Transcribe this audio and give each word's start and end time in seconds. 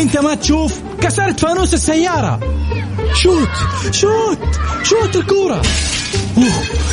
أنت 0.00 0.18
ما 0.18 0.34
تشوف 0.34 0.80
كسرت 1.00 1.40
فانوس 1.40 1.74
السيارة. 1.74 2.40
shoot. 3.14 3.48
shoot. 3.90 4.38
shoot 4.82 5.16
الكورة. 5.16 5.62
أوه 6.36 6.44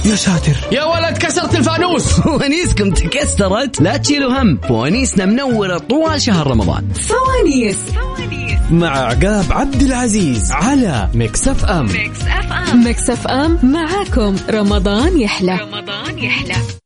يا 0.06 0.16
ساتر. 0.16 0.58
يا 0.72 0.84
ولد 0.84 1.18
كسرت 1.18 1.56
الفانوس. 1.56 2.04
فوانيسكم 2.22 2.92
تكسرت. 2.92 3.82
لا 3.82 3.98
تشيلوا 3.98 4.42
هم. 4.42 4.58
فوانيسنا 4.58 5.26
منورة 5.26 5.78
طوال 5.78 6.22
شهر 6.22 6.48
رمضان. 6.48 6.90
فوانيس. 6.94 7.78
مع 8.72 8.98
عقاب 8.98 9.46
عبد 9.52 9.82
العزيز 9.82 10.52
على 10.52 11.10
Mix 11.14 11.48
FM. 11.48 11.86
Mix 12.84 13.10
FM. 13.10 13.60
معاكم. 13.64 14.36
رمضان 14.50 15.22
يحلى. 15.22 15.60
رمضان 15.62 16.20
يحلى. 16.20 16.77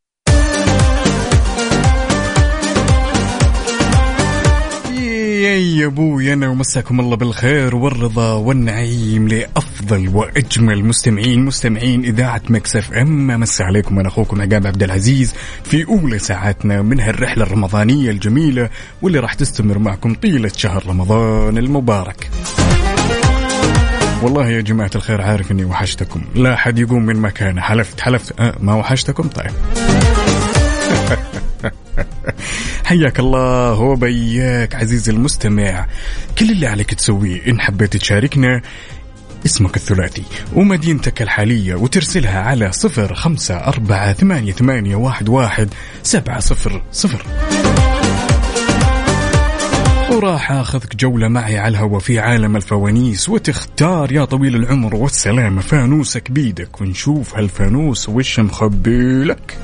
يا 5.42 5.86
أبوي 5.86 6.34
أنا 6.34 6.50
ومساكم 6.50 7.00
الله 7.00 7.16
بالخير 7.16 7.76
والرضا 7.76 8.34
والنعيم 8.34 9.28
لأفضل 9.28 10.10
وأجمل 10.10 10.86
مستمعين 10.86 11.46
مستمعين 11.46 12.04
إذاعة 12.06 12.42
Mix 12.50 12.76
FM. 12.76 13.28
مسا 13.28 13.64
عليكم 13.64 14.00
أنا 14.00 14.08
أخوكم 14.08 14.42
عقاب 14.42 14.68
عبد 14.68 14.84
العزيز 14.84 15.34
في 15.64 15.88
أولى 15.88 16.20
ساعاتنا 16.20 16.82
من 16.82 17.00
هالرحلة 17.00 17.44
الرمضانية 17.44 18.12
الجميلة 18.12 18.70
واللي 19.02 19.20
راح 19.20 19.34
تستمر 19.34 19.80
معكم 19.80 20.14
طيلة 20.14 20.52
شهر 20.56 20.84
رمضان 20.88 21.58
المبارك. 21.58 22.30
والله 24.22 24.50
يا 24.50 24.62
جماعة 24.62 24.92
الخير 24.96 25.22
عارف 25.22 25.52
إني 25.52 25.66
وحشتكم. 25.66 26.22
لا 26.36 26.56
حد 26.56 26.80
يقوم 26.80 27.06
من 27.06 27.16
مكانه. 27.16 27.62
حلفت 27.62 28.00
حلفت. 28.00 28.40
أه 28.40 28.56
ما 28.60 28.74
وحشتكم؟ 28.74 29.28
طيب. 29.28 29.52
حياك 32.86 33.20
الله 33.20 33.80
وبياك 33.80 34.76
عزيزي 34.76 35.12
المستمع. 35.12 35.88
كل 36.40 36.52
اللي 36.52 36.68
عليك 36.68 36.94
تسويه 36.94 37.48
إن 37.48 37.62
حبيت 37.62 37.98
تشاركنا 37.98 38.62
اسمك 39.46 39.76
الثلاثي 39.76 40.24
ومدينتك 40.56 41.22
الحالية 41.22 41.76
وترسلها 41.76 42.42
على 42.42 42.72
صفر 42.72 43.14
خمسة 43.14 43.56
أربعة 43.56 44.14
ثمانية, 44.14 44.52
ثمانية 44.52 44.96
واحد, 44.96 45.30
واحد 45.30 45.70
سبعة 46.04 46.40
صفر 46.40 46.82
صفر. 46.92 47.26
وراح 50.12 50.52
آخذك 50.52 50.96
جولة 50.96 51.28
معي 51.28 51.58
على 51.58 51.78
الهوا 51.78 52.00
في 52.00 52.20
عالم 52.20 52.56
الفوانيس 52.56 53.30
وتختار 53.30 54.12
يا 54.12 54.26
طويل 54.26 54.56
العمر 54.56 54.96
والسلامة 54.96 55.62
فانوسك 55.62 56.32
بيدك 56.32 56.82
ونشوف 56.82 57.36
هالفانوس 57.36 58.10
وش 58.10 58.40
مخبي 58.40 59.24
لك. 59.24 59.58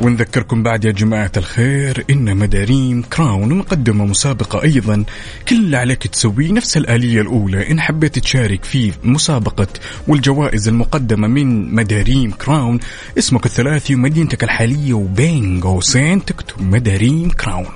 ونذكركم 0.00 0.62
بعد 0.62 0.84
يا 0.84 0.90
جماعة 0.90 1.32
الخير 1.36 2.04
إن 2.10 2.36
مداريم 2.36 3.02
Crown 3.02 3.54
مقدمة 3.54 4.04
مسابقة 4.04 4.62
أيضا. 4.62 5.04
كل 5.48 5.56
اللي 5.56 5.76
عليك 5.76 6.06
تسويه 6.06 6.52
نفس 6.52 6.76
الآلية 6.76 7.20
الأولى. 7.20 7.70
إن 7.70 7.80
حبيت 7.80 8.18
تشارك 8.18 8.64
في 8.64 8.92
مسابقة 9.04 9.68
والجوائز 10.08 10.68
المقدمة 10.68 11.28
من 11.28 11.74
مداريم 11.74 12.30
Crown 12.30 12.80
اسمك 13.18 13.46
الثلاثي 13.46 13.94
ومدينتك 13.94 14.44
الحالية 14.44 14.92
وبين 14.92 15.60
قوسين 15.60 16.24
تكتب 16.24 16.62
مداريم 16.62 17.30
Crown. 17.30 17.66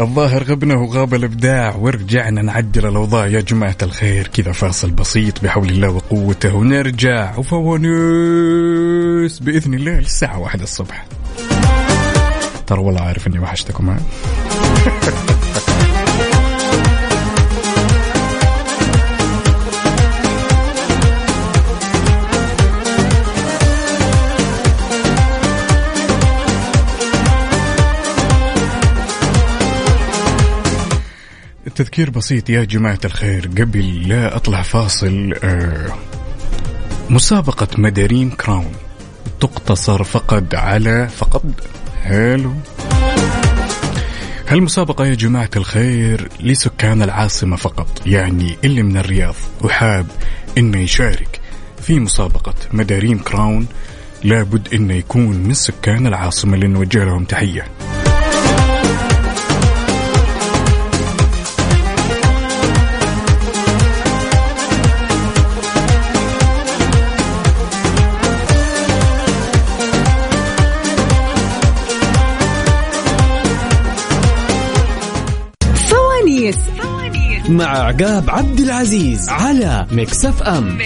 الظاهر 0.00 0.42
غبنا 0.42 0.74
وغاب 0.74 1.14
الإبداع. 1.14 1.76
ورجعنا 1.76 2.42
نعدل 2.42 2.86
الأوضاع 2.86 3.26
يا 3.26 3.40
جماعة 3.40 3.76
الخير. 3.82 4.26
كذا 4.26 4.52
فاصل 4.52 4.90
بسيط 4.90 5.44
بحول 5.44 5.68
الله 5.68 5.90
وقوته. 5.90 6.54
ونرجع. 6.54 7.36
وفوانيس 7.36 9.38
بإذن 9.38 9.74
الله 9.74 9.98
الساعة 9.98 10.38
واحدة 10.38 10.62
الصبح. 10.62 11.06
ترى 12.66 12.80
والله 12.80 13.00
عارف 13.00 13.26
إني 13.26 13.38
وحشتكم 13.38 13.90
ها؟ 13.90 13.96
تذكير 31.76 32.10
بسيط 32.10 32.50
يا 32.50 32.64
جماعة 32.64 32.98
الخير 33.04 33.46
قبل 33.46 34.08
لا 34.08 34.36
أطلع 34.36 34.62
فاصل 34.62 35.34
آه 35.44 35.94
مسابقة 37.10 37.68
مداريم 37.78 38.30
Crown 38.30 38.72
تقتصر 39.40 40.04
فقط 40.04 40.54
على 40.54 41.08
فقط 41.08 41.42
حلو 42.04 42.54
هالمسابقة 44.48 45.06
يا 45.06 45.14
جماعة 45.14 45.50
الخير 45.56 46.28
لسكان 46.40 47.02
العاصمة 47.02 47.56
فقط 47.56 48.06
يعني 48.06 48.56
اللي 48.64 48.82
من 48.82 48.96
الرياض. 48.96 49.34
وحاب 49.62 50.06
إنه 50.58 50.78
يشارك 50.78 51.40
في 51.82 52.00
مسابقة 52.00 52.54
مداريم 52.72 53.18
Crown 53.18 53.66
لابد 54.24 54.74
إنه 54.74 54.94
يكون 54.94 55.36
من 55.36 55.54
سكان 55.54 56.06
العاصمة 56.06 56.54
اللي 56.54 56.66
نوجه 56.66 57.04
لهم 57.04 57.24
تحية. 57.24 57.66
مع 77.48 77.66
عقاب 77.66 78.30
عبد 78.30 78.60
العزيز 78.60 79.28
على 79.28 79.86
Mix 79.92 80.24
FM. 80.24 80.78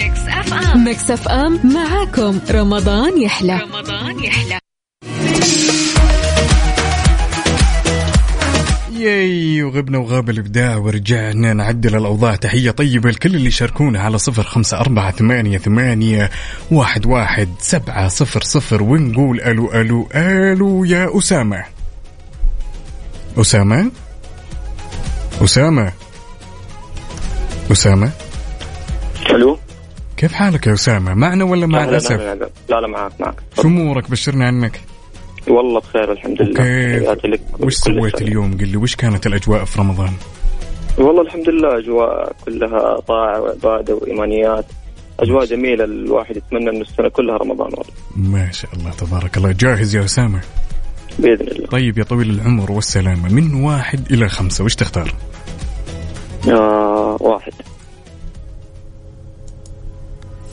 Mix 0.83 1.11
FM. 1.11 1.59
معاكم 1.73 2.39
رمضان 2.51 3.21
يحلى. 3.21 3.59
رمضان 3.59 4.23
يحلى. 4.23 4.59
ياي 8.91 9.63
وغبنا 9.63 9.97
وغاب 9.97 10.29
الإبداع 10.29 10.77
ورجعنا 10.77 11.53
نعدل 11.53 11.95
الأوضاع. 11.95 12.35
تحية 12.35 12.71
طيبة 12.71 13.11
لكل 13.11 13.35
اللي 13.35 13.51
شاركونا 13.51 13.99
على 13.99 14.17
صفر 14.17 14.43
خمسة 14.43 14.77
أربعة 14.77 15.11
ثمانية, 15.11 15.57
ثمانية 15.57 16.29
واحد, 16.71 17.05
واحد 17.05 17.49
سبعة 17.59 18.07
صفر 18.07 18.41
صفر 18.41 18.83
ونقول 18.83 19.41
ألو 19.41 19.71
ألو 19.73 20.09
ألو 20.15 20.83
يا 20.83 21.17
أسامة. 21.17 21.63
أسامة؟ 23.37 23.91
أسامة؟ 25.41 25.91
أسامة؟ 27.71 28.11
ألو؟ 29.29 29.57
كيف 30.17 30.33
حالك 30.33 30.67
يا 30.67 30.73
أسامة؟ 30.73 31.13
معنا 31.13 31.43
ولا 31.43 31.65
مع 31.65 31.83
الأسف؟ 31.83 32.11
أهلاً. 32.11 32.49
لا 32.69 32.75
لا 32.81 32.87
معك 32.87 33.11
معك. 33.19 33.35
شو 33.55 33.67
أمورك؟ 33.67 34.11
بشرنا 34.11 34.47
عنك. 34.47 34.81
والله 35.47 35.79
بخير 35.79 36.11
الحمد 36.11 36.41
لله. 36.41 36.53
كيف 37.15 37.25
لك 37.25 37.41
وش 37.59 37.75
سويت 37.75 38.17
سنة. 38.17 38.27
اليوم؟ 38.27 38.57
قل 38.57 38.67
لي 38.67 38.77
وش 38.77 38.95
كانت 38.95 39.27
الأجواء 39.27 39.65
في 39.65 39.79
رمضان؟ 39.79 40.13
والله 40.97 41.21
الحمد 41.21 41.49
لله 41.49 41.77
أجواء 41.79 42.35
كلها 42.45 42.99
طاعة 42.99 43.41
وعبادة 43.41 43.95
وإيمانيات. 43.95 44.65
أجواء 45.19 45.45
جميلة 45.45 45.83
الواحد 45.83 46.37
يتمنى 46.37 46.69
انه 46.69 46.81
السنة 46.81 47.09
كلها 47.09 47.37
رمضان. 47.37 47.67
والله 47.67 47.93
ما 48.15 48.51
شاء 48.51 48.71
الله 48.73 48.91
تبارك 48.91 49.37
الله. 49.37 49.51
جاهز 49.51 49.95
يا 49.95 50.05
أسامة؟ 50.05 50.41
بإذن 51.19 51.47
الله. 51.47 51.67
طيب 51.67 51.97
يا 51.97 52.03
طويل 52.03 52.29
العمر 52.29 52.71
والسلامة. 52.71 53.33
من 53.33 53.53
واحد 53.53 54.11
إلى 54.11 54.29
خمسة 54.29 54.63
وش 54.63 54.75
تختار؟ 54.75 55.13
آه 56.49 57.17
واحد. 57.19 57.53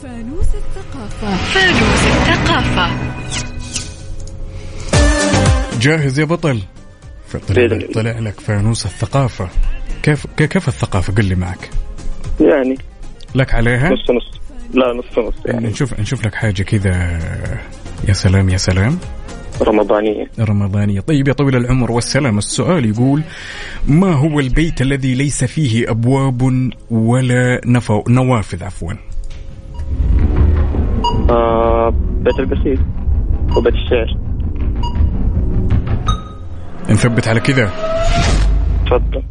فانوس 0.03 0.47
الثقافة. 0.55 1.37
جاهز 5.79 6.19
يا 6.19 6.25
بطل؟ 6.25 6.61
فطلع 7.27 7.63
لك. 7.63 7.93
طلع 7.93 8.19
لك 8.19 8.39
فانوس 8.39 8.85
الثقافة. 8.85 9.49
كيف 10.03 10.27
كيف 10.37 10.67
الثقافة؟ 10.67 11.13
قل 11.13 11.25
لي 11.25 11.35
معك. 11.35 11.69
يعني. 12.39 12.77
لك 13.35 13.53
عليها؟ 13.53 13.89
نص 13.89 14.11
نص. 14.11 14.39
لا 14.73 14.93
نص 14.93 15.17
نص 15.17 15.33
يعني. 15.45 15.67
نشوف 15.67 15.99
نشوف 15.99 16.25
لك 16.25 16.35
حاجة 16.35 16.63
كذا. 16.63 17.19
يا 18.07 18.13
سلام 18.13 18.49
يا 18.49 18.57
سلام. 18.57 18.99
رمضانية. 19.61 20.27
رمضانية. 20.39 20.99
طيب 20.99 21.27
يا 21.27 21.33
طويل 21.33 21.55
العمر 21.55 21.91
والسلام 21.91 22.37
السؤال 22.37 22.85
يقول 22.85 23.21
ما 23.87 24.13
هو 24.13 24.39
البيت 24.39 24.81
الذي 24.81 25.15
ليس 25.15 25.43
فيه 25.43 25.91
أبواب 25.91 26.69
ولا 26.91 27.61
نفو 27.65 28.03
نوافذ 28.09 28.63
عفوا؟ 28.63 28.93
آه 31.29 31.93
بيت 32.19 32.39
القصيد 32.39 32.79
وبيت 33.57 33.73
الشعر. 33.73 34.17
نثبت 36.89 37.27
على 37.27 37.39
كذا. 37.39 37.71
تفضل. 38.85 39.23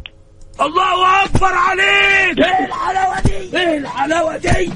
الله 0.61 1.25
أكبر 1.25 1.53
عليك! 1.53 2.39
إيه 2.39 2.65
الحلاوة 2.65 3.21
دي؟ 3.21 3.57
إيه 3.57 3.77
الحلاوة 3.77 4.37
دي؟ 4.37 4.71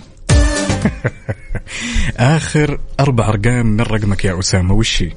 آخر 2.36 2.80
أربع 3.00 3.30
أرقام 3.30 3.66
من 3.66 3.82
رقمك 3.82 4.26
يا 4.26 4.40
أسامة 4.40 4.74
وش 4.74 5.04
هي؟ 5.04 5.12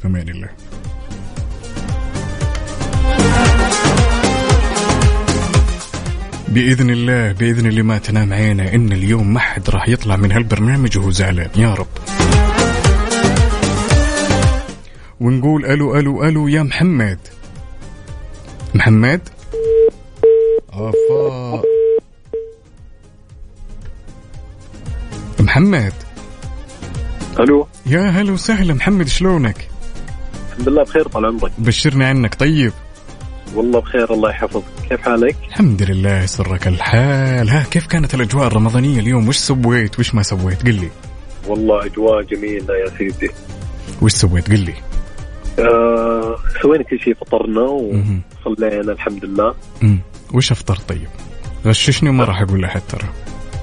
في 0.00 0.06
أمان 0.06 0.28
الله. 0.28 0.48
بإذن 6.48 6.90
الله 6.90 7.32
بإذن 7.32 7.66
الله 7.66 7.82
ما 7.82 7.98
تنام 7.98 8.32
عينه. 8.32 8.74
إن 8.74 8.92
اليوم 8.92 9.34
ما 9.34 9.40
حد 9.40 9.70
راح 9.70 9.88
يطلع 9.88 10.16
من 10.16 10.32
هالبرنامج 10.32 10.98
وهو 10.98 11.10
زعلان. 11.10 11.50
يا 11.56 11.74
رب. 11.74 11.86
ونقول 15.20 15.64
ألو 15.64 15.96
ألو 15.98 16.24
ألو 16.24 16.48
يا 16.48 16.62
محمد. 16.62 17.18
محمد؟ 18.74 19.20
أفا 20.76 21.62
محمد. 25.40 25.92
ألو. 27.40 27.66
يا 27.86 28.00
هلا 28.00 28.32
وسهلا 28.32 28.74
محمد 28.74 29.08
شلونك؟ 29.08 29.68
الحمد 30.52 30.68
لله 30.68 30.82
بخير 30.82 31.08
طال 31.08 31.26
عمرك. 31.26 31.52
بشرنا 31.58 32.08
عنك 32.08 32.34
طيب. 32.34 32.72
والله 33.54 33.80
بخير 33.80 34.14
الله 34.14 34.30
يحفظك. 34.30 34.62
كيف 34.88 35.00
حالك؟ 35.00 35.36
الحمد 35.48 35.82
لله 35.82 36.22
يسرك 36.22 36.68
الحال. 36.68 37.48
ها 37.48 37.62
كيف 37.62 37.86
كانت 37.86 38.14
الأجواء 38.14 38.46
الرمضانية 38.46 39.00
اليوم؟ 39.00 39.28
وش 39.28 39.36
سويت؟ 39.36 39.98
وش 39.98 40.14
ما 40.14 40.22
سويت؟ 40.22 40.62
قل 40.62 40.74
لي. 40.74 40.90
والله 41.46 41.84
أجواء 41.86 42.22
جميلة 42.22 42.74
يا 42.74 42.98
سيدي. 42.98 43.30
وش 44.02 44.12
سويت؟ 44.12 44.50
قل 44.50 44.60
لي. 44.60 44.74
آه 45.58 46.36
سوينا 46.62 46.84
كل 46.84 46.98
شيء 47.00 47.14
فطرنا. 47.14 47.62
وصلينا 48.46 48.92
الحمد 48.92 49.24
لله. 49.24 49.54
مم. 49.82 50.00
وش 50.34 50.52
افطرت 50.52 50.88
طيب؟ 50.88 51.08
غششني 51.66 52.10
وما 52.10 52.24
راح 52.24 52.40
أقول 52.40 52.62
لحد 52.62 52.80
ترى. 52.88 53.08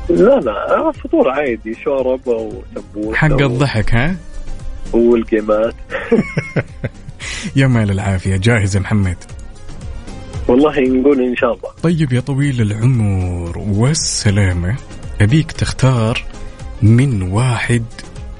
لا 0.09 0.39
لا 0.39 0.77
آه 0.77 0.91
فطور 0.91 1.29
عادي 1.29 1.73
شوربة 1.83 2.31
وسمبوسه 2.31 3.15
حق 3.15 3.41
الضحك 3.41 3.93
ها؟ 3.93 4.15
والقيمات. 4.93 5.75
يا 7.55 7.67
مال 7.67 7.91
العافية 7.91 8.37
جاهز 8.37 8.75
يا 8.75 8.81
محمد. 8.81 9.17
والله 10.47 10.79
نقول 10.79 11.21
إن 11.21 11.35
شاء 11.35 11.53
الله. 11.53 11.69
طيب 11.83 12.13
يا 12.13 12.19
طويل 12.19 12.61
العمر 12.61 13.57
والسلامة. 13.57 14.75
أبيك 15.21 15.51
تختار 15.51 16.23
من 16.81 17.21
واحد 17.21 17.83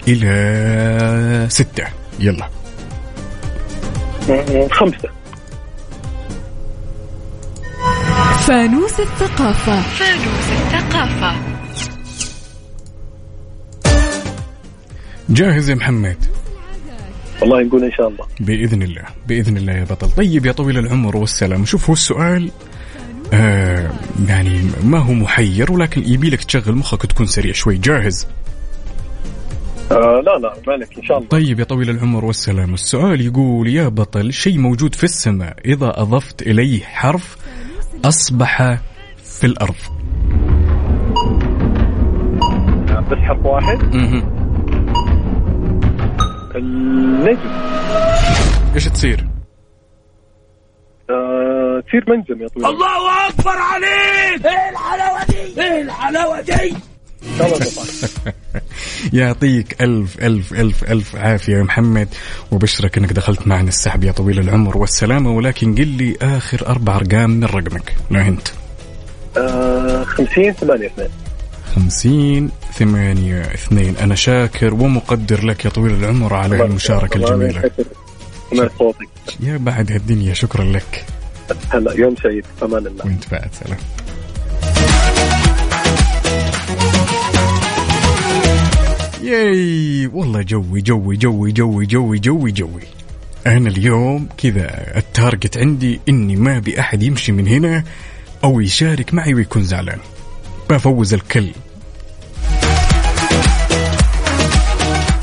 إلى 0.08 1.46
ستة. 1.50 1.86
يلا. 2.20 2.50
خمسة. 4.72 5.10
فانوس 8.48 9.00
الثقافة. 9.00 9.84
جاهز 15.30 15.70
يا 15.70 15.76
محمد؟ 15.76 16.18
والله 17.42 17.64
نقول 17.64 17.84
إن 17.84 17.92
شاء 17.92 18.08
الله. 18.08 18.26
بإذن 18.40 18.82
الله 18.84 19.04
بإذن 19.28 19.58
الله 19.58 19.74
يا 19.74 19.84
بطل. 19.84 20.12
طيب 20.12 20.46
يا 20.46 20.52
طويل 20.52 20.78
العمر 20.78 21.18
والسلام 21.18 21.66
شوف 21.66 21.90
هو 21.90 21.94
السؤال 21.94 22.52
آه 23.34 23.92
يعني 24.28 24.62
ما 24.84 24.98
هو 25.00 25.14
محير 25.14 25.72
ولكن 25.72 26.04
يبي 26.06 26.30
لك 26.30 26.44
تشغل 26.44 26.76
مخك 26.76 27.06
تكون 27.06 27.26
سريع 27.26 27.54
شوي. 27.54 27.78
جاهز؟ 27.78 28.28
آه 29.92 30.22
لا 30.26 30.38
لا 30.38 30.54
مالك 30.68 30.98
إن 30.98 31.04
شاء 31.04 31.18
الله. 31.18 31.30
طيب 31.30 31.60
يا 31.60 31.64
طويل 31.64 31.90
العمر 31.90 32.26
والسلام 32.26 32.74
السؤال 32.74 33.22
يقول 33.22 33.68
يا 33.68 33.88
بطل 33.88 34.34
شيء 34.34 34.58
موجود 34.58 34.96
في 34.96 35.04
السماء 35.04 35.58
إذا 35.66 36.02
أضفت 36.02 36.42
إليه 36.42 36.84
حرف 36.84 37.38
أصبح 38.06 38.78
في 39.18 39.44
الأرض. 39.48 39.76
بس 43.12 43.18
حرف 43.18 43.46
واحد. 43.46 43.96
مهم. 43.96 44.24
النجم. 46.56 47.50
إيش 48.76 48.86
تصير؟ 48.86 49.28
آه 51.10 51.84
تصير 51.88 52.04
منجم 52.08 52.42
يا 52.42 52.48
طويل 52.48 52.66
الله 52.66 53.28
أكبر 53.30 53.52
عليك! 53.58 54.46
إيه 54.46 54.70
الحلاوة 54.70 55.26
دي؟ 55.26 55.62
إيه 55.62 55.82
الحلاوة 55.82 56.42
دي؟ 56.42 56.76
يعطيك 59.14 59.82
ألف 59.82 60.24
ألف 60.24 60.54
ألف 60.54 60.84
ألف 60.84 61.16
عافية 61.16 61.58
يا 61.58 61.64
محمد. 61.64 62.08
وبشرك 62.52 62.98
أنك 62.98 63.14
دخلت 63.14 63.48
معنا 63.48 63.68
السحب 63.68 64.04
يا 64.04 64.12
طويل 64.12 64.40
العمر. 64.40 64.78
والسلامة 64.78 65.32
ولكن 65.32 65.76
قل 65.76 65.88
لي 65.88 66.18
آخر 66.22 66.68
أربع 66.68 66.96
أرقام 66.96 67.30
من 67.30 67.44
رقمك. 67.44 67.96
لا 68.12 68.28
أنت 68.28 68.48
آه 69.38 70.04
50 70.04 70.54
8 70.54 70.88
2 70.88 71.10
خمسين 71.76 72.50
ثمانية 72.74 73.42
اثنين. 73.42 73.98
أنا 73.98 74.16
شاكر 74.16 74.74
ومقدر 74.74 75.46
لك 75.46 75.66
يا 75.66 75.70
طويل 75.70 75.94
العمر 75.94 76.34
على 76.34 76.58
هالمشاركة 76.58 77.18
الجميلة. 77.18 77.72
يا 79.40 79.58
بعد 79.58 79.92
هالدنيا 79.92 80.34
شكرا 80.34 80.64
لك. 80.64 81.06
هلا 81.70 81.94
يوم 81.94 82.16
سعيد. 82.24 82.46
أمان 82.64 82.88
الله. 82.88 83.06
وانت 83.06 83.32
بعد 83.32 83.50
سلام. 83.64 83.78
ياي 89.24 90.08
والله 90.08 90.42
جوي 90.42 90.82
جوي 90.82 91.18
جوي 91.18 91.52
جوي 91.52 91.86
جوي 91.86 92.20
جوي 92.20 92.52
جوي. 92.52 92.82
أنا 93.48 93.70
اليوم 93.70 94.28
كذا 94.38 94.98
ال 94.98 95.06
target 95.06 95.58
عندي 95.58 96.00
إني 96.10 96.36
ما 96.36 96.60
بي 96.60 96.80
أحد 96.80 97.04
يمشي 97.04 97.32
من 97.32 97.48
هنا 97.48 97.84
أو 98.44 98.60
يشارك 98.60 99.14
معي 99.14 99.34
ويكون 99.34 99.64
زعلان. 99.64 100.00
بفوز 100.70 101.14
الكل. 101.14 101.52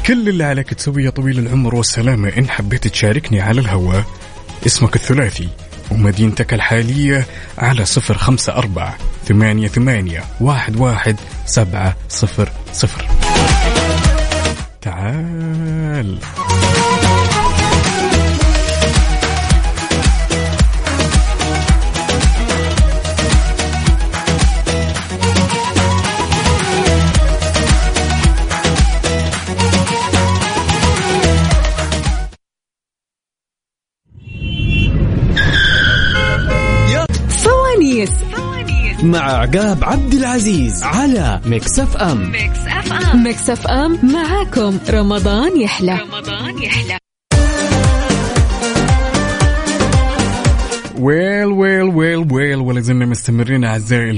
كل 0.06 0.29
اللي 0.29 0.44
عليك 0.44 0.75
تسويه 0.75 1.05
يا 1.05 1.11
طويل 1.11 1.38
العمر 1.38 1.75
والسلامة. 1.75 2.29
إن 2.29 2.50
حبيت 2.50 2.88
تشاركني 2.88 3.41
على 3.41 3.61
الهواء 3.61 4.05
اسمك 4.67 4.97
الثلاثي 4.97 5.49
ومدينتك 5.91 6.55
الحالية 6.55 7.26
على 7.59 7.85
صفر 7.85 8.19
خمسة 8.19 8.52
أربعة 8.52 8.97
ثمانية 9.25 9.69
ثمانية 9.69 10.25
واحد 10.40 10.76
واحد 10.76 11.16
سبعة 11.47 11.97
صفر 12.09 12.52
صفر. 12.73 13.29
تعال. 14.80 16.18
مع 39.02 39.21
عقاب 39.21 39.85
عبد 39.85 40.14
العزيز 40.14 40.83
على 40.83 41.40
Mix 41.47 41.78
FM. 41.78 42.33
Mix 43.23 43.50
FM 43.50 43.99
معاكم 44.12 44.78
رمضان 44.90 45.61
يحلى. 45.61 45.99
well 50.99 51.47
well 51.47 51.83
well 51.83 52.33
well 52.33 52.57
ولا 52.57 52.80
زلنا 52.80 53.07
مستمرين 53.07 53.64
أعزائي 53.64 54.11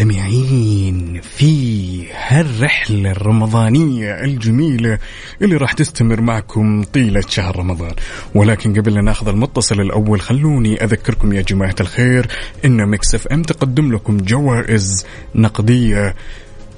المستمعين 0.00 1.20
في 1.20 2.06
هالرحلة 2.12 3.10
الرمضانية 3.10 4.24
الجميلة 4.24 4.98
اللي 5.42 5.56
راح 5.56 5.72
تستمر 5.72 6.20
معكم 6.20 6.82
طيلة 6.82 7.20
شهر 7.28 7.56
رمضان. 7.56 7.92
ولكن 8.34 8.80
قبل 8.80 8.94
لا 8.94 9.00
ناخذ 9.00 9.28
المتصل 9.28 9.80
الأول 9.80 10.20
خلوني 10.20 10.84
أذكركم 10.84 11.32
يا 11.32 11.42
جماعة 11.42 11.74
الخير 11.80 12.26
إن 12.64 12.86
Mix 12.86 13.14
FM 13.14 13.42
تقدم 13.42 13.92
لكم 13.92 14.16
جوائز 14.16 15.06
نقدية 15.34 16.14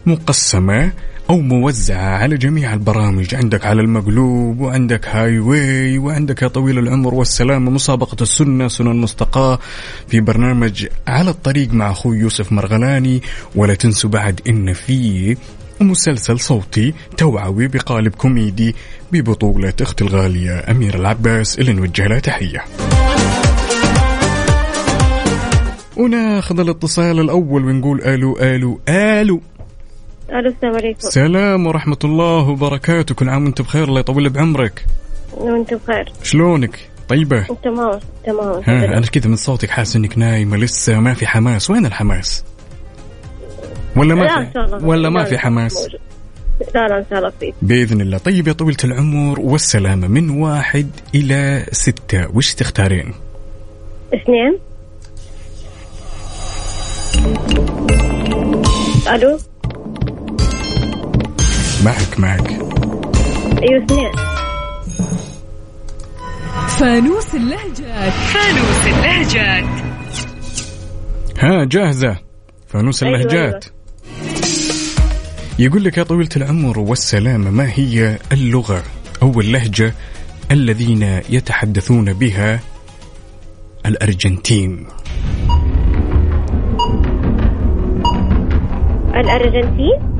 مقسمة 0.07 0.93
أو 1.31 1.41
موزعة 1.41 2.19
على 2.19 2.37
جميع 2.37 2.75
البرامج 2.75 3.35
عندك 3.35 3.67
على 3.67 3.81
المقلوب 3.81 4.61
وعندك 4.61 5.09
Highway 5.09 5.99
وعندك 5.99 6.43
يا 6.43 6.49
طويل 6.49 6.79
العمر 6.79 7.15
والسلامة 7.15 7.71
مسابقة 7.71 8.17
السنة 8.23 8.69
سنن 8.69 8.97
مستقاة. 8.97 9.59
في 10.09 10.21
برنامج 10.21 10.87
على 11.07 11.31
الطريق 11.31 11.73
مع 11.73 11.91
أخوي 11.91 12.19
يوسف 12.19 12.53
مرغلاني. 12.53 13.23
ولا 13.55 13.75
تنسوا 13.75 14.11
بعد 14.11 14.41
إن 14.49 14.73
في 14.73 15.37
مسلسل 15.81 16.41
صوتي 16.41 16.95
توعوي 17.17 17.69
بقالب 17.69 18.15
كوميدي 18.15 18.75
ببطولة 19.13 19.75
أختي 19.81 20.05
الغالية 20.05 20.71
أميرة 20.71 20.95
العباس 20.95 21.59
اللي 21.59 21.73
نوجه 21.73 22.07
لها 22.07 22.19
تحية. 22.19 22.65
وناخذ 25.97 26.61
الاتصال 26.61 27.21
الأول 27.21 27.65
ونقول 27.65 28.01
ألو 28.01 28.39
ألو 28.41 28.81
ألو. 28.89 29.41
ألو 30.33 30.49
السلام 30.51 30.75
عليكم. 30.75 31.01
سلام 31.01 31.67
ورحمة 31.67 31.99
الله 32.05 32.49
وبركاته. 32.49 33.15
كل 33.15 33.29
عام 33.29 33.45
وانت 33.45 33.63
بخير 33.63 33.85
الله 33.85 34.01
يطول 34.01 34.29
بعمرك. 34.29 34.87
وانت 35.33 35.75
بخير. 35.75 36.13
شلونك؟ 36.23 36.91
طيبة؟ 37.09 37.47
تمام 37.65 38.01
تمام 38.25 38.63
ها 38.67 38.85
أنا 38.85 39.07
كذا 39.07 39.29
من 39.29 39.37
صوتك 39.37 39.71
حاسس 39.71 39.97
إنك 39.97 40.19
نايمة 40.19 40.57
لسه 40.57 41.01
ما 41.01 41.15
في 41.15 41.27
حماس. 41.27 41.71
وين 41.71 41.87
الحماس؟ 41.87 42.45
ولا 43.97 44.15
ما 44.15 44.25
لا، 44.25 44.39
إن 44.39 44.53
شاء 44.53 44.67
في 44.67 44.75
الله. 44.75 44.87
ولا 44.87 45.09
ما 45.09 45.25
في 45.25 45.39
حماس. 45.39 45.89
لا 46.75 46.89
لا 46.89 46.99
إن 46.99 47.05
شاء 47.11 47.19
الله 47.19 47.33
في. 47.41 47.53
بإذن 47.63 48.01
الله. 48.01 48.19
طيب 48.19 48.49
يا 48.49 48.53
طويلة 48.53 48.79
العمر 48.85 49.41
والسلامة. 49.41 50.09
من 50.09 50.31
واحد 50.31 50.91
إلى 51.15 51.67
ستة 51.73 52.37
وش 52.37 52.55
تختارين؟ 52.55 53.15
اثنين. 54.15 54.59
ألو؟ 59.15 59.39
معك 61.85 62.21
معك. 62.21 62.49
أيوه 63.63 63.85
اثنين. 63.85 64.11
فانوس 66.69 67.35
اللهجات. 67.35 68.13
فانوس 68.13 68.87
اللهجات. 68.87 69.65
ها 71.39 71.65
جاهزة. 71.65 72.17
فانوس 72.69 73.03
أيوة، 73.03 73.17
اللهجات. 73.17 73.65
يقول 75.59 75.85
لك 75.85 75.99
يا 75.99 76.03
طويلة 76.03 76.29
العمر 76.37 76.79
والسلامة 76.79 77.51
ما 77.51 77.71
هي 77.75 78.19
اللغة 78.33 78.83
أو 79.23 79.41
اللهجة 79.41 79.95
الذين 80.51 81.21
يتحدثون 81.31 82.13
بها 82.13 82.61
الأرجنتين. 83.87 84.87
آه، 89.15 90.20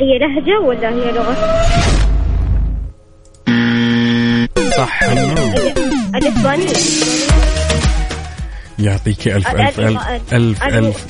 هي 0.00 0.18
لهجة 0.18 0.60
ولا 0.60 0.88
هي 0.88 1.12
لغة؟ 1.12 1.34
صح. 4.76 5.02
النوم. 5.02 5.54
الاسبانيه 6.14 6.72
يعطيك 8.78 9.28
ألف 9.28 9.48
ألف 9.48 9.80
ألف 9.80 10.32
ألف 10.32 10.62
ألف. 10.62 11.06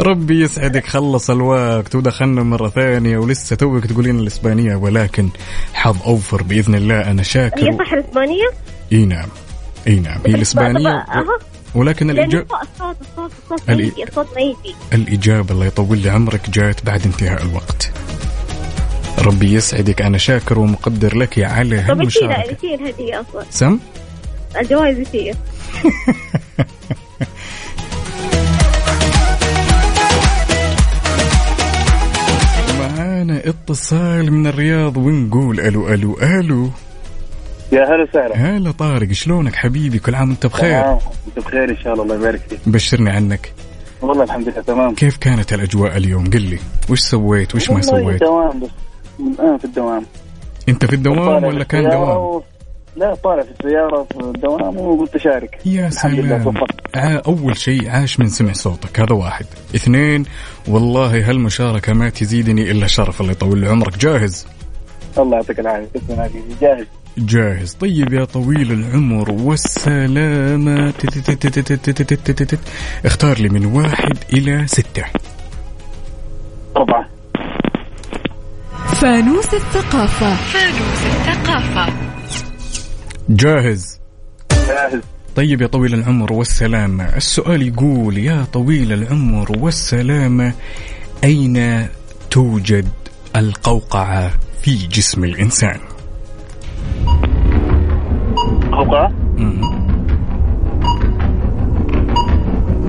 ربي 0.00 0.40
يسعدك. 0.42 0.86
خلص 0.86 1.30
الوقت 1.30 1.94
ودخلنا 1.94 2.42
مرة 2.42 2.68
ثانية 2.68 3.18
ولسه 3.18 3.56
توك 3.56 3.86
تقولين 3.86 4.18
الإسبانية 4.18 4.76
ولكن 4.76 5.28
حظ 5.74 6.02
أوفر 6.06 6.42
بإذن 6.42 6.74
الله. 6.74 7.10
أنا 7.10 7.20
هي 7.20 7.24
شاكر 7.24 7.72
صح 7.78 7.92
الاسبانيه؟ 7.92 8.46
إي 8.92 9.04
نعم. 9.04 9.28
إي 9.86 10.00
نعم. 10.00 10.20
هي 10.26 10.34
الإسبانية. 10.34 11.04
ولكن 11.74 12.10
الإجابة 12.10 12.62
الصوت 12.62 12.96
الصوت 13.00 13.32
الصوت 13.42 13.70
ما 13.70 13.74
يجي 13.74 14.04
الصوت 14.04 14.26
ما 14.34 14.40
يجي. 14.40 14.74
الإجابة 14.92 15.54
الله 15.54 15.66
يطول 15.66 15.98
لي 15.98 16.10
عمرك 16.10 16.50
جات 16.50 16.84
بعد 16.84 17.06
انتهاء 17.06 17.42
الوقت. 17.42 17.92
ربي 19.18 19.52
يسعدك. 19.52 20.02
أنا 20.02 20.18
شاكر 20.18 20.58
ومقدر 20.58 21.16
لك 21.16 21.38
على 21.38 21.76
طب 21.76 21.90
هالمشاركة. 21.90 22.42
إيش 22.42 22.64
هي 22.64 22.74
الهدية 22.74 23.20
أصلا؟ 23.20 23.44
سم؟ 23.50 23.78
الجوائز 24.60 25.08
هي؟ 25.12 25.34
معانا 33.22 33.48
اتصال 33.48 34.32
من 34.32 34.46
الرياض 34.46 34.96
ونقول 34.96 35.60
ألو 35.60 35.88
ألو 35.88 36.18
ألو. 36.22 36.70
يا 37.72 37.84
هلا 37.84 38.02
وسهلا. 38.02 38.36
هلا 38.36 38.70
طارق 38.70 39.12
شلونك 39.12 39.54
حبيبي؟ 39.54 39.98
كل 39.98 40.14
عام 40.14 40.28
وانت 40.28 40.46
بخير؟ 40.46 40.82
تمام 40.82 40.98
انت 41.28 41.46
بخير 41.46 41.70
إن 41.70 41.76
شاء 41.76 41.92
الله 41.92 42.04
الله 42.04 42.14
يبارك 42.14 42.40
فيك. 42.40 42.58
بشرني 42.66 43.10
عنك. 43.10 43.52
والله 44.02 44.24
الحمد 44.24 44.48
لله 44.48 44.60
تمام. 44.60 44.94
كيف 44.94 45.16
كانت 45.16 45.52
الأجواء 45.52 45.96
اليوم؟ 45.96 46.30
قل 46.30 46.42
لي 46.42 46.58
وش 46.90 47.00
سويت؟ 47.00 47.54
وش 47.54 47.70
ما 47.70 47.80
سويت؟ 47.80 48.20
دوام 48.20 48.60
بس 48.60 48.70
الآن 49.20 49.58
في 49.58 49.64
الدوام. 49.64 50.02
أنت 50.68 50.84
في 50.84 50.92
الدوام 50.92 51.44
ولا 51.44 51.64
كان 51.64 51.90
دوام؟ 51.90 52.16
و... 52.16 52.42
لا 52.96 53.14
طالع 53.14 53.42
في 53.42 53.50
السيارة 53.50 54.06
في 54.12 54.20
الدوام 54.20 54.76
وقلت 54.76 55.14
أشارك. 55.14 55.58
يا 55.66 55.90
سلام. 55.90 56.54
أول 57.26 57.56
شيء 57.56 57.90
عاش 57.90 58.20
من 58.20 58.26
سمع 58.28 58.52
صوتك 58.52 59.00
هذا 59.00 59.14
واحد. 59.14 59.46
اثنين 59.74 60.24
والله 60.68 61.28
هالمشاركة 61.30 61.92
ما 61.92 62.08
تزيدني 62.08 62.70
إلا 62.70 62.86
شرف 62.86 63.20
الله 63.20 63.32
يطول 63.32 63.64
عمرك. 63.64 63.98
جاهز؟ 63.98 64.46
الله 65.18 65.36
يعطيك 65.36 65.60
العافية 65.60 66.00
جاهز. 66.60 66.86
جاهز. 67.18 67.74
طيب 67.74 68.12
يا 68.12 68.24
طويل 68.24 68.72
العمر 68.72 69.30
والسلامة. 69.30 70.92
اختار 73.04 73.38
لي 73.38 73.48
من 73.48 73.66
واحد 73.66 74.18
إلى 74.32 74.66
ستة. 74.66 75.04
طبعا. 76.74 77.08
فانوس 78.94 79.54
الثقافة. 79.54 80.36
فانوس 80.36 81.06
الثقافة. 81.06 81.92
جاهز. 83.28 84.00
جاهز. 84.52 85.00
طيب 85.36 85.62
يا 85.62 85.66
طويل 85.66 85.94
العمر 85.94 86.32
والسلامة 86.32 87.04
السؤال 87.16 87.62
يقول 87.62 88.18
يا 88.18 88.46
طويل 88.52 88.92
العمر 88.92 89.58
والسلامة 89.58 90.52
أين 91.24 91.86
توجد 92.30 92.88
القوقعة 93.36 94.30
في 94.62 94.76
جسم 94.76 95.24
الإنسان؟ 95.24 95.80
مم. 99.36 99.62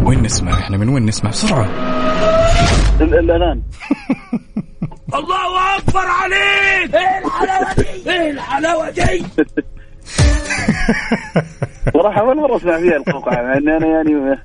وين 0.06 0.22
نسمع؟ 0.22 0.54
إحنا 0.54 0.78
من 0.78 0.90
وين 0.90 1.06
نسمع؟ 1.06 1.30
بسرعة. 1.30 1.66
ال- 3.02 3.32
الآن. 3.32 3.62
الله 5.20 5.78
أكبر 5.78 6.00
عليك! 6.06 6.96
إيه 6.96 7.26
الحلاوة 7.26 7.74
دي؟ 7.76 8.12
إيه 8.12 8.32
الحلاوة 8.32 8.90
دي؟ 8.90 9.26
صراحة 11.94 12.22
أول 12.22 12.38
مرة 12.38 12.58
أسمع 12.58 12.78
فيها 12.80 12.98
القوقعة 12.98 13.42
مع 13.44 13.58
إن 13.58 13.70
أنا 13.70 13.88
يعني 13.88 14.38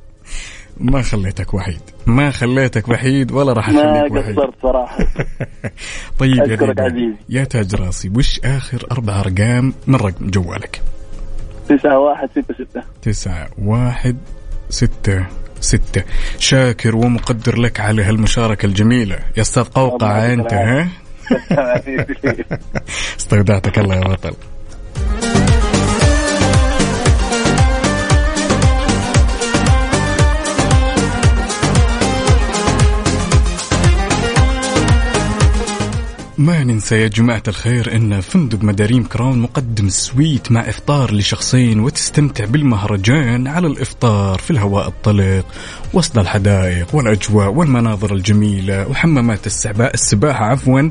ما 0.80 1.02
خليتك 1.02 1.54
وحيد. 1.54 1.80
ما 2.06 2.30
خليتك 2.30 2.88
وحيد 2.88 3.32
ولا 3.32 3.52
راح 3.52 3.68
ما 3.68 3.98
أخليك 4.00 4.12
وحيد. 4.12 4.38
قصرت 4.38 4.54
صراحة. 4.62 4.98
طيب 6.18 6.36
يا 6.50 6.74
عزيزي. 6.84 7.14
يا 7.28 7.44
تاج 7.44 7.74
راسي 7.74 8.12
وش 8.16 8.40
آخر 8.44 8.86
أربع 8.92 9.20
أرقام 9.20 9.72
من 9.86 9.94
رقم 9.96 10.26
جوالك؟ 10.30 10.82
تسعة 11.68 11.98
واحد 11.98 12.28
ستة 12.30 12.54
ستة. 12.54 12.82
تسعة 13.02 13.48
واحد 13.58 14.16
ستة 14.70 15.26
ستة. 15.60 16.02
شاكر 16.38 16.96
ومقدر 16.96 17.58
لك 17.58 17.80
على 17.80 18.02
هالمشاركة 18.02 18.66
الجميلة. 18.66 19.18
يا 19.36 19.42
أستاذ 19.42 19.62
قوقعة 19.62 20.24
يعطيك 20.24 20.52
ها؟ 20.52 20.88
استودعتك 23.18 23.78
الله 23.78 23.94
يا 23.94 24.00
بطل. 24.00 24.34
ما 36.38 36.64
ننسى 36.64 36.94
يا 37.02 37.08
جماعة 37.08 37.42
الخير 37.48 37.96
أن 37.96 38.20
فندق 38.20 38.62
مداريم 38.64 39.04
كراون 39.04 39.38
مقدم 39.38 39.88
سويت 39.88 40.52
مع 40.52 40.60
إفطار 40.68 41.14
لشخصين 41.14 41.80
وتستمتع 41.80 42.44
بالمهرجان 42.44 43.46
على 43.46 43.66
الإفطار 43.66 44.38
في 44.38 44.50
الهواء 44.50 44.88
الطلق 44.88 45.44
وسط 45.92 46.18
الحدائق 46.18 46.94
والأجواء 46.94 47.48
والمناظر 47.48 48.14
الجميلة 48.14 48.88
وحمامات 48.88 49.46
السبا- 49.46 49.94
السباحة 49.94 50.44
عفوا. 50.44 50.90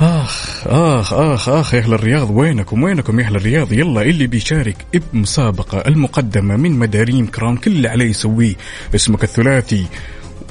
آخ 0.00 0.66
آخ 0.66 1.12
آخ 1.12 1.48
آخ 1.48 1.74
يا 1.74 1.78
أهل 1.80 1.94
الرياض 1.94 2.30
وينكم 2.30 2.82
وينكم 2.82 3.20
يا 3.20 3.24
أهل 3.26 3.36
الرياض؟ 3.36 3.72
يلا 3.72 4.02
اللي 4.02 4.26
بيشارك 4.26 4.86
بمسابقة 5.12 5.78
المقدمة 5.78 6.56
من 6.56 6.72
مداريم 6.72 7.26
كراون 7.26 7.56
كل 7.56 7.70
اللي 7.70 7.88
عليه 7.88 8.10
يسويه 8.10 8.54
اسمك 8.94 9.24
الثلاثي. 9.24 9.86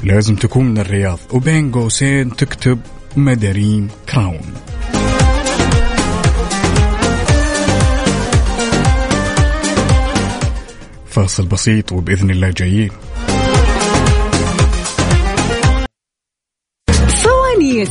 لازم 0.04 0.36
تكون 0.36 0.66
من 0.66 0.78
الرياض. 0.78 1.20
وبين 1.32 1.72
قوسين 1.72 2.36
تكتب 2.36 2.80
مداريم 3.18 3.88
كراون. 4.10 4.54
فاصل 11.06 11.46
بسيط 11.46 11.92
وبإذن 11.92 12.30
الله 12.32 12.50
جايين. 12.50 12.92
فوانيس 17.08 17.90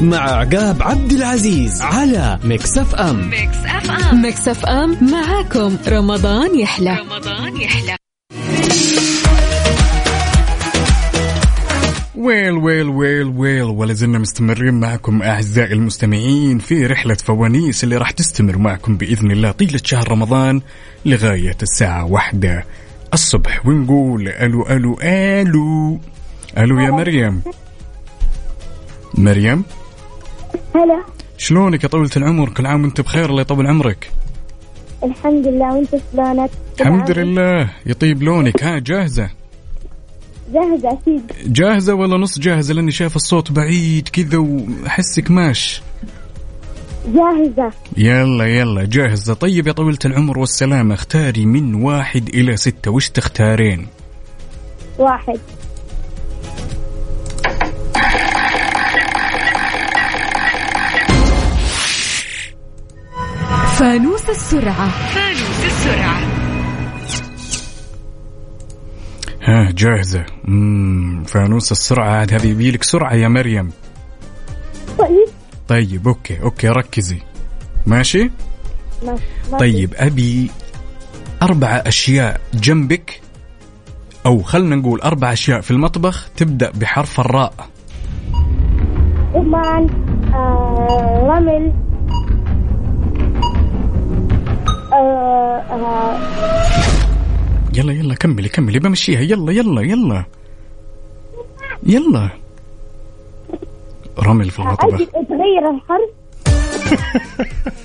مع 0.00 0.18
عقاب 0.18 0.82
عبد 0.82 1.12
العزيز 1.12 1.82
على 1.82 2.38
Mix 2.44 2.78
FM. 2.78 3.30
Mix 4.22 4.48
FM. 4.48 5.10
معاكم 5.12 5.76
رمضان 5.88 6.58
يحلى. 6.58 6.98
رمضان 6.98 7.60
يحلى. 7.60 7.96
well 12.24 12.52
well 12.52 12.88
well 12.88 13.26
well 13.26 13.62
ولا 13.62 13.92
زلنا 13.92 14.18
مستمرين 14.18 14.74
معكم 14.80 15.22
أعزائي 15.22 15.72
المستمعين 15.72 16.58
في 16.58 16.86
رحلة 16.86 17.14
فوانيس 17.14 17.84
اللي 17.84 17.96
راح 17.96 18.10
تستمر 18.10 18.58
معكم 18.58 18.96
بإذن 18.96 19.30
الله 19.30 19.50
طيلة 19.50 19.80
شهر 19.84 20.10
رمضان 20.10 20.60
لغاية 21.06 21.56
الساعة 21.62 22.04
واحدة 22.04 22.64
الصبح. 23.12 23.66
ونقول 23.66 24.28
ألو 24.28 24.66
ألو 24.66 24.98
ألو. 25.02 26.00
ألو 26.58 26.80
يا 26.80 26.90
مريم. 26.90 27.42
مريم؟ 29.14 29.64
هلا. 30.74 31.04
شلونك 31.38 31.84
يا 31.84 31.88
طويلة 31.88 32.10
العمر؟ 32.16 32.48
كل 32.48 32.66
عام 32.66 32.82
وأنت 32.82 33.00
بخير 33.00 33.30
الله 33.30 33.40
يطول 33.40 33.66
عمرك. 33.66 34.10
الحمد 35.04 35.46
لله 35.46 35.74
وأنت 35.74 35.96
شلونك؟ 36.12 36.50
الحمد 36.80 37.10
لله. 37.10 37.70
يطيب 37.86 38.22
لونك 38.22 38.62
ها 38.62 38.78
جاهزة؟ 38.78 39.43
جاهزة 40.52 40.92
أكيد. 40.92 41.32
جاهزة 41.46 41.94
ولا 41.94 42.16
نص 42.16 42.38
جاهزة؟ 42.38 42.74
لأني 42.74 42.90
شايف 42.90 43.16
الصوت 43.16 43.52
بعيد 43.52 44.08
كذا 44.08 44.38
وأحسك 44.38 45.30
ماش. 45.30 45.82
جاهزة. 47.08 47.72
يلا 47.96 48.44
يلا 48.44 48.84
جاهزة. 48.84 49.34
طيب 49.34 49.66
يا 49.66 49.72
طويلة 49.72 49.98
العمر 50.04 50.38
والسلامة 50.38 50.94
اختاري 50.94 51.46
من 51.46 51.74
واحد 51.74 52.28
إلى 52.28 52.56
ستة. 52.56 52.90
وش 52.90 53.08
تختارين؟ 53.08 53.86
واحد. 54.98 55.38
فانوس 63.78 64.30
السرعة. 64.30 64.88
ها 69.44 69.70
جاهزة. 69.70 70.24
فانوس 71.26 71.72
السرعة 71.72 72.08
عاد. 72.10 72.34
هذه 72.34 72.46
يبيلك 72.46 72.82
سرعة 72.82 73.14
يا 73.14 73.28
مريم. 73.28 73.70
طيب. 74.98 75.28
طيب 75.68 76.08
okay 76.08 76.42
okay 76.42 76.68
ركزي. 76.68 77.18
ماشي؟ 77.86 78.30
ما 79.06 79.16
ما 79.52 79.58
طيب 79.58 79.94
أبي 79.96 80.50
أربع 81.42 81.82
أشياء 81.86 82.40
جنبك 82.54 83.20
أو 84.26 84.42
خلنا 84.42 84.76
نقول 84.76 85.00
أربع 85.00 85.32
أشياء 85.32 85.60
في 85.60 85.70
المطبخ 85.70 86.28
تبدأ 86.36 86.70
بحرف 86.70 87.20
الراء. 87.20 87.54
رمان 89.34 89.88
آه 90.34 91.18
رمل 91.22 91.72
آه 94.92 95.62
آه 95.70 96.13
يلا 97.74 97.92
يلا 97.92 98.14
كملي 98.14 98.48
كملي 98.48 98.78
بمشيها. 98.78 99.20
يلا 99.20 99.52
يلا 99.52 99.82
يلا. 99.82 100.24
يلا. 101.82 102.28
رمل 104.18 104.50
في 104.50 104.58
المطبخ 104.58 104.94
أجل 104.94 105.06
تغير 105.06 105.70
الحرف. 105.70 106.10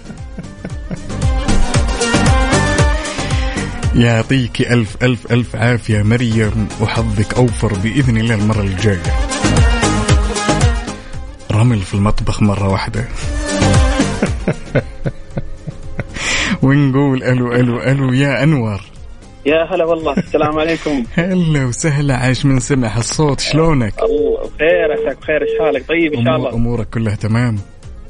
يعطيك 3.95 4.61
ألف 4.61 5.03
ألف 5.03 5.31
ألف 5.31 5.55
عافية 5.55 6.03
مريم 6.03 6.67
وحظك 6.81 7.33
أوفر 7.33 7.73
بإذن 7.73 8.17
الله 8.17 8.35
المرة 8.35 8.61
الجاية. 8.61 9.13
رمل 11.51 11.79
في 11.79 11.93
المطبخ 11.93 12.41
مرة 12.41 12.69
واحدة. 12.69 13.05
ونقول 16.63 17.23
ألو 17.23 17.53
ألو 17.53 17.81
ألو 17.81 18.13
يا 18.13 18.43
أنور. 18.43 18.81
يا 19.45 19.63
هلا 19.75 19.85
والله. 19.85 20.13
السلام 20.17 20.59
عليكم. 20.59 21.03
هلا 21.19 21.65
وسهلا 21.65 22.15
عايش 22.17 22.45
من 22.45 22.59
سمع 22.59 22.97
الصوت 22.97 23.39
شلونك؟ 23.39 23.93
الله 24.03 24.49
بخير 24.55 24.91
عساك 24.91 25.17
بخير 25.21 25.41
إيش 25.41 25.59
حالك؟ 25.59 25.87
طيب 25.89 26.13
إن 26.13 26.25
شاء 26.25 26.35
الله. 26.35 26.53
أمورك 26.53 26.89
كلها 26.89 27.15
تمام؟ 27.15 27.57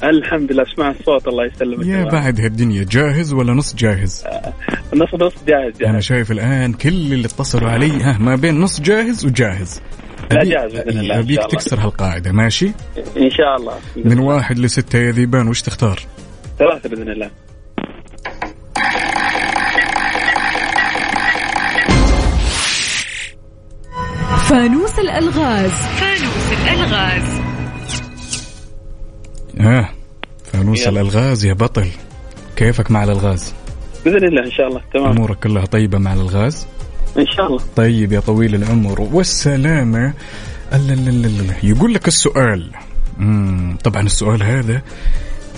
الحمد 0.04 0.52
لله 0.52 0.64
أسمع 0.64 0.90
الصوت 0.92 1.28
الله 1.28 1.46
يسلمك. 1.46 1.86
يا. 1.86 2.04
بعد 2.04 2.40
هالدنيا 2.42 2.84
جاهز 2.84 3.34
ولا 3.34 3.54
نص 3.54 3.76
جاهز؟ 3.76 4.24
نص 4.94 5.14
نص 5.22 5.34
جاهز 5.48 5.78
جاهز. 5.80 6.04
شايف 6.04 6.32
الآن 6.32 6.74
كل 6.74 6.90
اللي 6.90 7.26
اتصلوا 7.26 7.70
علي 7.70 7.92
ها 8.04 8.18
ما 8.18 8.36
بين 8.36 8.60
نص 8.60 8.82
جاهز 8.82 9.26
وجاهز. 9.26 9.82
لا، 10.32 10.44
جاهز 10.44 10.72
بإذن 10.72 11.00
الله، 11.00 11.20
الله. 11.20 11.48
تكسر 11.48 11.80
هالقاعدة 11.80 12.32
ماشي؟ 12.32 12.72
إن 13.18 13.30
شاء 13.30 13.56
الله. 13.60 13.74
من 13.96 14.20
واحد 14.20 14.60
لستة 14.60 15.00
يا 15.00 15.12
ذيبان 15.12 15.48
وش 15.48 15.62
تختار؟ 15.62 16.00
ثلاثة 16.60 16.90
بإذن 16.90 17.10
الله. 17.10 17.30
فانوس 24.50 25.00
الألغاز. 25.00 25.72
ها 29.60 29.90
فانوس 30.44 30.82
يلا. 30.82 30.90
الألغاز 30.90 31.46
يا 31.46 31.54
بطل. 31.54 31.88
كيفك 32.56 32.92
مع 32.92 33.04
الألغاز؟ 33.04 33.54
بإذن 34.06 34.28
الله 34.28 34.46
إن 34.46 34.52
شاء 34.52 34.68
الله. 34.68 34.82
تمام. 34.94 35.12
أمورك 35.12 35.40
كلها 35.40 35.66
طيبة 35.66 35.98
مع 35.98 36.14
الألغاز؟ 36.14 36.68
إن 37.18 37.26
شاء 37.26 37.48
الله. 37.48 37.60
طيب 37.76 38.12
يا 38.12 38.20
طويل 38.20 38.56
العمر. 38.56 39.24
لا 39.46 40.14
يقول 41.64 41.94
لك 41.94 42.08
السؤال. 42.08 42.72
مم. 43.18 43.78
طبعا 43.84 44.02
السؤال 44.02 44.44
هذا 44.44 44.82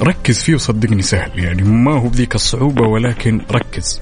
ركز 0.01 0.41
فيه 0.41 0.55
وصدقني 0.55 1.01
سهل. 1.01 1.39
يعني 1.39 1.63
ما 1.63 1.99
هو 1.99 2.07
بذيك 2.07 2.35
الصعوبة 2.35 2.87
ولكن 2.87 3.41
ركز. 3.51 4.01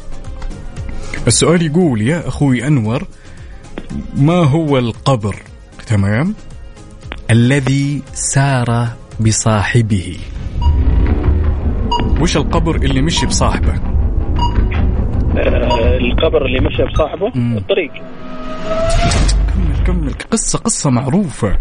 السؤال 1.27 1.65
يقول 1.65 2.01
يا 2.01 2.27
أخوي 2.27 2.67
أنور 2.67 3.07
ما 4.15 4.43
هو 4.43 4.77
القبر؟ 4.77 5.35
تمام. 5.87 6.35
الذي 7.31 8.01
سار 8.13 8.87
بصاحبه. 9.19 10.17
وش 12.21 12.37
القبر 12.37 12.75
اللي 12.75 13.01
مشي 13.01 13.25
بصاحبه؟ 13.25 13.73
آه 15.37 15.97
القبر 15.97 16.45
اللي 16.45 16.59
مشى 16.59 16.83
بصاحبه؟ 16.93 17.31
مم. 17.35 17.57
الطريق. 17.57 17.91
كمل 19.55 19.83
كمل. 19.87 20.13
قصة 20.31 20.59
قصة 20.59 20.89
معروفة. 20.89 21.57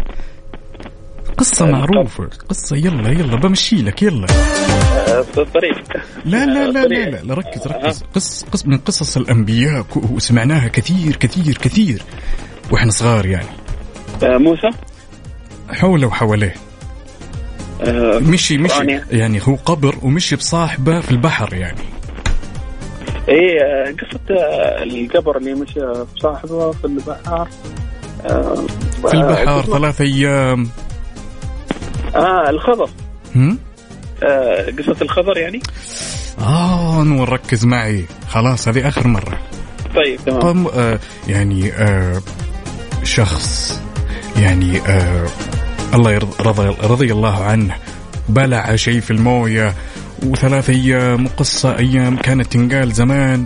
قصة 1.37 1.67
آه، 1.67 1.71
معروفة. 1.71 2.29
قصة 2.49 2.75
يلا 2.77 3.09
يلا 3.09 3.35
بمشي 3.35 3.75
لك 3.75 4.03
يلا. 4.03 4.27
الطريق. 5.37 5.83
لا 6.25 6.45
لا 6.45 6.67
لا 6.71 6.85
لا. 6.85 7.09
لا, 7.09 7.21
لا 7.23 7.33
ركز 7.33 7.67
ركز. 7.67 8.03
قص 8.15 8.43
قص 8.51 8.65
من 8.65 8.77
قصص 8.77 9.17
الأنبياء 9.17 9.81
ك- 9.81 10.11
وسمعناها 10.11 10.67
كثير 10.67 11.15
كثير 11.15 11.57
كثير. 11.57 12.01
وإحنا 12.71 12.91
صغار 12.91 13.25
يعني. 13.25 13.47
آه 14.23 14.37
موسى؟ 14.37 14.69
حوله 15.69 16.07
وحواليه. 16.07 16.53
آه 17.81 18.19
مشي 18.19 18.57
مشي. 18.57 18.73
قرآن 18.73 19.01
يعني. 19.11 19.39
هو 19.43 19.55
قبر 19.55 19.95
ومشي 20.01 20.35
بصاحبه 20.35 20.99
في 20.99 21.11
البحر 21.11 21.53
يعني. 21.53 21.81
إيه 23.29 23.61
آه، 23.63 23.91
قصة 23.91 24.35
القبر 24.83 25.37
اللي 25.37 25.53
مشى 25.53 25.79
بصاحبه 26.15 26.71
في 26.71 26.85
البحر. 26.85 27.47
آه 28.25 28.55
في 29.07 29.13
البحر 29.13 29.61
ثلاث 29.61 30.01
أيام. 30.01 30.69
آه 32.15 32.49
الخضر. 32.49 32.89
هم؟ 33.35 33.57
آه 34.23 34.65
قصة 34.77 34.95
الخضر 35.01 35.37
يعني؟ 35.37 35.59
آه 36.39 37.03
نور 37.03 37.29
ركز 37.29 37.65
معي. 37.65 38.05
خلاص 38.29 38.67
هذه 38.67 38.87
آخر 38.87 39.07
مرة. 39.07 39.39
طيب 39.95 40.19
تمام. 40.25 40.39
قام 40.39 40.67
آه 40.67 40.99
يعني 41.27 41.71
آه 41.73 42.21
شخص 43.03 43.79
يعني 44.37 44.77
آه 44.87 45.25
الله 45.93 46.11
يرضى 46.11 46.33
رضي, 46.39 46.67
رضي 46.83 47.11
الله 47.13 47.43
عنه 47.43 47.75
بلع 48.29 48.75
شيء 48.75 48.99
في 48.99 49.11
الموية 49.11 49.73
وثلاث 50.25 50.69
أيام 50.69 51.25
وقصة 51.25 51.77
أيام 51.77 52.17
كانت 52.17 52.53
تنقال 52.53 52.91
زمان 52.91 53.39
من 53.39 53.45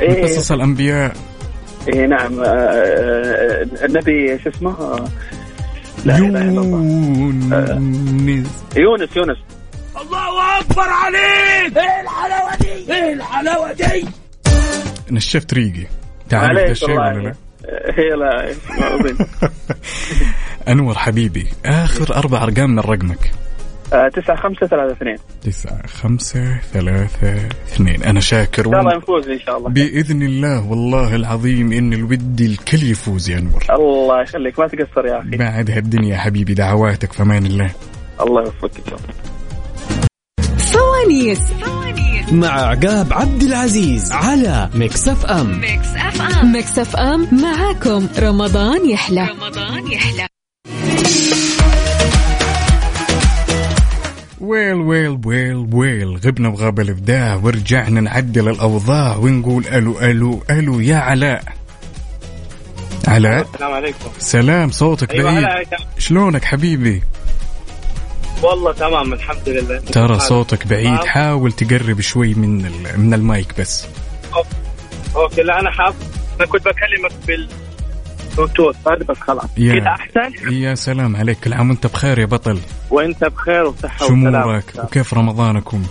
إيه. 0.00 0.22
قصص 0.24 0.52
الأنبياء. 0.52 1.12
إيه 1.88 2.06
نعم. 2.06 2.40
آه، 2.40 2.44
آه، 2.44 3.66
النبي 3.84 4.38
شو 4.38 4.50
اسمه. 4.50 5.04
يونس. 6.06 6.36
يونس 8.76 9.16
يونس. 9.16 9.36
الله 10.02 10.60
أكبر 10.60 10.88
عليك. 10.88 11.76
إيه 11.76 12.00
الحلاوة 12.00 12.56
دي؟ 12.56 12.92
إيه 12.94 13.12
الحلاوة 13.12 13.72
دي؟ 13.72 14.08
نشفت 15.10 15.54
ريقي 15.54 15.86
تعرف 16.28 16.44
ذا 16.44 16.48
عليك 16.48 16.70
الشيء 16.70 16.90
والله. 16.90 17.14
ولا 17.14 17.22
لا؟ 17.22 17.34
هي 17.98 18.10
لا 18.10 18.54
ما 18.80 18.94
أظن. 18.94 19.16
أنور 20.68 20.94
حبيبي 20.94 21.46
آخر 21.64 22.16
أربع 22.16 22.42
أرقام 22.42 22.70
من 22.70 22.78
رقمك. 22.78 23.32
آه، 23.92 24.08
تسعة 24.08 24.36
خمسة 24.36 24.66
ثلاثة 24.66 24.92
اثنين. 24.92 25.16
تسعة 25.42 25.86
خمسة 25.86 26.58
ثلاثة 26.72 27.48
اثنين. 27.68 28.02
أنا 28.02 28.20
شاكر 28.20 28.66
إن 28.66 28.72
شاء 28.72 28.80
الله 28.80 28.92
وأنت 28.92 29.02
نفوز 29.02 29.28
إن 29.28 29.38
شاء 29.38 29.58
الله. 29.58 29.70
بإذن 29.70 30.22
الله 30.22 30.70
والله 30.70 31.14
العظيم 31.14 31.72
إن 31.72 31.92
الود 31.92 32.40
الكل 32.40 32.82
يفوز 32.82 33.30
يا 33.30 33.38
أنور. 33.38 33.64
الله 33.70 34.22
يخليك 34.22 34.58
ما 34.58 34.66
تقصر 34.66 35.06
يا 35.06 35.20
أخي. 35.20 35.36
بعد 35.36 35.70
هالدنيا 35.70 36.14
يا 36.14 36.18
حبيبي 36.18 36.54
دعواتك 36.54 37.12
في 37.12 37.22
أمان 37.22 37.46
الله. 37.46 37.70
الله 38.20 38.42
يوفقك 38.42 38.78
إن 38.78 38.84
شاء 38.90 38.98
الله 38.98 39.35
فوانيس. 40.76 41.40
مع 42.32 42.48
عقاب 42.48 43.12
عبد 43.12 43.42
العزيز 43.42 44.12
على 44.12 44.70
Mix 44.74 45.08
FM 45.08 45.60
Mix 45.60 45.86
FM 45.96 46.52
Mix 46.52 46.78
FM 46.78 47.28
معاكم. 47.42 48.08
رمضان 48.18 48.90
يحلى. 48.90 49.28
رمضان 49.30 49.92
يحلى. 49.92 50.26
well 54.40 54.74
well 54.74 55.20
well 55.24 55.68
well 55.72 56.16
غبنا 56.16 56.48
وغاب 56.48 56.80
الإبداع 56.80 57.34
ورجعنا 57.34 58.00
نعدل 58.00 58.48
الأوضاع 58.48 59.16
ونقول 59.16 59.66
ألو 59.66 60.00
ألو 60.00 60.42
ألو 60.50 60.80
يا 60.80 60.96
علاء. 60.96 61.42
علاء؟ 63.08 63.46
السلام 63.54 63.72
عليكم. 63.72 64.10
سلام 64.18 64.70
صوتك 64.70 65.10
أيوة 65.14 65.32
بعيد. 65.32 65.66
شلونك 65.98 66.44
حبيبي؟ 66.44 67.02
والله 68.42 68.72
تمام 68.72 69.12
الحمد 69.12 69.48
لله 69.48 69.78
ترى 69.78 70.18
صوتك 70.18 70.66
بعيد. 70.66 70.96
تمام. 70.96 71.06
حاول 71.06 71.52
تقرب 71.52 72.00
شوي 72.00 72.34
من 72.34 72.62
من 72.96 73.14
المايك 73.14 73.60
بس. 73.60 73.86
okay 75.16 75.42
لا 75.42 75.60
أنا 75.60 75.70
حاب 75.70 75.94
أنا 76.40 76.46
كنت 76.46 76.62
بكلمك 76.62 77.12
بال 77.26 77.48
بلوتوث 78.36 78.76
بس 79.08 79.18
خلاص. 79.18 79.50
يا. 79.56 79.74
كده 79.74 79.90
أحسن؟ 79.90 80.52
يا 80.52 80.74
سلام 80.74 81.16
عليك. 81.16 81.40
كل 81.40 81.52
عام 81.52 81.70
وأنت 81.70 81.86
بخير 81.86 82.18
يا 82.18 82.26
بطل. 82.26 82.58
وأنت 82.90 83.24
بخير 83.24 83.64
وصحة 83.64 84.06
شو 84.06 84.12
امورك 84.12 84.72
وكيف 84.84 85.14
رمضانكم؟ 85.14 85.82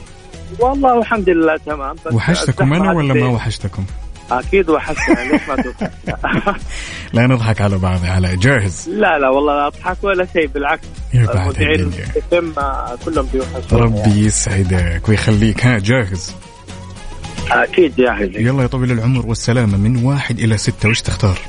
والله 0.60 1.00
الحمد 1.00 1.30
لله 1.30 1.58
تمام 1.66 1.96
وحشتكم 2.12 2.74
أنا 2.74 2.92
ولا 2.92 3.14
ما 3.14 3.28
وحشتكم؟ 3.28 3.86
أكيد 4.32 4.70
وحشتنا 4.70 5.32
ليش 5.32 5.42
ما 5.48 5.56
لا 7.14 7.28
نضحك 7.28 7.62
على 7.62 7.78
بعض 7.78 8.06
علاء 8.06 8.36
جاهز. 8.36 8.90
لا 8.90 9.20
لا 9.20 9.30
والله 9.30 9.56
لا 9.56 9.68
أضحك 9.68 9.98
ولا 10.04 10.28
شيء 10.34 10.48
بالعكس. 10.48 10.88
تم 12.32 12.52
كلهم 13.06 13.26
بيوحشون 13.34 13.80
ربي 13.80 14.26
يسعدك 14.26 15.10
ويخليك. 15.10 15.66
ها 15.66 15.80
جاهز؟ 15.80 16.36
أكيد 17.52 17.96
جاهز. 17.96 18.30
يلا 18.36 18.62
يا 18.62 18.68
طويل 18.68 18.92
العمر 18.92 19.26
والسلامة 19.26 19.78
من 19.78 20.04
واحد 20.06 20.40
إلى 20.40 20.58
ستة 20.58 20.90
وش 20.90 21.02
تختار؟ 21.02 21.40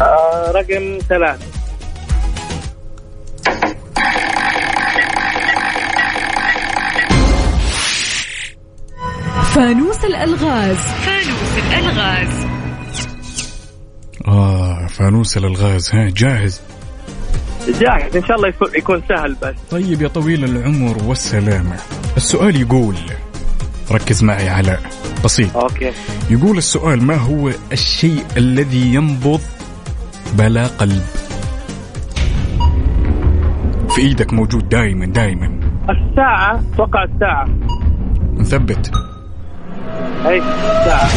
آه 0.00 0.50
رقم 0.50 0.98
ثلاثة. 1.08 1.53
فانوس 9.54 10.04
الألغاز. 10.04 10.76
فانوس 10.76 11.58
الألغاز. 11.68 12.46
آه 14.28 14.86
فانوس 14.86 15.36
الألغاز. 15.36 15.94
ها 15.94 16.10
جاهز؟ 16.16 16.60
جاهز. 17.80 18.16
إن 18.16 18.24
شاء 18.24 18.36
الله 18.36 18.48
يكون- 18.48 18.74
يكون 18.76 19.02
سهل 19.08 19.36
بس. 19.42 19.54
طيب 19.70 20.02
يا 20.02 20.08
طويل 20.08 20.44
العمر 20.44 20.96
والسلامة. 21.04 21.76
السؤال 22.16 22.60
يقول 22.60 22.94
ركز 23.92 24.24
معي 24.24 24.48
علاء 24.48 24.80
بسيط. 25.24 25.56
أوكي. 25.56 25.92
يقول 26.30 26.58
السؤال 26.58 27.02
ما 27.04 27.16
هو 27.16 27.50
الشيء 27.72 28.24
الذي 28.36 28.94
ينبض 28.94 29.40
بلا 30.38 30.66
قلب؟ 30.66 31.02
في 33.90 34.00
إيدك 34.00 34.32
موجود 34.32 34.68
دائما 34.68 35.06
دائما 35.06 35.60
الساعة 35.90 36.60
أتوقع 36.74 37.04
الساعة. 37.04 37.48
نثبت 38.34 39.13
أي 40.26 40.38
الساعة 40.38 41.08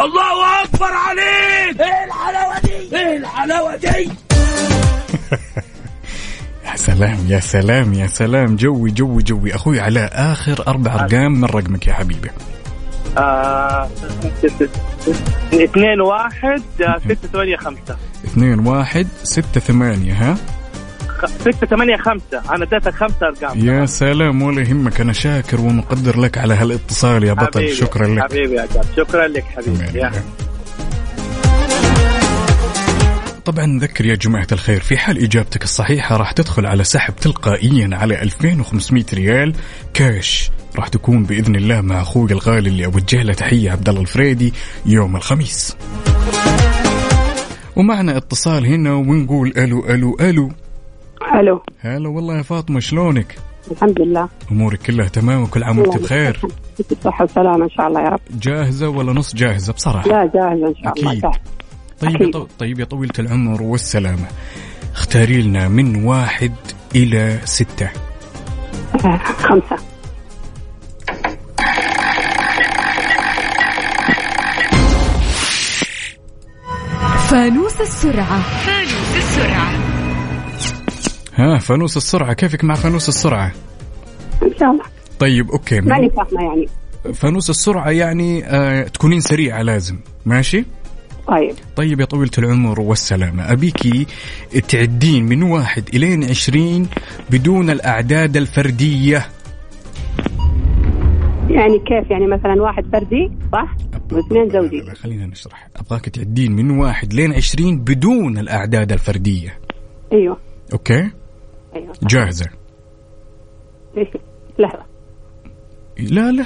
الله 0.00 0.62
أكبر 0.64 0.86
عليك. 0.92 1.80
إيه 1.80 2.04
الحلاوة 2.04 2.60
دي؟ 2.64 2.96
إيه 2.96 3.16
الحلاوة 3.16 3.76
دي؟ 3.76 3.86
يا 6.66 6.76
سلام 6.76 7.18
يا 7.28 7.40
سلام 7.40 7.94
يا 7.94 8.06
سلام. 8.06 8.56
جوي 8.56 8.90
جوي 8.90 9.22
جوي. 9.22 9.54
أخوي 9.54 9.80
علاء 9.80 10.10
آخر 10.32 10.64
أربع 10.68 10.94
أرقام 10.94 11.32
من 11.32 11.44
رقمك 11.44 11.86
يا 11.86 11.92
حبيبي. 11.92 12.30
آه، 13.18 13.88
اثنين 15.54 16.00
واحد 16.00 16.62
آه، 16.80 16.98
ستة 16.98 17.28
ثمانية 17.32 17.56
خمسة. 17.56 17.96
اثنين 18.24 18.66
واحد 18.66 19.06
ستة 19.22 19.60
ثمانية 19.60 20.12
ها؟ 20.12 20.36
خ- 21.16 21.26
ستة 21.40 21.66
ثمانية 21.66 21.96
خمسة. 21.96 22.54
أنا 22.54 22.64
اديتك 22.64 22.94
خمسة 22.94 23.26
أرقام. 23.26 23.58
يا 23.68 23.86
سلام 23.86 24.42
ولا 24.42 24.62
يهمك. 24.62 25.00
أنا 25.00 25.12
شاكر 25.12 25.60
ومقدر 25.60 26.20
لك 26.20 26.38
على 26.38 26.54
هالاتصال 26.54 27.24
يا 27.24 27.32
بطل. 27.32 27.60
حبيبي، 27.60 27.74
شكرا 27.74 28.06
لك. 28.06 28.22
حبيبي 28.22 28.54
يا 28.54 28.66
جاب 28.74 28.84
شكرا 28.96 29.28
لك 29.28 29.44
حبيبي. 29.44 29.98
يا. 29.98 30.12
طبعا 33.44 33.66
نذكر 33.66 34.06
يا 34.06 34.14
جماعة 34.14 34.46
الخير 34.52 34.80
في 34.80 34.96
حال 34.96 35.22
إجابتك 35.24 35.64
الصحيحة 35.64 36.16
راح 36.16 36.32
تدخل 36.32 36.66
على 36.66 36.84
سحب 36.84 37.16
تلقائيا 37.16 37.90
على 37.92 38.22
2500 38.22 39.04
ريال 39.14 39.54
كاش. 39.94 40.50
راح 40.76 40.88
تكون 40.88 41.24
بإذن 41.24 41.56
الله 41.56 41.80
مع 41.80 42.02
أخوي 42.02 42.32
الغالي 42.32 42.68
اللي 42.68 42.84
أوجه 42.86 43.22
له 43.22 43.32
تحية 43.32 43.70
عبد 43.70 43.88
الله 43.88 44.00
الفريدي 44.00 44.54
يوم 44.86 45.16
الخميس. 45.16 45.76
ومعنا 47.76 48.16
اتصال 48.16 48.66
هنا 48.66 48.92
ونقول 48.94 49.52
ألو 49.56 49.86
ألو 49.88 50.16
ألو. 50.20 50.52
ألو. 51.34 51.62
هلا 51.80 52.08
والله 52.08 52.36
يا 52.36 52.42
فاطمة 52.42 52.80
شلونك؟ 52.80 53.38
الحمد 53.70 54.00
لله. 54.00 54.28
أمورك 54.52 54.78
كلها 54.82 55.08
تمام 55.08 55.42
وكل 55.42 55.62
عام 55.64 55.78
وأنت 55.78 55.98
بخير؟ 55.98 56.40
بالصحة 56.90 57.22
والسلامة 57.22 57.64
إن 57.64 57.70
شاء 57.70 57.86
الله 57.88 58.00
يا 58.00 58.08
رب. 58.08 58.20
جاهزة 58.40 58.88
ولا 58.88 59.12
نص 59.12 59.34
جاهزة؟ 59.34 59.72
بصراحة. 59.72 60.08
لا 60.08 60.30
جاهزة 60.34 60.68
إن 60.68 60.74
شاء 60.84 60.92
الله 60.98 61.10
أكيد. 61.12 61.22
جاهزة. 61.22 61.38
طيب 62.00 62.10
يا 62.10 62.16
أكيد. 62.16 62.32
طو... 62.32 62.46
طيب 62.58 62.80
يا 62.80 62.84
طويلة 62.84 63.12
العمر 63.18 63.62
والسلامة 63.62 64.26
اختاري 64.94 65.42
لنا 65.42 65.68
من 65.68 66.04
واحد 66.04 66.52
إلى 66.94 67.38
ستة. 67.44 67.90
آه، 69.04 69.16
خمسة. 69.18 69.76
فانوس 77.30 77.80
السرعة. 77.80 78.40
فانوس 78.42 79.16
السرعة. 79.16 79.85
ها 81.36 81.58
فانوس 81.58 81.96
السرعة. 81.96 82.32
كيفك 82.32 82.64
مع 82.64 82.74
فانوس 82.74 83.08
السرعة؟ 83.08 83.52
إن 84.42 84.50
شاء 84.60 84.70
الله. 84.70 84.84
طيب 85.18 85.50
أوكي. 85.50 85.80
من- 85.80 85.88
ماني 85.88 86.10
فاهمة 86.10 86.42
يعني. 86.48 86.66
فانوس 87.14 87.50
السرعة 87.50 87.90
يعني 87.90 88.44
آه 88.46 88.82
تكونين 88.82 89.20
سريعة 89.20 89.62
لازم. 89.62 89.98
ماشي؟ 90.26 90.64
طيب. 91.28 91.54
طيب 91.76 92.00
يا 92.00 92.04
طويلة 92.04 92.30
العمر 92.38 92.80
والسلامة. 92.80 93.52
أبيكي 93.52 94.06
تعدين 94.68 95.24
من 95.24 95.42
واحد 95.42 95.88
إلين 95.94 96.24
عشرين 96.24 96.86
بدون 97.30 97.70
الأعداد 97.70 98.36
الفردية. 98.36 99.26
يعني 101.50 101.78
كيف؟ 101.78 102.10
يعني 102.10 102.26
مثلا 102.26 102.62
واحد 102.62 102.84
فردي 102.92 103.30
صح؟ 103.52 103.76
واثنين 104.12 104.50
زوجي. 104.50 104.76
لا، 104.80 104.94
خلينا 104.94 105.26
نشرح. 105.26 105.68
أبغاك 105.76 106.08
تعدين 106.08 106.52
من 106.52 106.70
واحد 106.70 107.12
لين 107.14 107.32
عشرين 107.32 107.78
بدون 107.78 108.38
الأعداد 108.38 108.92
الفردية. 108.92 109.58
أيوه. 110.12 110.36
okay؟ 110.72 111.10
أيوه 111.76 111.92
جاهزة. 112.02 112.46
لحظة. 114.58 114.82
لا 115.98 116.32
لا. 116.32 116.42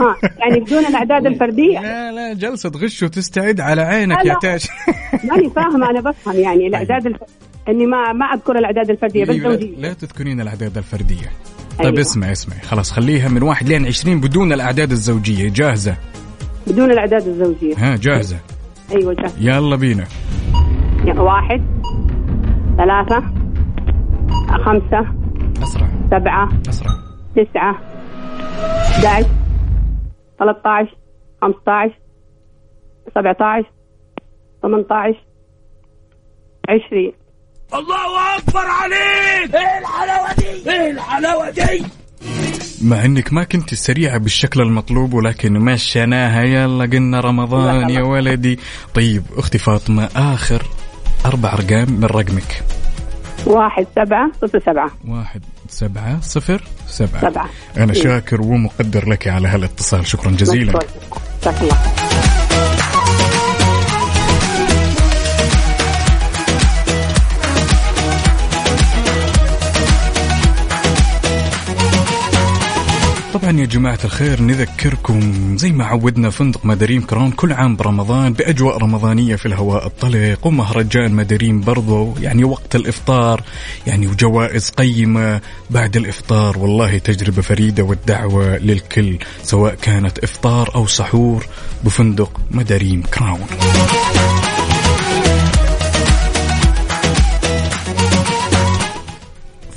ها 0.00 0.16
يعني 0.38 0.60
بدون 0.60 0.86
الأعداد 0.86 1.26
الفردية؟ 1.26 1.80
لا 1.80 2.12
لا 2.12 2.34
جلسة 2.34 2.70
غش 2.76 3.02
وتستعد 3.02 3.60
على 3.60 3.82
عينك 3.82 4.24
يا. 4.24 4.36
تاج. 4.42 4.66
ماني 5.30 5.50
فاهمة 5.50 5.90
أنا 5.90 6.00
بفهم 6.00 6.34
يعني 6.40 6.66
الأعداد 6.66 7.06
الف... 7.06 7.16
إني 7.68 7.86
ما 7.86 8.12
ما 8.12 8.26
أذكر 8.26 8.58
الأعداد 8.58 8.90
الفردية 8.90 9.24
بس 9.24 9.30
أيوة، 9.30 9.54
لا, 9.78 9.92
تذكرين 9.92 10.40
الأعداد 10.40 10.76
الفردية. 10.78 11.30
طيب 11.78 11.86
أيوة. 11.86 12.00
اسمع 12.00 12.32
اسمع. 12.32 12.56
خلاص 12.56 12.92
خليها 12.92 13.28
من 13.28 13.42
واحد 13.42 13.68
لين 13.68 13.86
عشرين 13.86 14.20
بدون 14.20 14.52
الأعداد 14.52 14.90
الزوجية. 14.90 15.48
جاهزة؟ 15.48 15.96
بدون 16.66 16.90
الأعداد 16.90 17.28
الزوجية. 17.28 17.74
ها 17.76 17.96
جاهزة. 17.96 18.36
أيوه 18.92 19.14
جاهز 19.14 19.34
يلا 19.40 19.76
بينا. 19.76 20.04
واحد 21.16 21.62
ثلاثة 22.76 23.41
خمسة 24.58 25.14
أسرع 25.62 25.88
سبعة 26.10 26.48
أسرع 26.68 26.90
تسعة 27.36 27.78
11 28.90 29.28
13 30.38 30.96
15 31.42 31.94
17 33.14 33.70
18 34.62 35.14
20 36.68 37.12
الله 37.74 38.36
أكبر 38.38 38.60
عليك! 38.60 39.54
إيه 39.54 39.78
الحلاوة 39.78 40.34
دي؟ 40.34 40.70
إيه 40.70 40.90
الحلاوة 40.90 41.50
دي؟ 41.50 41.84
مع 42.84 43.04
إنك 43.04 43.32
ما 43.32 43.44
كنت 43.44 43.74
سريعة 43.74 44.18
بالشكل 44.18 44.60
المطلوب 44.60 45.14
ولكن 45.14 45.52
مشيناها 45.52 46.42
يلا 46.42 46.84
قلنا 46.84 47.20
رمضان 47.20 47.90
يا 47.90 48.02
ولدي. 48.02 48.58
طيب 48.94 49.22
أختي 49.36 49.58
فاطمة 49.58 50.08
آخر 50.16 50.62
أربع 51.26 51.52
أرقام 51.52 51.92
من 51.92 52.04
رقمك. 52.04 52.62
واحد 53.46 53.86
سبعة 53.96 54.30
صفر 54.42 54.60
سبعة. 54.66 54.90
واحد 55.08 55.42
سبعة 55.68 56.20
صفر 56.20 56.62
سبعة. 56.86 57.30
سبعة. 57.30 57.48
إيه. 57.76 57.92
شاكر 57.92 58.40
ومقدر 58.40 59.08
لك 59.08 59.28
على 59.28 59.48
هالاتصال. 59.48 60.06
شكرا 60.06 60.30
جزيلا. 60.30 60.78
طبعا 73.52 73.60
يا 73.60 73.66
جماعة 73.66 73.98
الخير. 74.04 74.42
نذكركم 74.42 75.56
زي 75.56 75.72
ما 75.72 75.84
عودنا 75.84 76.30
فندق 76.30 76.66
مداريم 76.66 77.02
كرون 77.02 77.30
كل 77.30 77.52
عام 77.52 77.76
برمضان 77.76 78.32
بأجواء 78.32 78.78
رمضانية 78.78 79.36
في 79.36 79.46
الهواء 79.46 79.86
الطلق 79.86 80.46
ومهرجان 80.46 81.12
مداريم 81.12 81.60
برضو 81.60 82.14
يعني 82.20 82.44
وقت 82.44 82.76
الإفطار 82.76 83.42
يعني 83.86 84.06
وجوائز 84.06 84.70
قيمة 84.70 85.40
بعد 85.70 85.96
الإفطار. 85.96 86.58
والله 86.58 86.98
تجربة 86.98 87.42
فريدة 87.42 87.82
والدعوة 87.82 88.56
للكل 88.56 89.18
سواء 89.42 89.74
كانت 89.74 90.18
إفطار 90.18 90.74
أو 90.74 90.86
سحور 90.86 91.46
بفندق 91.84 92.40
مداريم 92.50 93.02
كراون 93.02 93.46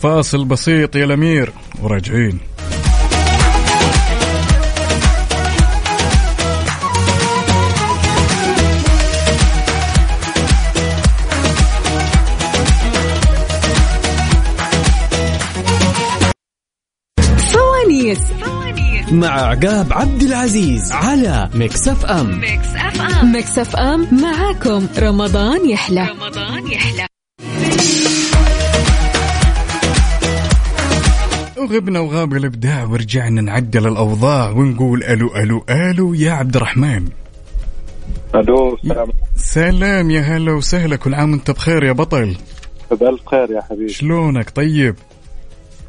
فاصل 0.02 0.46
بسيط 0.46 0.96
يا 0.96 1.06
الأمير. 1.06 1.54
وراجعين. 1.82 2.55
مع 19.12 19.28
عقاب 19.28 19.94
عبد 19.94 20.22
العزيز 20.24 20.92
على 20.92 21.50
Mix 21.54 21.88
FM 21.88 22.42
Mix 23.34 23.60
F 23.60 23.76
M 23.76 24.08
معاكم. 24.22 24.88
رمضان 25.00 25.70
يحلى. 25.70 26.08
رمضان 26.10 26.68
يحلى. 26.72 27.06
وغبنا 31.58 32.00
وغاب 32.00 32.34
الإبداع 32.34 32.84
ورجعنا 32.84 33.42
نعدل 33.42 33.88
الأوضاع 33.88 34.50
ونقول 34.50 35.04
ألو 35.04 35.36
ألو 35.36 35.66
ألو 35.70 36.14
يا 36.14 36.32
عبد 36.32 36.56
الرحمن. 36.56 37.10
ألو 38.36 38.76
السلام 38.76 39.08
سلام 39.36 40.12
يا 40.12 40.22
هلا 40.22 40.52
وسهلا 40.52 40.96
كل 40.96 41.14
عام 41.14 41.32
وأنت 41.32 41.52
بخير 41.52 41.84
يا 41.84 41.92
بطل. 41.92 42.36
بألف 42.92 43.22
خير 43.26 43.52
يا 43.52 43.62
حبيبي. 43.70 43.90
شلونك 43.94 44.50
طيب؟ 44.50 44.96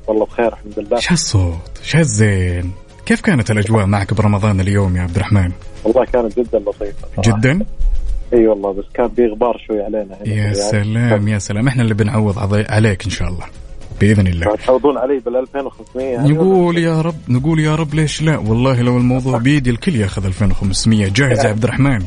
والله 0.07 0.27
بخير 0.27 0.49
الحمد 0.49 0.79
لله. 0.79 1.01
شو 1.01 1.15
الصوت؟ 1.15 1.81
شو 1.83 1.99
الزين؟ 1.99 2.73
كيف 3.07 3.21
كانت 3.21 3.51
الأجواء 3.51 3.87
معك 3.87 4.15
برمضان 4.15 4.61
اليوم 4.61 4.97
يا 4.97 5.03
عبد 5.03 5.17
الرحمن؟ 5.17 5.51
والله 5.85 6.05
كانت 6.05 6.39
جدا 6.41 6.59
لطيفة. 6.59 7.09
صراحة. 7.17 7.39
جدا؟ 7.39 7.67
إي 8.33 8.47
والله 8.47 8.73
بس 8.73 8.85
كان 8.95 9.09
في 9.09 9.27
غبار 9.27 9.63
شوي 9.67 9.83
علينا 9.83 10.17
يا. 10.25 10.53
سلام 10.53 11.29
يا 11.29 11.39
سلام. 11.39 11.69
إحنا 11.69 11.83
اللي 11.83 11.95
بنعوض 11.95 12.55
عليك 12.55 13.05
إن 13.05 13.11
شاء 13.11 13.29
الله 13.29 13.45
بإذن 14.01 14.27
الله. 14.27 14.57
تعوضون 14.57 14.99
علي 14.99 15.19
بال 15.19 15.37
2500 15.37 16.07
يعني؟ 16.07 16.33
نقول 16.33 16.79
يا 16.79 17.01
رب 17.01 17.15
نقول 17.29 17.61
يا 17.61 17.75
رب 17.75 17.95
ليش 17.95 18.23
لا؟ 18.23 18.39
والله 18.39 18.83
لو 18.83 18.97
الموضوع 18.97 19.39
بيدي 19.39 19.71
الكل 19.71 19.97
ياخذ 19.97 20.27
2500 20.27 21.09
جاهز 21.09 21.45
يا 21.45 21.51
عبد 21.51 21.65
الرحمن؟ 21.65 22.03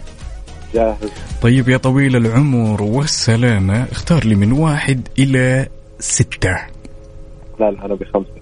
جاهز. 0.73 0.97
طيب 1.41 1.69
يا 1.69 1.77
طويل 1.77 2.15
العمر 2.15 2.81
والسلامة 2.81 3.83
اختار 3.91 4.25
لي 4.25 4.35
من 4.35 4.51
واحد 4.51 5.07
إلى 5.19 5.67
ستة. 5.99 6.55
لا 7.59 7.71
لا 7.71 7.85
أنا 7.85 7.95
بخمسة. 7.95 8.39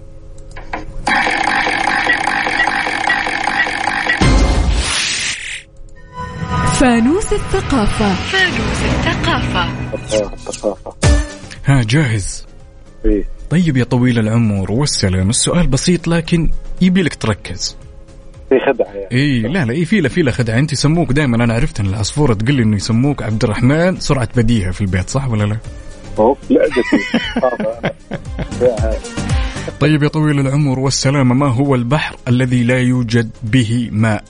فانوس 6.80 7.32
الثقافة. 7.32 8.12
الثقافه 8.12 9.94
الثقافة. 9.94 10.94
ها 11.64 11.82
جاهز. 11.82 12.46
إيه. 13.04 13.24
طيب 13.50 13.76
يا 13.76 13.84
طويل 13.84 14.18
العمر 14.18 14.72
والسلامة 14.72 15.30
السؤال 15.30 15.66
بسيط 15.66 16.08
لكن 16.08 16.50
يبي 16.80 17.02
لك 17.02 17.14
تركز. 17.14 17.76
في 18.48 18.54
خدعة 18.66 18.86
يعني. 18.86 19.08
اي 19.12 19.40
لا 19.40 19.64
لا 19.64 19.72
اي 19.72 19.84
في 19.84 20.00
له 20.00 20.08
في 20.08 20.22
له 20.22 20.30
خدعة. 20.30 20.58
أنت 20.58 20.72
يسموك 20.72 21.12
دائما 21.12 21.44
أنا 21.44 21.54
عرفت 21.54 21.80
إن 21.80 21.86
العصفوره 21.86 22.34
تقول 22.34 22.54
لي 22.54 22.62
إنه 22.62 22.76
يسموك 22.76 23.22
عبد 23.22 23.44
الرحمن 23.44 24.00
سرعة 24.00 24.28
بديهة 24.36 24.70
في 24.70 24.80
البيت 24.80 25.10
صح 25.10 25.28
ولا 25.28 25.44
لا؟ 25.44 25.58
اوف 26.18 26.38
لعبتي 26.50 26.80
الثقافة 27.14 27.92
هاي. 28.62 28.98
طيب 29.80 30.02
يا 30.02 30.08
طويل 30.08 30.40
العمر 30.40 30.78
والسلامه 30.78 31.34
ما 31.34 31.48
هو 31.48 31.74
البحر 31.74 32.16
الذي 32.28 32.64
لا 32.64 32.78
يوجد 32.78 33.30
به 33.42 33.88
ماء؟ 33.92 34.24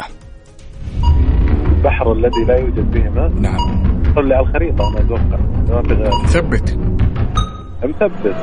البحر 1.89 2.13
الذي 2.13 2.45
لا 2.49 2.57
يوجد 2.57 2.91
به 2.91 3.11
ماء 3.11 3.29
نعم. 3.29 3.83
طلع 4.17 4.37
على 4.37 4.47
الخريطة 4.47 4.89
أنا 4.89 5.01
أتوقع 5.01 5.39
ما 5.69 5.83
في 5.83 5.95
غير. 5.95 6.11
ثبت. 6.27 6.79
مثبت 7.85 8.37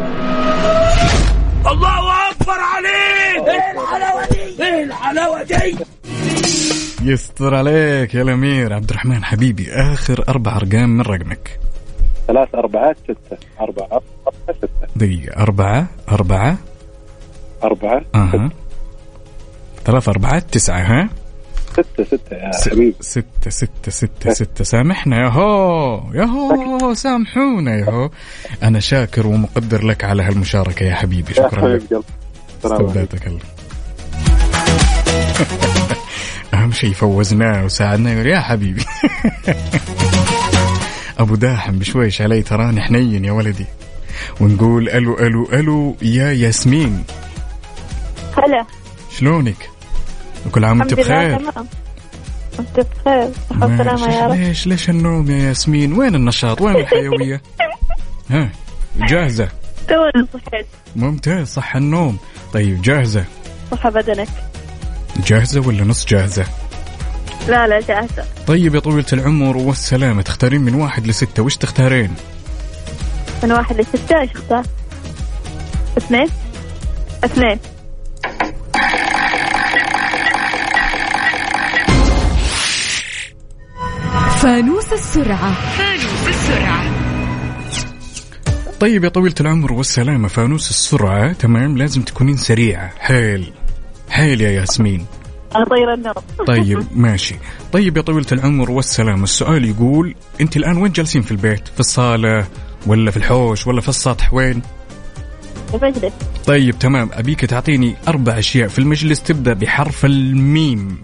الله 1.71 2.29
أكبر 2.31 2.60
عليك! 2.75 3.47
إيه 3.47 3.71
الحلاوه 3.81 4.27
دي 4.31 4.63
إيه 4.63 4.84
الحلاوه 4.84 5.43
دي 5.43 5.75
يستر 7.12 7.55
عليك 7.55 8.15
يا 8.15 8.21
الأمير 8.21 8.73
عبد 8.73 8.89
الرحمن 8.89 9.23
حبيبي. 9.23 9.71
آخر 9.71 10.23
أربع 10.29 10.55
أرقام 10.55 10.89
من 10.89 11.01
رقمك. 11.01 11.60
ثلاث 12.27 12.55
أربعات 12.55 12.97
ستة. 13.03 13.38
أربعة 13.62 13.88
أربعة 13.91 14.58
ستة. 14.58 14.88
دقيقة. 14.95 15.41
أربعة 15.43 15.88
أربعة 16.12 16.58
أربعة 17.63 18.01
أها. 18.15 18.49
ثلاث 19.86 20.10
أربعات 20.10 20.43
تسعة 20.53 20.79
ها؟ 20.81 21.10
ستة 21.75 22.03
ستة 22.03 22.35
يا 22.35 22.51
س- 22.51 22.69
حبيبي. 22.69 22.95
ستة 23.01 23.49
ستة 23.49 23.91
ستة 23.91 24.33
ستة. 24.33 24.63
سامحنا 24.63 25.17
يا 25.23 25.27
هو 25.29 26.03
يا 26.13 26.23
هو 26.23 26.93
سامحونا 26.93 27.75
يا 27.77 27.85
هو 27.89 28.09
أنا 28.63 28.79
شاكر 28.79 29.27
ومقدر 29.27 29.85
لك 29.85 30.03
على 30.03 30.23
هالمشاركة 30.23 30.83
يا 30.83 30.95
حبيبي. 30.95 31.33
شكرا 31.33 31.67
لك. 31.67 31.83
استودعتك 32.65 33.27
الله 33.27 33.39
أهم 36.53 36.71
شيء 36.71 36.93
فوزناه 36.93 37.65
وساعدناه 37.65 38.11
يقول 38.11 38.27
يا 38.27 38.39
حبيبي. 38.39 38.83
أبو 41.19 41.35
داحم 41.35 41.79
بشويش 41.79 42.21
علي 42.21 42.41
تراني 42.41 42.81
حنين 42.81 43.25
يا 43.25 43.31
ولدي. 43.31 43.65
ونقول 44.41 44.89
ألو 44.89 45.19
ألو 45.19 45.49
ألو 45.53 45.95
يا 46.01 46.31
ياسمين. 46.31 47.03
هلا. 48.38 48.65
شلونك؟ 49.17 49.69
وكل 50.45 50.65
عام 50.65 50.79
وانت 50.79 50.93
بخير. 50.93 51.39
تمام. 51.39 51.67
انت 52.60 52.79
بخير. 52.79 53.29
صحة 53.49 53.65
وسلامة 53.65 54.15
يا 54.15 54.27
رب. 54.27 54.36
ليش 54.36 54.67
ليش 54.67 54.89
النوم 54.89 55.31
يا 55.31 55.38
ياسمين؟ 55.38 55.93
وين 55.93 56.15
النشاط؟ 56.15 56.62
وين 56.62 56.75
الحيوية؟ 56.75 57.41
ها 58.31 58.49
جاهزة؟ 58.97 59.49
تو 59.88 59.95
صحيت 60.34 60.65
ممتاز 60.95 61.47
صح 61.47 61.75
النوم. 61.75 62.17
طيب 62.53 62.81
جاهزة؟ 62.81 63.25
صحة 63.71 63.89
بدنك. 63.89 64.27
جاهزة 65.27 65.67
ولا 65.67 65.84
نص 65.84 66.05
جاهزة؟ 66.05 66.45
لا 67.47 67.67
لا 67.67 67.79
جاهزة. 67.79 68.25
طيب 68.47 68.75
يا 68.75 68.79
طويلة 68.79 69.05
العمر 69.13 69.58
والسلامة 69.58 70.21
تختارين 70.21 70.62
من 70.62 70.75
واحد 70.75 71.08
لستة 71.08 71.43
وش 71.43 71.58
تختارين؟ 71.58 72.12
من 73.43 73.51
واحد 73.51 73.81
لستة 73.81 74.19
إيش 74.19 74.31
أختار؟ 74.31 74.63
اثنين؟ 75.97 76.27
اثنين. 77.23 77.60
فانوس 84.45 84.93
السرعة. 84.93 85.55
طيب 88.79 89.03
يا 89.03 89.10
طويلة 89.10 89.36
العمر 89.41 89.73
والسلامة 89.73 90.27
فانوس 90.27 90.69
السرعة 90.69 91.34
تمام؟ 91.34 91.77
لازم 91.77 92.01
تكونين 92.01 92.38
سريعة. 92.38 92.91
حيل 92.99 93.53
حيل 94.10 94.41
يا 94.41 94.49
ياسمين. 94.49 95.05
أنا 95.55 95.65
طير 95.65 95.93
النوم 95.93 96.45
طيب 96.47 96.84
ماشي. 97.05 97.36
طيب 97.71 97.97
يا 97.97 98.01
طويلة 98.01 98.25
العمر 98.31 98.71
والسلامة 98.71 99.23
السؤال 99.23 99.65
يقول 99.65 100.15
أنت 100.41 100.58
الآن 100.58 100.77
وين 100.77 100.91
جالسين 100.91 101.21
في 101.21 101.31
البيت؟ 101.31 101.67
في 101.67 101.79
الصالة 101.79 102.47
ولا 102.88 103.12
في 103.12 103.17
الحوش 103.17 103.67
ولا 103.67 103.81
في 103.81 103.89
السطح؟ 103.89 104.34
وين؟ 104.34 104.62
المجلس. 105.73 106.13
طيب 106.45 106.79
تمام. 106.79 107.10
أبيك 107.13 107.45
تعطيني 107.45 107.95
أربع 108.08 108.39
أشياء 108.39 108.67
في 108.67 108.79
المجلس 108.79 109.23
تبدأ 109.23 109.53
بحرف 109.53 110.05
الميم. 110.05 110.97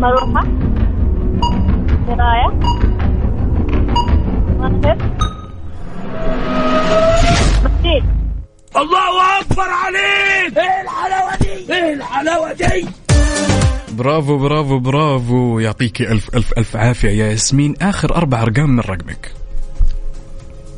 مروحة. 0.00 0.46
مكتب 7.64 8.04
الله 8.76 9.40
أكبر 9.40 9.62
عليك! 9.62 10.58
إيه 10.58 10.82
الحلاوة 10.82 11.36
دي؟ 11.40 11.72
إيه 11.74 11.94
الحلاوة 11.94 12.52
دي؟ 12.52 12.88
برافو 13.92 14.38
برافو 14.38 14.78
برافو. 14.78 15.58
يعطيك 15.58 16.00
ألف 16.00 16.36
ألف 16.36 16.52
ألف 16.58 16.76
عافية 16.76 17.08
يا 17.08 17.26
ياسمين. 17.30 17.74
آخر 17.82 18.16
أربع 18.16 18.42
أرقام 18.42 18.70
من 18.70 18.80
رقمك. 18.80 19.32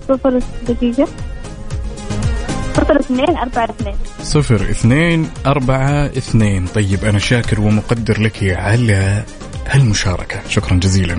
صفر 0.08 0.40
دقيقة. 0.68 1.08
صفر 2.74 3.00
اثنين 3.00 3.36
أربعة 3.36 3.64
اثنين. 3.64 3.96
صفر 4.22 4.54
اثنين 4.54 5.30
أربعة 5.46 6.06
اثنين. 6.06 6.66
طيب 6.66 7.04
أنا 7.04 7.18
شاكر 7.18 7.60
ومقدر 7.60 8.20
لك 8.20 8.56
على 8.58 9.22
هالمشاركة. 9.66 10.48
شكرا 10.48 10.76
جزيلا. 10.76 11.18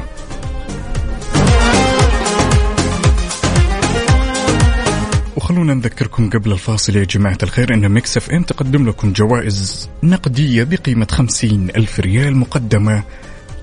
وخلونا 5.35 5.73
نذكركم 5.73 6.29
قبل 6.29 6.51
الفاصل 6.51 6.95
يا 6.95 7.03
جماعة 7.03 7.37
الخير 7.43 7.73
أن 7.73 7.89
Mix 7.89 8.17
FM 8.17 8.43
تقدم 8.43 8.89
لكم 8.89 9.13
جوائز 9.13 9.89
نقدية 10.03 10.63
بقيمة 10.63 11.07
خمسين 11.11 11.69
ألف 11.69 11.99
ريال 11.99 12.37
مقدمة 12.37 13.03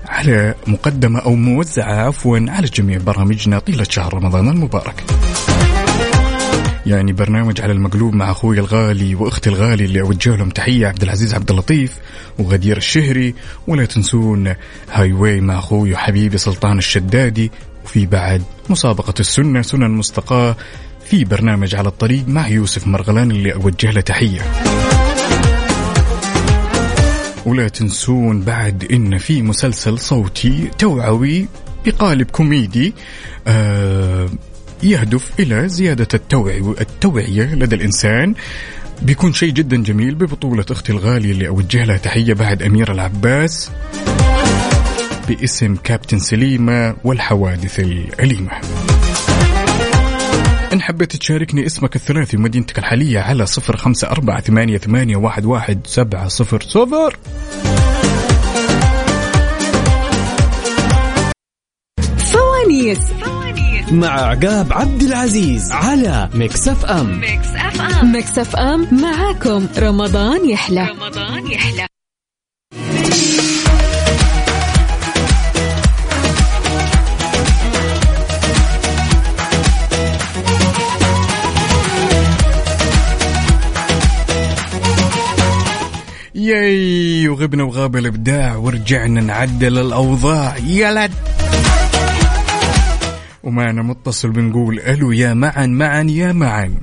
على 0.05 0.55
مقدمة 0.67 1.19
أو 1.19 1.35
موزعة 1.35 2.07
عفوا 2.07 2.39
على 2.47 2.67
جميع 2.67 2.97
برامجنا 2.97 3.59
طيلة 3.59 3.83
شهر 3.83 4.13
رمضان 4.13 4.49
المبارك. 4.49 5.03
يعني 6.85 7.13
برنامج 7.13 7.61
على 7.61 7.73
المقلوب 7.73 8.13
مع 8.13 8.31
أخوي 8.31 8.59
الغالي 8.59 9.15
وأختي 9.15 9.49
الغالي 9.49 9.85
اللي 9.85 10.01
أوجه 10.01 10.35
لهم 10.35 10.49
تحية 10.49 10.87
عبد 10.87 11.03
العزيز 11.03 11.33
عبد 11.33 11.51
اللطيف 11.51 11.97
وغدير 12.39 12.77
الشهري. 12.77 13.35
ولا 13.67 13.85
تنسون 13.85 14.53
هاي 14.91 15.13
واي 15.13 15.41
مع 15.41 15.59
أخوي 15.59 15.93
وحبيبي 15.93 16.37
سلطان 16.37 16.77
الشدادي. 16.77 17.51
وفي 17.85 18.05
بعد 18.05 18.43
مسابقة 18.69 19.13
السنة 19.19 19.61
سنن 19.61 19.91
مستقاة 19.91 20.55
في 21.05 21.23
برنامج 21.23 21.75
على 21.75 21.87
الطريق 21.87 22.27
مع 22.27 22.47
يوسف 22.47 22.87
مرغلان 22.87 23.31
اللي 23.31 23.53
أوجه 23.53 23.91
له 23.91 24.01
تحية. 24.01 24.41
ولا 27.45 27.67
تنسون 27.67 28.41
بعد 28.41 28.87
إن 28.91 29.17
في 29.17 29.41
مسلسل 29.41 29.99
صوتي 29.99 30.69
توعوي 30.77 31.47
بقالب 31.85 32.31
كوميدي 32.31 32.93
آه 33.47 34.29
يهدف 34.85 35.39
إلى 35.39 35.69
زيادة 35.69 36.07
التوعي 36.13 36.59
التوعية 36.81 37.55
لدى 37.55 37.75
الإنسان. 37.75 38.33
بيكون 39.01 39.33
شيء 39.33 39.49
جدا 39.49 39.77
جميل 39.77 40.15
ببطولة 40.15 40.65
أختي 40.71 40.91
الغالية 40.91 41.31
اللي 41.31 41.47
أوجه 41.47 41.83
لها 41.85 41.97
تحية 41.97 42.33
بعد 42.33 42.63
أمير 42.63 42.91
العباس 42.91 43.71
باسم 45.27 45.75
كابتن 45.75 46.19
سليمة 46.19 46.95
والحوادث 47.03 47.79
الأليمة. 47.79 48.51
إن 50.73 50.81
حبيت 50.81 51.15
تشاركني 51.15 51.65
اسمك 51.65 51.95
الثلاثي 51.95 52.37
ومدينتك 52.37 52.79
الحالية 52.79 53.19
على 53.19 53.45
صفر 53.45 53.77
خمسة 53.77 54.07
أربعة 54.07 54.41
ثمانية, 54.41 54.77
ثمانية 54.77 55.15
واحد, 55.15 55.45
واحد 55.45 55.87
سبعة 55.87 56.27
صفر 56.27 56.61
صفر. 56.61 57.17
فوانيس. 62.17 62.99
مع 63.91 64.07
عقاب 64.09 64.73
عبد 64.73 65.01
العزيز 65.01 65.71
على 65.71 66.29
Mix 66.33 66.67
FM 66.67 67.19
Mix 67.19 67.47
FM 67.47 68.11
Mix 68.11 68.39
FM 68.39 68.87
معاكم. 68.91 69.67
رمضان 69.77 70.49
يحلى. 70.49 70.87
رمضان 70.89 71.51
يحلى. 71.51 71.87
ياي 86.35 87.27
وغبنا 87.27 87.63
وغاب 87.63 87.95
الإبداع 87.95 88.55
ورجعنا 88.55 89.21
نعدل 89.21 89.77
الأوضاع. 89.77 90.57
يلد 90.57 91.11
ومعنا 93.45 93.81
متصل 93.81 94.29
بنقول 94.29 94.79
ألو 94.79 95.11
يا 95.11 95.33
معن 95.33 95.69
معن 95.69 96.09
يا 96.09 96.31
معن 96.33 96.75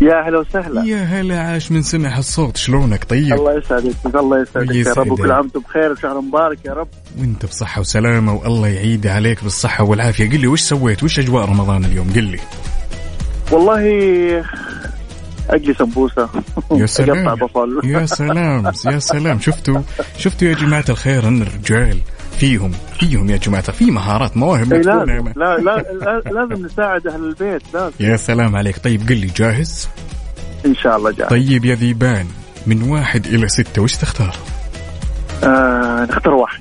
يا 0.00 0.28
هلا 0.28 0.38
وسهلا. 0.38 0.84
يا 0.84 0.96
هلا 1.04 1.40
عاش 1.40 1.72
من 1.72 1.82
سمع 1.82 2.18
الصوت 2.18 2.56
شلونك؟ 2.56 3.04
طيب. 3.04 3.32
الله 3.32 3.58
يسعدك 3.58 3.94
الله 4.16 4.40
يسعدك 4.42 4.74
يا. 4.74 4.92
رب. 4.92 5.10
وكل 5.10 5.30
عام 5.32 5.40
وأنتم 5.44 5.60
بخير 5.60 5.92
وشهر 5.92 6.20
مبارك 6.20 6.58
يا 6.64 6.72
رب. 6.72 6.88
وأنت 7.18 7.46
بصحة 7.46 7.80
وسلامة 7.80 8.34
والله 8.34 8.68
يعيد 8.68 9.06
عليك 9.06 9.44
بالصحة 9.44 9.84
والعافية. 9.84 10.30
قل 10.30 10.40
لي 10.40 10.46
وش 10.46 10.60
سويت؟ 10.60 11.02
وش 11.04 11.18
أجواء 11.18 11.44
رمضان 11.44 11.84
اليوم؟ 11.84 12.10
قل 12.14 12.24
لي. 12.24 12.38
والله 13.52 13.82
اجلي 15.50 15.74
سمبوسه 15.74 16.28
يا 16.72 16.86
سلام. 16.98 17.34
بصل 17.34 17.80
يا 17.84 18.06
سلام 18.06 18.72
يا 18.86 18.98
سلام. 18.98 19.40
شفتوا 19.40 19.80
شفتوا 20.18 20.48
يا 20.48 20.54
جماعة 20.54 20.84
الخير 20.88 21.28
أن 21.28 21.42
الرجال. 21.42 21.98
فيهم 22.38 22.72
فيهم 23.00 23.30
يا 23.30 23.36
جماعة 23.36 23.72
في 23.72 23.90
مهارات 23.90 24.36
مواهب 24.36 24.72
لا 24.74 25.04
لا 25.04 25.58
لا- 25.66 26.22
لازم 26.32 26.66
نساعد 26.66 27.06
أهل 27.06 27.24
البيت 27.24 27.62
لازم. 27.74 27.92
يا 28.00 28.16
سلام 28.16 28.56
عليك. 28.56 28.78
طيب 28.78 29.08
قل 29.08 29.16
لي 29.16 29.26
جاهز؟ 29.26 29.88
إن 30.66 30.74
شاء 30.74 30.96
الله 30.96 31.10
جاي 31.10 31.26
طيب 31.28 31.64
يا 31.64 31.74
ذيبان 31.74 32.26
من 32.66 32.82
واحد 32.82 33.26
إلى 33.26 33.48
ستة 33.48 33.82
وش 33.82 33.96
تختار؟ 33.96 34.36
آه 35.44 36.04
نختار 36.10 36.34
واحد. 36.34 36.60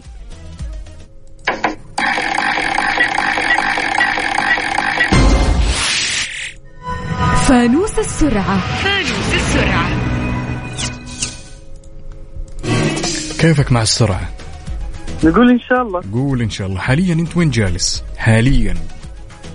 فانوس 7.48 8.00
السرعة 8.00 8.60
فانوس 8.84 9.34
السرعة. 9.34 9.88
كيفك 13.40 13.72
مع 13.72 13.82
السرعة؟ 13.82 14.30
نقول 15.24 15.50
إن 15.50 15.60
شاء 15.60 15.82
الله. 15.82 16.02
قول 16.14 16.42
إن 16.42 16.50
شاء 16.50 16.68
الله. 16.68 16.80
حاليا 16.80 17.14
أنت 17.14 17.38
وين 17.38 17.50
جالس؟ 17.50 18.04
حاليا. 18.18 18.74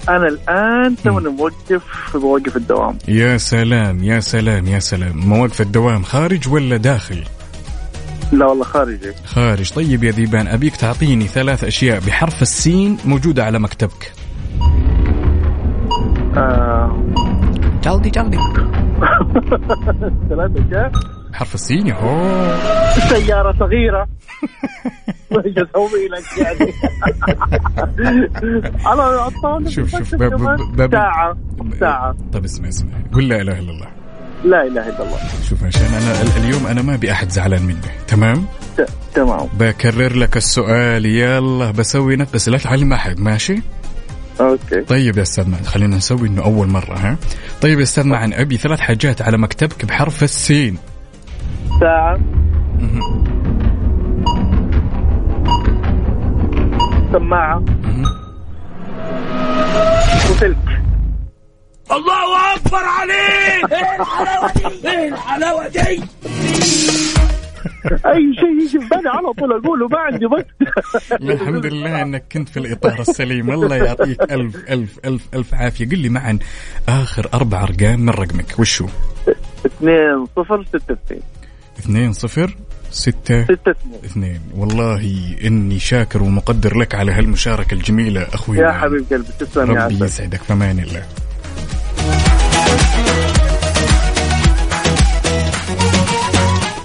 أنا 0.08 0.28
الآن 0.28 0.96
توني 0.96 1.28
موقف 1.28 1.82
بوقف 2.14 2.56
الدوام. 2.56 2.98
يا 3.08 3.36
سلام 3.36 4.04
يا 4.04 4.20
سلام 4.20 4.66
يا 4.66 4.78
سلام. 4.78 5.16
مواقف 5.16 5.60
الدوام 5.60 6.02
خارج 6.02 6.48
ولا 6.48 6.76
داخل؟ 6.76 7.24
لا 8.32 8.46
والله 8.46 8.64
خارجي. 8.64 9.12
خارج. 9.24 9.72
طيب 9.72 10.04
يا 10.04 10.10
ذيبان 10.10 10.48
أبيك 10.48 10.76
تعطيني 10.76 11.26
ثلاث 11.26 11.64
أشياء 11.64 12.00
بحرف 12.00 12.42
السين 12.42 12.98
موجودة 13.04 13.44
على 13.44 13.58
مكتبك. 13.58 14.12
آه. 16.36 17.12
جلدي 17.84 18.10
جلدي. 18.10 18.38
ثلاثة 20.28 20.66
أشياء؟ 20.68 20.92
حرف 21.32 21.54
السين 21.54 21.86
يا 21.86 21.94
هو. 21.94 22.58
سيارة 23.08 23.56
صغيرة. 23.58 24.06
وش 25.32 25.44
أسوي 25.46 26.08
لك 26.08 26.38
يعني. 26.38 26.72
عطاني 29.20 29.70
شوف 29.70 29.90
شوف 29.90 30.14
باب. 30.14 30.58
باب 30.76 30.90
ساعة 30.92 31.36
ساعة. 31.80 32.16
طب 32.32 32.44
اسمع 32.44 32.68
اسمع. 32.68 32.90
قول 33.12 33.28
لا 33.28 33.40
إله 33.40 33.58
إلا 33.58 33.70
الله. 33.70 33.86
لا 34.44 34.62
إله 34.66 34.88
إلا 34.88 35.02
الله. 35.02 35.18
شوف 35.48 35.64
عشان 35.64 35.82
ال- 35.86 36.44
اليوم 36.44 36.66
أنا 36.66 36.82
ما 36.82 36.94
أبي 36.94 37.12
أحد 37.12 37.30
زعلان 37.30 37.62
مني. 37.62 37.76
تمام؟ 38.08 38.46
تمام. 39.14 39.48
بكرر 39.58 40.16
لك 40.16 40.36
السؤال. 40.36 41.06
يلا 41.06 41.70
بسوي 41.70 42.16
نقص. 42.16 42.48
لا 42.48 42.58
تعلم 42.58 42.92
أحد 42.92 43.20
ماشي؟ 43.20 43.62
أوكي. 44.40 44.80
طيب 44.80 45.16
يا 45.18 45.22
أستاذ 45.22 45.48
معن 45.48 45.62
خلينا 45.64 45.96
نسوي 45.96 46.28
إنه 46.28 46.44
أول 46.44 46.68
مرة 46.68 46.94
ها؟ 46.98 47.16
طيب 47.62 47.78
يا 47.78 47.82
أستاذ 47.84 48.04
معن 48.06 48.32
أبي 48.32 48.56
ثلاث 48.56 48.80
حاجات 48.80 49.22
على 49.22 49.38
مكتبك 49.38 49.84
بحرف 49.84 50.22
السين. 50.22 50.78
ساعة. 51.82 52.20
سماعة. 57.12 57.64
وسلك 60.30 60.56
الله 61.92 62.54
أكبر 62.56 62.84
عليك! 62.84 63.72
إيه 63.72 64.00
الحلاوة 64.00 64.52
دي؟ 64.52 64.88
إيه 64.88 65.08
الحلاوة 65.08 65.68
دي؟ 65.68 65.80
أي 68.06 68.34
شيء 68.40 68.62
يجي 68.62 68.78
في 68.80 68.88
بالي 68.88 69.08
على 69.08 69.32
طول 69.32 69.52
أقوله 69.52 69.88
ما 69.88 69.98
عندي 69.98 70.26
وقت 70.26 70.46
الحمد 71.12 71.66
لله 71.66 72.02
إنك 72.02 72.24
كنت 72.32 72.48
في 72.48 72.56
الإطار 72.56 73.00
السليم. 73.00 73.50
الله 73.50 73.76
يعطيك 73.76 74.22
ألف 74.32 74.56
ألف 74.70 74.98
ألف 75.04 75.28
ألف 75.34 75.54
عافية. 75.54 75.88
قل 75.88 75.98
لي 75.98 76.08
معا 76.08 76.38
آخر 76.88 77.28
أربع 77.34 77.62
أرقام 77.62 78.00
من 78.00 78.10
رقمك 78.10 78.58
وشو؟ 78.58 78.86
اثنين 79.66 80.26
صفر 80.36 80.64
ستة 80.64 80.92
اثنين. 80.92 81.22
اثنين 81.82 82.12
صفر 82.12 82.56
ستة 82.90 83.44
ستة 83.44 83.70
اثنين. 83.70 84.00
اثنين 84.04 84.40
والله 84.56 85.34
إني 85.44 85.78
شاكر 85.78 86.22
ومقدر 86.22 86.76
لك 86.76 86.94
على 86.94 87.12
هالمشاركة 87.12 87.74
الجميلة 87.74 88.22
أخوي. 88.34 88.58
يا. 88.58 88.72
حبيب 88.72 89.04
قلبي 89.10 89.28
تسلم 89.38 89.76
يا 89.76 89.84
ربي 89.86 90.04
يسعدك 90.04 90.42
فمان 90.42 90.78
الله. 90.78 91.02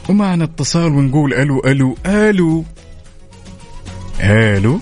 ومعنا 0.09 0.43
اتصال 0.43 0.91
ونقول 0.91 1.33
ألو 1.33 1.59
ألو 1.65 1.97
ألو. 2.05 2.65
ألو. 4.19 4.79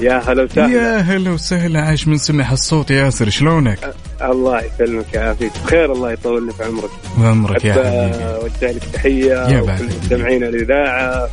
يا 0.00 0.22
هلا 0.26 0.42
وسهلا. 0.42 0.68
يا 0.72 0.98
هلا 0.98 1.30
وسهلا 1.30 1.80
عاش 1.80 2.08
من 2.08 2.18
سمع 2.18 2.52
الصوت 2.52 2.90
يا 2.90 3.04
ياسر 3.04 3.30
شلونك؟ 3.30 3.94
الله 4.30 4.62
يسلمك 4.62 5.06
ويعافيك 5.14 5.52
بخير 5.64 5.92
الله 5.92 6.12
يطول 6.12 6.46
لي 6.46 6.52
في 6.52 6.64
عمرك. 6.64 6.90
وعمرك 7.20 7.64
يا 7.64 7.72
حبيبي. 7.74 8.24
اوجه 8.24 8.72
لك 8.72 8.84
تحيه 8.92 9.24
يا 9.24 9.60
وكل. 9.60 9.84
مستمعين 9.84 10.44
الإذاعة. 10.44 11.28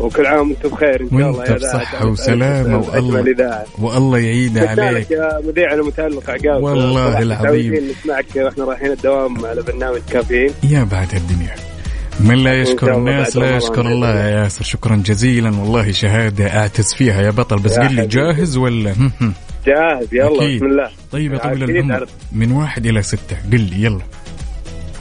وكل 0.00 0.26
عام 0.26 0.50
وأنتم 0.50 0.68
بخير 0.68 1.00
إن 1.00 1.08
شاء 1.10 1.18
الله. 1.18 1.38
وانت 1.38 1.50
يا. 1.50 1.54
بصحة 1.54 2.06
وسلامة 2.06 2.78
والله. 2.78 3.64
والله 3.78 4.18
يعيد 4.18 4.58
عليك. 4.58 5.10
يا 5.10 5.40
مذيع 5.46 5.74
المتألق 5.74 6.30
عقاب. 6.30 6.62
والله 6.62 7.18
العظيم. 7.22 7.74
نسمعك 7.74 8.26
وإحنا 8.36 8.64
رايحين 8.64 8.92
الدوام 8.92 9.46
على 9.46 9.62
برنامج 9.62 10.00
كافيين. 10.10 10.50
يا 10.62 10.84
بعد 10.84 11.14
الدنيا. 11.14 11.54
من 12.20 12.34
لا 12.34 12.60
يشكر 12.60 12.94
الناس 12.94 13.36
لا 13.36 13.56
يشكر 13.56 13.86
الله. 13.86 14.14
يا 14.14 14.42
ياسر. 14.42 14.64
شكرا 14.64 15.02
جزيلا. 15.06 15.48
والله 15.48 15.92
شهادة 15.92 16.46
أعتز 16.46 16.94
فيها 16.94 17.22
يا 17.22 17.30
بطل. 17.30 17.58
بس 17.58 17.78
قل 17.78 17.94
لي. 17.94 18.06
جاهز 18.06 18.56
ولا. 18.56 18.94
جاهز 19.66 20.14
يلا 20.14 20.44
أكيد. 20.44 20.56
بسم 20.56 20.66
الله 20.66 20.90
طيب 21.12 21.32
يا 21.32 21.38
طويل 21.38 21.70
العمر. 21.70 22.06
من 22.32 22.52
واحد 22.52 22.86
إلى 22.86 23.02
ستة 23.02 23.36
قل 23.52 23.60
لي 23.60 23.82
يلا 23.82 24.00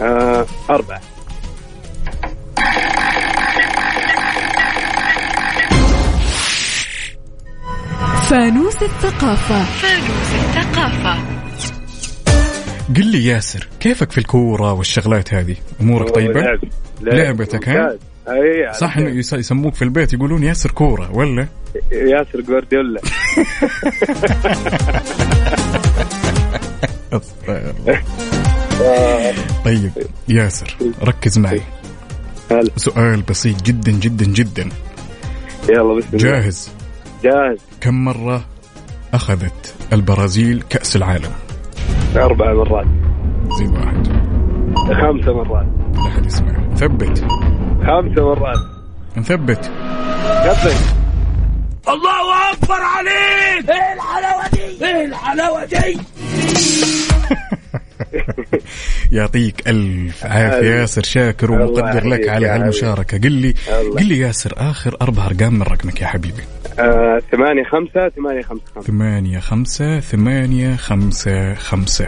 آه 0.01 0.45
أربعة 0.69 1.01
فانوس 8.29 8.83
الثقافة 8.83 9.65
قل 12.95 13.05
لي 13.05 13.25
ياسر 13.25 13.67
كيفك 13.79 14.11
في 14.11 14.17
الكورة 14.17 14.73
والشغلات 14.73 15.33
هذه 15.33 15.55
أمورك 15.81 16.09
طيبة 16.09 16.41
لعب. 16.41 16.59
لعب. 17.01 17.15
لعبتك، 17.15 17.69
ها؟ 17.69 17.97
اي 18.29 18.73
صح 18.73 18.97
إنه 18.97 19.09
يس- 19.09 19.33
يسموك 19.33 19.75
في 19.75 19.81
البيت 19.81 20.13
يقولون 20.13 20.43
ياسر 20.43 20.71
كورة 20.71 21.11
ولا؟ 21.15 21.47
ياسر 21.91 22.41
جوارديولا. 22.41 23.01
طيب 29.65 29.91
ياسر 30.29 30.75
ركز 31.03 31.39
معي. 31.39 31.61
سؤال 32.75 33.21
بسيط 33.21 33.61
جدا 33.63 33.91
جدا 33.91 34.25
جدا. 34.25 34.69
يلا 35.69 35.93
بسم 35.97 36.07
الله. 36.13 36.19
جاهز؟ 36.31 36.69
جاهز. 37.23 37.57
كم 37.81 38.05
مرة 38.05 38.45
أخذت 39.13 39.73
البرازيل 39.93 40.63
كأس 40.69 40.95
العالم؟ 40.95 41.31
أربع 42.15 42.53
مرات. 42.53 42.85
زي 43.59 43.67
واحد. 43.67 44.07
خمسة 45.01 45.33
مرات. 45.33 45.67
لا 45.95 46.07
أحد 46.07 46.25
يسمع. 46.25 46.75
ثبت. 46.75 47.25
خمسة 47.87 48.25
مرات. 48.35 48.59
نثبت. 49.17 49.71
كفي 50.45 50.75
الله 51.89 52.51
أكبر 52.53 52.81
عليك. 52.81 53.69
إيه 53.69 53.93
الحلاوة 53.93 54.47
دي؟ 54.47 54.85
إيه 54.85 55.05
الحلاوة 55.05 55.65
دي؟ 55.65 55.99
يعطيك 59.11 59.67
ألف 59.67 60.25
عافية 60.25 60.59
الله. 60.59 60.81
ياسر 60.81 61.03
شاكر 61.03 61.51
ومقدر 61.51 62.07
لك 62.07 62.29
على 62.29 62.47
يا 62.47 62.55
هالمشاركة. 62.55 63.17
قل 63.17 63.31
لي. 63.31 63.53
قل 63.97 64.05
لي 64.05 64.19
ياسر 64.19 64.53
آخر 64.57 64.97
أربع 65.01 65.25
أرقام 65.25 65.53
من 65.53 65.61
رقمك 65.61 66.01
يا 66.01 66.07
حبيبي. 66.07 66.43
آه، 66.79 67.21
ثمانية 67.31 67.63
خمسة 67.63 68.09
ثمانية 68.09 68.41
خمسة 68.41 68.63
خمسة. 68.75 68.87
ثمانية 68.87 69.39
خمسة 69.39 69.99
ثمانية 69.99 70.75
خمسة 70.75 71.53
خمسة. 71.53 72.07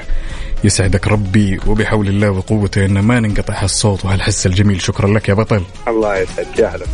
يسعدك 0.64 1.08
ربي 1.08 1.60
وبحول 1.68 2.08
الله 2.08 2.32
وقوته 2.32 2.86
إن 2.86 3.00
ما 3.00 3.20
ننقطع 3.20 3.64
هالصوت 3.64 4.06
وهالحس 4.06 4.46
الجميل. 4.46 4.82
شكرا 4.82 5.08
لك 5.08 5.30
يا 5.30 5.34
بطل. 5.34 5.64
الله 5.88 6.18
يسعدك 6.18 6.60
يا 6.60 6.68
هلا 6.68 6.86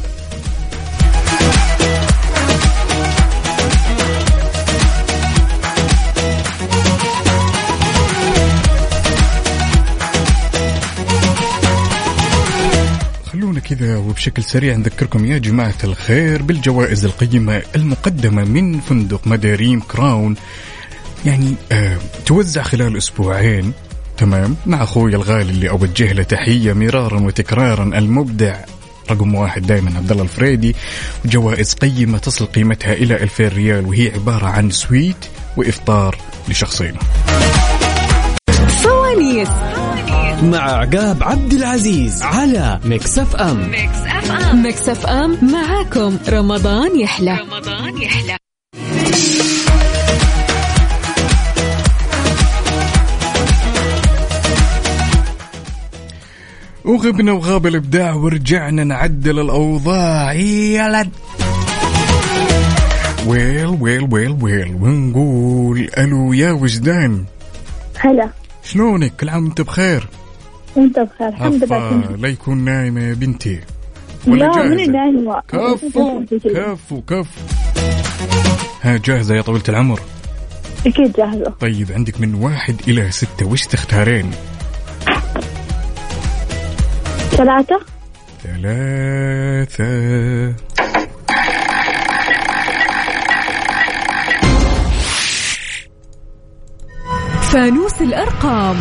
كذا 13.69 13.97
وبشكل 13.97 14.43
سريع 14.43 14.75
نذكركم 14.75 15.25
يا 15.25 15.37
جماعة 15.37 15.75
الخير 15.83 16.41
بالجوائز 16.41 17.05
القيمة 17.05 17.61
المقدمة 17.75 18.43
من 18.43 18.79
فندق 18.79 19.27
مداريم 19.27 19.79
Crown. 19.79 20.35
يعني 21.25 21.55
آه 21.71 21.97
توزع 22.25 22.63
خلال 22.63 22.97
أسبوعين. 22.97 23.73
تمام؟ 24.17 24.55
مع 24.65 24.83
أخوي 24.83 25.15
الغالي 25.15 25.51
اللي 25.51 25.69
أوجه 25.69 26.13
له 26.13 26.23
تحية 26.23 26.73
مرارا 26.73 27.19
وتكرارا 27.19 27.83
المبدع 27.83 28.55
رقم 29.11 29.35
واحد 29.35 29.67
دائما 29.67 29.97
عبد 29.97 30.11
الله 30.11 30.23
الفريدي. 30.23 30.75
وجوائز 31.25 31.73
قيمة 31.73 32.17
تصل 32.17 32.45
قيمتها 32.45 32.93
إلى 32.93 33.23
2000 33.23 33.47
ريال 33.47 33.85
وهي 33.85 34.11
عبارة 34.11 34.45
عن 34.45 34.69
suite 34.69 35.25
وإفطار 35.57 36.17
لشخصين 36.49 36.93
فوانيس 38.83 39.49
مع 40.43 40.57
عقاب 40.57 41.23
عبد 41.23 41.53
العزيز 41.53 42.21
على 42.23 42.79
Mix 42.85 43.19
FM 43.19 43.71
Mix 44.63 44.89
FM 44.89 45.37
معاكم. 45.51 46.17
رمضان 46.29 46.99
يحلى. 46.99 47.37
رمضان 47.37 48.01
يحلى. 48.01 48.37
وغبنا 56.85 57.31
وغاب 57.31 57.67
الإبداع 57.67 58.13
ورجعنا 58.13 58.83
نعدل 58.83 59.39
الأوضاع. 59.39 60.33
يلا 60.33 61.09
well 63.27 63.65
well 63.65 64.07
well 64.11 64.37
well. 64.41 64.75
ونقول 64.81 65.89
ألو 65.97 66.33
يا 66.33 66.51
وجدان. 66.51 67.25
هلا. 67.99 68.29
شلونك؟ 68.63 69.13
كل 69.19 69.29
عام 69.29 69.45
وأنت 69.45 69.61
بخير؟ 69.61 70.07
وأنت 70.75 70.99
بخير. 70.99 71.27
الحمد 71.27 71.63
لله. 71.63 72.15
لا 72.15 72.27
يكون 72.27 72.57
نايمه 72.57 73.01
يا 73.01 73.13
بنتي. 73.13 73.59
ولا 74.27 74.45
لا 74.45 74.63
من 74.63 74.77
جاهزة؟ 74.77 74.91
نايمة 74.91 75.41
كفو 75.47 76.25
كفو 76.29 77.01
كفو. 77.01 77.41
ها 78.81 78.97
جاهزة 78.97 79.35
يا 79.35 79.41
طويلة 79.41 79.63
العمر؟ 79.69 79.99
أكيد 80.85 81.13
جاهزة. 81.13 81.53
طيب 81.59 81.91
عندك 81.91 82.21
من 82.21 82.35
واحد 82.35 82.75
إلى 82.87 83.11
ستة 83.11 83.45
وش 83.45 83.65
تختارين؟ 83.65 84.31
ثلاثة. 87.31 87.79
ثلاثة. 88.43 89.85
فانوس 97.41 98.01
الأرقام. 98.01 98.75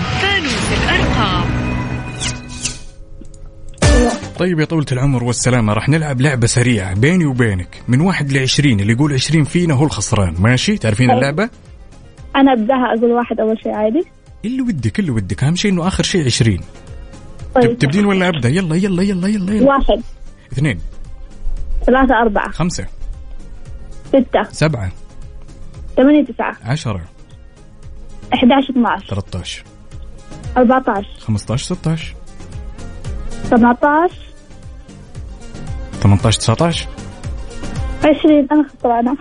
طيب 4.38 4.60
يا 4.60 4.64
طولة 4.64 4.86
العمر 4.92 5.24
والسلامة 5.24 5.72
راح 5.72 5.88
نلعب 5.88 6.20
لعبة 6.20 6.46
سريعة 6.46 6.94
بيني 6.94 7.26
وبينك. 7.26 7.82
من 7.88 8.00
واحد 8.00 8.32
لعشرين 8.32 8.80
اللي 8.80 8.92
يقول 8.92 9.12
عشرين 9.12 9.44
فينا 9.44 9.74
هو 9.74 9.84
الخسران. 9.84 10.34
ماشي؟ 10.38 10.78
تعرفين 10.78 11.08
طيب. 11.08 11.16
اللعبة؟ 11.16 11.50
أنا 12.36 12.52
أبداها 12.52 12.94
أقول 12.98 13.12
واحد 13.12 13.40
أول 13.40 13.58
شيء 13.62 13.72
عادي. 13.72 14.04
اللي 14.44 14.62
ودك 14.62 14.98
اللي 14.98 15.10
ودك. 15.10 15.44
أهم 15.44 15.56
شيء 15.56 15.70
إنه 15.72 15.86
آخر 15.88 16.02
شيء 16.02 16.24
عشرين. 16.26 16.60
طيب. 17.54 17.78
تبدين 17.78 18.06
ولا 18.06 18.28
أبدأ؟ 18.28 18.48
يلا 18.48 18.76
يلا 18.76 19.02
يلا 19.02 19.28
يلا, 19.28 19.52
يلا. 19.54 19.66
واحد. 19.66 20.02
اثنين. 20.52 20.78
ثلاثة 21.86 22.14
أربعة. 22.14 22.50
خمسة. 22.50 22.86
ستة. 24.08 24.42
سبعة. 24.52 24.92
ثمانية 25.96 26.24
تسعة. 26.24 26.56
عشرة. 26.62 27.04
11 28.34 28.70
12 28.70 29.06
ثلاثة 29.06 29.38
عشر 29.38 29.64
14 30.56 31.06
خمسة 31.18 31.54
عشر 31.54 31.74
ستة 31.74 31.92
عشر 31.92 32.14
17 33.44 34.14
ثمانية 36.04 36.20
عشر 36.26 36.40
تسعة 36.40 36.66
عشر 36.66 36.86
20 38.04 38.46
أنا. 38.52 38.68
خسرانة 38.68 39.16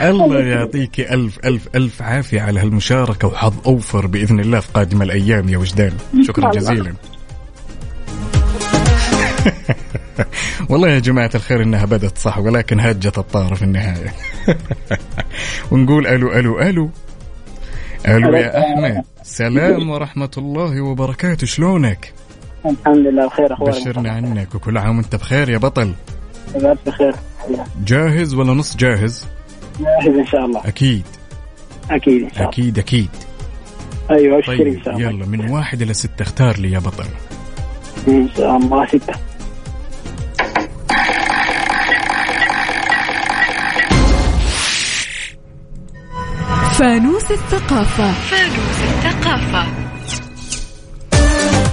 الله 0.00 0.40
يعطيك 0.40 1.00
ألف 1.00 1.38
ألف 1.44 1.68
ألف 1.74 2.02
عافية 2.02 2.40
على 2.40 2.60
هالمشاركة 2.60 3.28
وحظ 3.28 3.54
أوفر 3.66 4.06
بإذن 4.06 4.40
الله 4.40 4.60
في 4.60 4.68
قادم 4.74 5.02
الأيام 5.02 5.48
يا 5.48 5.58
وجدان. 5.58 5.92
شكرا. 6.26 6.50
جزيلا. 6.50 6.94
والله 10.70 10.88
يا 10.88 10.98
جماعة 10.98 11.30
الخير 11.34 11.62
إنها 11.62 11.84
بدت 11.84 12.18
صح 12.18 12.38
ولكن 12.38 12.80
هجت 12.80 13.18
الطارة 13.18 13.54
في 13.54 13.62
النهاية. 13.62 14.12
ونقول 15.70 16.06
ألو 16.06 16.32
ألو 16.32 16.60
ألو. 16.60 16.90
ألو 18.06 18.36
يا 18.36 18.58
أحمد. 18.58 19.04
سلام 19.22 19.90
ورحمة 19.90 20.30
الله 20.38 20.80
وبركاته. 20.80 21.46
شلونك؟ 21.46 22.12
الحمد 22.66 22.96
لله 22.96 23.26
بخير. 23.26 23.52
أخبارك؟ 23.52 23.76
بشرنا 23.76 24.12
عنك 24.12 24.54
وكل 24.54 24.78
عام 24.78 24.96
وأنت 24.96 25.16
بخير 25.16 25.50
يا 25.50 25.58
بطل. 25.58 25.94
بخير 26.86 27.14
جاهز 27.84 28.34
ولا 28.34 28.52
نص 28.52 28.76
جاهز؟ 28.76 29.26
جاهز 29.80 30.16
إن 30.18 30.26
شاء 30.26 30.44
الله. 30.44 30.60
أكيد. 30.64 31.04
أكيد 31.90 32.22
إن 32.22 32.30
شاء 32.30 32.38
الله. 32.38 32.48
أكيد 32.48 32.78
أكيد. 32.78 33.10
أيوه 34.10 34.38
ابشري 34.38 34.58
طيب 34.58 34.66
إن 34.66 34.82
شاء 34.82 34.96
الله. 34.96 35.10
يلا 35.10 35.26
من 35.26 35.50
واحد 35.50 35.82
إلى 35.82 35.94
ستة 35.94 36.22
اختار 36.22 36.58
لي 36.58 36.72
يا 36.72 36.78
بطل. 36.78 37.04
إن 38.08 38.28
شاء 38.36 38.56
الله 38.56 38.86
ستة. 38.86 39.14
فانوس 46.78 47.30
الثقافة. 47.30 48.14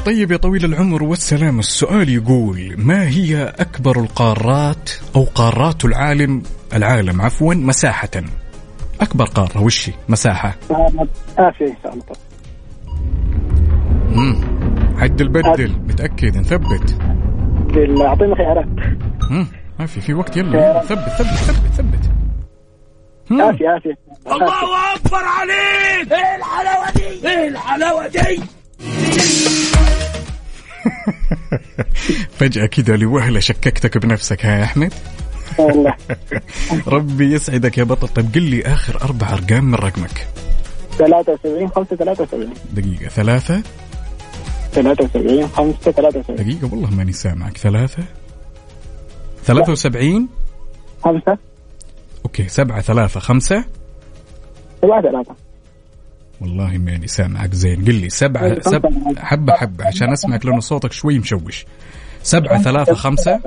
طيب 0.05 0.31
يا 0.31 0.37
طويل 0.37 0.65
العمر 0.65 1.03
والسلام 1.03 1.59
السؤال 1.59 2.09
يقول 2.09 2.75
ما 2.77 3.07
هي 3.07 3.53
أكبر 3.59 3.99
القارات 3.99 4.89
أو 5.15 5.23
قارات 5.23 5.85
العالم 5.85 6.43
العالم 6.73 7.21
عفوا 7.21 7.53
مساحة؟ 7.53 8.09
أكبر 9.01 9.25
قارة 9.25 9.61
وشي 9.61 9.91
مساحة. 10.09 10.55
آسيا 11.37 11.67
إن 11.67 11.75
شاء 11.83 11.93
الله. 11.93 12.03
مم. 14.15 14.35
عدل 14.97 15.27
بدل 15.27 15.71
متأكد 15.71 16.37
نثبت. 16.37 16.97
ودي 17.75 18.03
اعطينا 18.03 18.35
خيارات. 18.35 18.67
ما 19.79 19.85
في 19.85 20.01
في 20.01 20.13
وقت 20.13 20.37
يلا 20.37 20.81
ثبت 20.81 21.09
ثبت 21.09 21.27
ثبت 21.27 21.73
ثبت. 21.73 21.94
الله 24.27 24.95
أكبر 24.95 25.23
عليك! 25.23 26.11
إيه 26.13 26.35
الحلاوة 26.35 26.91
دي؟ 26.91 27.27
إيه 27.29 27.47
الحلاوة 27.47 28.07
دي؟ 28.07 28.19
فجأة 32.39 32.65
كذا 32.65 32.95
لوهلة 32.95 33.39
شككتك 33.39 33.97
بنفسك 33.97 34.45
ها 34.45 34.57
يا 34.59 34.63
أحمد؟ 34.63 34.93
والله. 35.59 35.93
ربي 36.87 37.33
يسعدك 37.33 37.77
يا 37.77 37.83
بطل. 37.83 38.07
طيب 38.07 38.33
قل 38.35 38.41
لي 38.43 38.61
آخر 38.61 39.01
أربع 39.01 39.33
أرقام 39.33 39.65
من 39.65 39.75
رقمك. 39.75 40.27
73 40.97 41.69
5 41.69 41.95
73 41.95 42.53
دقيقة 42.73 43.09
ثلاثة؟ 43.09 43.61
73 44.73 45.47
5 45.47 45.91
73 45.91 46.35
دقيقة 46.35 46.69
والله 46.73 46.89
ماني 46.89 47.11
سامعك. 47.13 47.57
ثلاثة؟ 47.57 48.03
ثلاثة 49.43 49.71
وسبعين؟ 49.71 50.27
5 51.03 51.37
okay 52.39 52.49
سبعة 52.49 52.81
ثلاثة 52.81 53.19
خمسة؟ 53.19 53.65
7 54.81 55.01
3 55.01 55.35
والله 56.41 56.77
ماني 56.77 57.07
سامعك 57.07 57.53
زين. 57.53 57.85
قل 57.85 57.95
لي 57.95 58.09
سبعة 58.09 58.59
سب... 58.59 58.85
حبة 59.17 59.53
حبة 59.53 59.87
عشان 59.87 60.11
أسمعك 60.11 60.45
لأنه 60.45 60.59
صوتك 60.59 60.91
شوي 60.91 61.19
مشوش. 61.19 61.65
سبعة 62.23 62.61
ثلاثة 62.61 62.93
خمسة؟ 62.93 63.39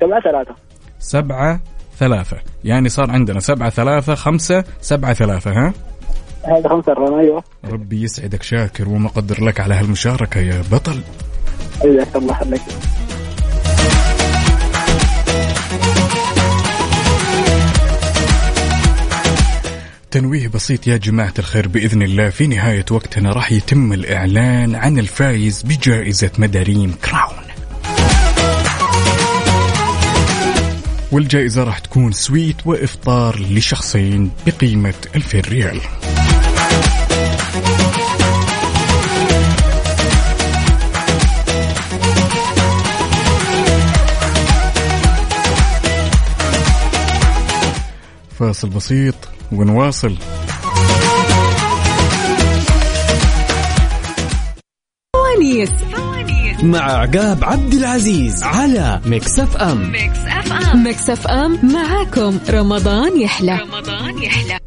7 0.00 0.20
3 0.20 0.54
سبعة 0.98 1.60
ثلاثة. 1.98 2.36
يعني 2.64 2.88
صار 2.88 3.10
عندنا 3.10 3.40
سبعة 3.40 3.70
ثلاثة 3.70 4.14
خمسة 4.14 4.64
سبعة 4.80 5.12
ثلاثة 5.12 5.50
ها؟ 5.50 5.72
هذا 6.44 6.68
5 6.68 6.92
رقم 6.92 7.14
أيوه. 7.14 7.44
ربي 7.64 8.02
يسعدك 8.02 8.42
شاكر 8.42 8.88
ومقدر 8.88 9.44
لك 9.44 9.60
على 9.60 9.74
هالمشاركة 9.74 10.40
يا 10.40 10.62
بطل. 10.72 11.00
الله 11.84 12.06
يخليك 12.30 12.62
تنويه 20.10 20.48
بسيط 20.48 20.86
يا 20.86 20.96
جماعة 20.96 21.34
الخير 21.38 21.68
بإذن 21.68 22.02
الله. 22.02 22.30
في 22.30 22.46
نهاية 22.46 22.84
وقتنا 22.90 23.32
راح 23.32 23.52
يتم 23.52 23.92
الإعلان 23.92 24.74
عن 24.74 24.98
الفايز 24.98 25.62
بجائزة 25.62 26.30
مداريم 26.38 26.92
Crown. 26.92 27.44
والجائزة 31.12 31.64
راح 31.64 31.78
تكون 31.78 32.12
suite 32.12 32.56
وإفطار 32.66 33.40
لشخصين 33.40 34.30
بقيمة 34.46 34.94
2000 35.16 35.40
ريال. 35.40 35.80
فاصل 48.38 48.68
بسيط. 48.68 49.37
ونواصل. 49.52 50.16
فوانيس. 55.16 55.70
مع 56.62 56.80
عقاب 56.80 57.44
عبد 57.44 57.74
العزيز 57.74 58.42
على 58.42 59.00
Mix 59.06 59.38
FM 59.38 59.92
Mix 59.92 60.18
FM 60.18 60.84
Mix 60.84 61.10
FM 61.10 61.72
معاكم 61.72 62.38
رمضان 62.50 63.20
يحلى. 63.20 63.58
رمضان 63.58 64.22
يحلى 64.22 64.58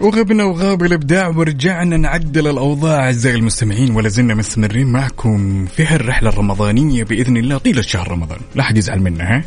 وغبنا 0.00 0.44
وغاب 0.44 0.82
الإبداع 0.82 1.28
ورجعنا 1.28 1.96
نعدل 1.96 2.48
الأوضاع. 2.48 3.00
أعزائي 3.00 3.36
المستمعين 3.36 3.94
ولا 3.94 4.08
زلنا 4.08 4.34
مستمرين 4.34 4.86
معكم 4.86 5.66
في 5.66 5.84
هالرحلة 5.86 6.28
الرمضانية 6.28 7.04
بإذن 7.04 7.36
الله 7.36 7.58
طيلة 7.58 7.82
شهر 7.82 8.12
رمضان. 8.12 8.38
لا 8.54 8.62
حد 8.62 8.76
يزعل 8.76 9.00
منا 9.00 9.24
ها؟ 9.24 9.44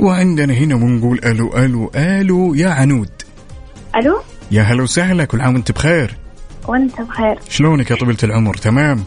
وعندنا 0.00 0.54
هنا 0.54 0.74
ونقول 0.74 1.20
ألو 1.24 1.56
ألو 1.56 1.90
ألو 1.96 2.54
يا 2.54 2.68
عنود. 2.68 3.10
ألو؟ 3.96 4.20
يا 4.50 4.62
هلا 4.62 4.82
وسهلا 4.82 5.24
كل 5.24 5.40
عام 5.40 5.54
وأنت 5.54 5.72
بخير؟ 5.72 6.16
وأنت 6.68 7.00
بخير. 7.00 7.38
شلونك 7.48 7.90
يا 7.90 7.96
طويلة 7.96 8.18
العمر؟ 8.24 8.54
تمام؟ 8.54 9.04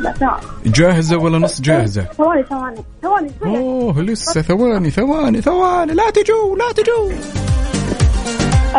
لا 0.00 0.40
جاهزة 0.66 1.16
ولا 1.16 1.38
نص 1.38 1.60
جاهزة؟ 1.60 2.02
ثواني 2.02 2.42
ثواني 2.42 2.82
ثواني 3.02 3.30
أوه 3.44 4.02
لسه 4.02 4.42
ثواني 4.42 4.90
ثواني 4.90 5.42
ثواني 5.42 5.94
لا 5.94 6.10
تجوا 6.10 6.56
لا 6.56 6.72
تجوا 6.72 7.12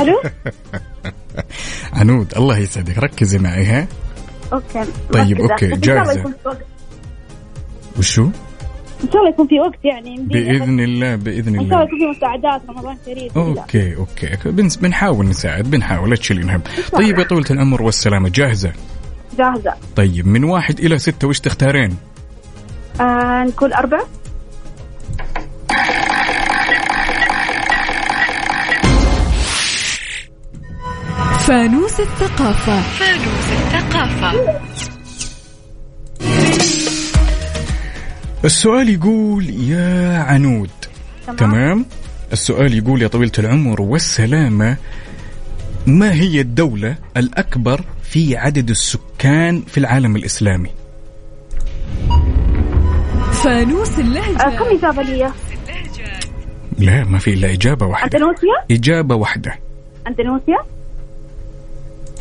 ألو؟ 0.02 0.22
عنود 2.00 2.34
الله 2.38 2.58
يسعدك 2.58 2.98
ركزي 2.98 3.38
معي 3.38 3.66
ها؟ 3.66 3.88
أوكي. 4.54 4.86
طيب، 5.14 5.40
الله 5.40 5.56
جاهزة. 5.62 6.34
وشو؟ 7.98 8.30
إن 9.04 9.12
شاء 9.12 9.18
الله 9.22 9.30
يكون 9.30 9.48
في 9.48 9.60
وقت 9.60 9.80
يعني 9.84 10.10
يمدينا 10.16 10.54
بس- 10.54 10.60
بإذن 10.60 10.80
الله 10.80 11.16
بإذن 11.16 11.48
إن 11.48 11.54
شاء 11.56 11.64
الله. 11.64 11.76
الله 11.76 11.84
يكون 11.84 12.00
في 12.14 12.18
مساعدات 12.18 12.62
رمضان 12.70 12.98
كريم 13.06 13.30
لا. 13.36 13.62
okay 13.62 13.96
okay. 13.96 14.52
بنس- 14.52 14.76
بنحاول 14.78 15.26
نساعد 15.28 15.72
بنحاول 15.72 16.10
لا 16.10 16.16
تشيلين 16.16 16.50
هم 16.50 16.62
طيب 16.94 17.20
يا 17.20 17.24
طويلة 17.24 17.46
العمر 17.52 17.82
والسلامة. 17.82 18.30
جاهزة؟ 18.30 18.72
جاهزة. 19.38 19.74
طيب 19.96 20.28
من 20.28 20.44
واحد 20.44 20.80
إلى 20.80 20.98
ستة 20.98 21.28
وش 21.28 21.40
تختارين؟ 21.40 21.96
آه 23.02 23.44
نقول 23.44 23.74
أربعة. 23.74 24.06
فانوس 31.48 32.00
الثقافة. 32.00 32.82
فانوس 32.82 33.48
الثقافة. 33.52 34.60
السؤال 38.46 38.90
يقول 38.90 39.50
يا 39.50 40.18
عنود. 40.20 40.70
تمام. 41.28 41.38
تمام؟ 41.38 41.86
السؤال 42.34 42.78
يقول 42.78 43.02
يا 43.02 43.08
طويلة 43.08 43.32
العمر 43.40 43.82
والسلامة 43.82 44.78
ما 45.88 46.14
هي 46.14 46.42
الدولة 46.42 46.96
الأكبر 47.18 47.82
في 48.04 48.38
عدد 48.38 48.70
السكان 48.70 49.62
في 49.62 49.78
العالم 49.78 50.16
الإسلامي؟ 50.16 50.70
فانوس 53.32 53.90
آه 54.00 54.02
اللهجة 54.02 54.58
كم 54.58 54.78
إجابة 54.78 55.02
لي؟ 55.04 55.32
لا 56.78 57.04
ما 57.04 57.20
في 57.20 57.34
إلا 57.34 57.54
إجابة 57.54 57.86
واحدة. 57.86 58.18
أندونيسيا؟ 58.18 58.56
إجابة 58.72 59.16
واحدة. 59.16 59.60
أندونيسيا؟ 60.08 60.58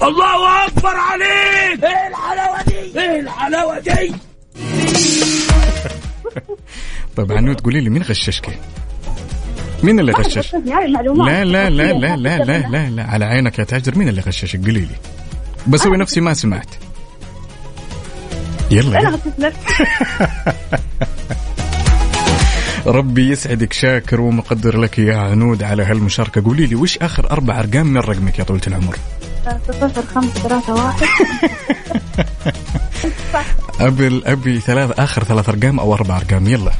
الله 0.02 0.66
أكبر 0.66 0.96
عليك! 0.96 1.84
إيه 1.84 2.08
الحلاوة 2.08 2.62
دي؟ 2.62 3.00
إيه 3.00 3.20
الحلاوة 3.20 3.78
دي؟ 3.78 4.12
طيب 7.16 7.32
عنود 7.32 7.60
قولي 7.60 7.80
لي 7.80 7.90
مين 7.90 8.02
غششك؟ 8.02 8.58
مين 9.82 10.00
اللي 10.00 10.12
غشش؟ 10.12 10.52
يعني 10.52 10.92
لا 10.92 11.44
لا 11.44 11.70
لا 11.70 11.92
لا 11.92 12.16
لا 12.16 12.38
لا 12.44 12.58
لا 12.68 12.90
لا 12.90 13.04
على 13.04 13.24
عينك 13.24 13.58
يا 13.58 13.64
تاجر. 13.64 13.98
مين 13.98 14.08
اللي 14.08 14.20
غششك؟ 14.20 14.60
قولي 14.60 14.80
لي. 14.80 14.96
بسوي 15.66 15.96
نفسي 15.96 16.20
ما 16.20 16.34
سمعت. 16.34 16.70
يلا. 18.70 18.98
غششت 19.00 19.38
نفسي. 19.38 19.84
ربي 22.86 23.30
يسعدك 23.30 23.72
شاكر 23.72 24.20
ومقدر 24.20 24.80
لك 24.80 24.98
يا 24.98 25.16
عنود 25.16 25.62
على 25.62 25.84
هالمشاركة. 25.84 26.44
قولي 26.44 26.66
لي 26.66 26.74
وش 26.74 26.98
آخر 26.98 27.30
أربع 27.30 27.58
أرقام 27.58 27.86
من 27.86 28.00
رقمك 28.00 28.38
يا 28.38 28.44
طولة 28.44 28.60
العمر؟ 28.66 28.98
13 29.66 30.02
5 30.14 30.28
3 30.28 30.74
1 30.74 30.94
أبي 33.80 34.22
أبي 34.26 34.60
ثلاث 34.60 35.00
آخر 35.00 35.24
ثلاث 35.24 35.48
أرقام 35.48 35.80
أو 35.80 35.94
أربع 35.94 36.16
أرقام. 36.16 36.46
يلا. 36.48 36.72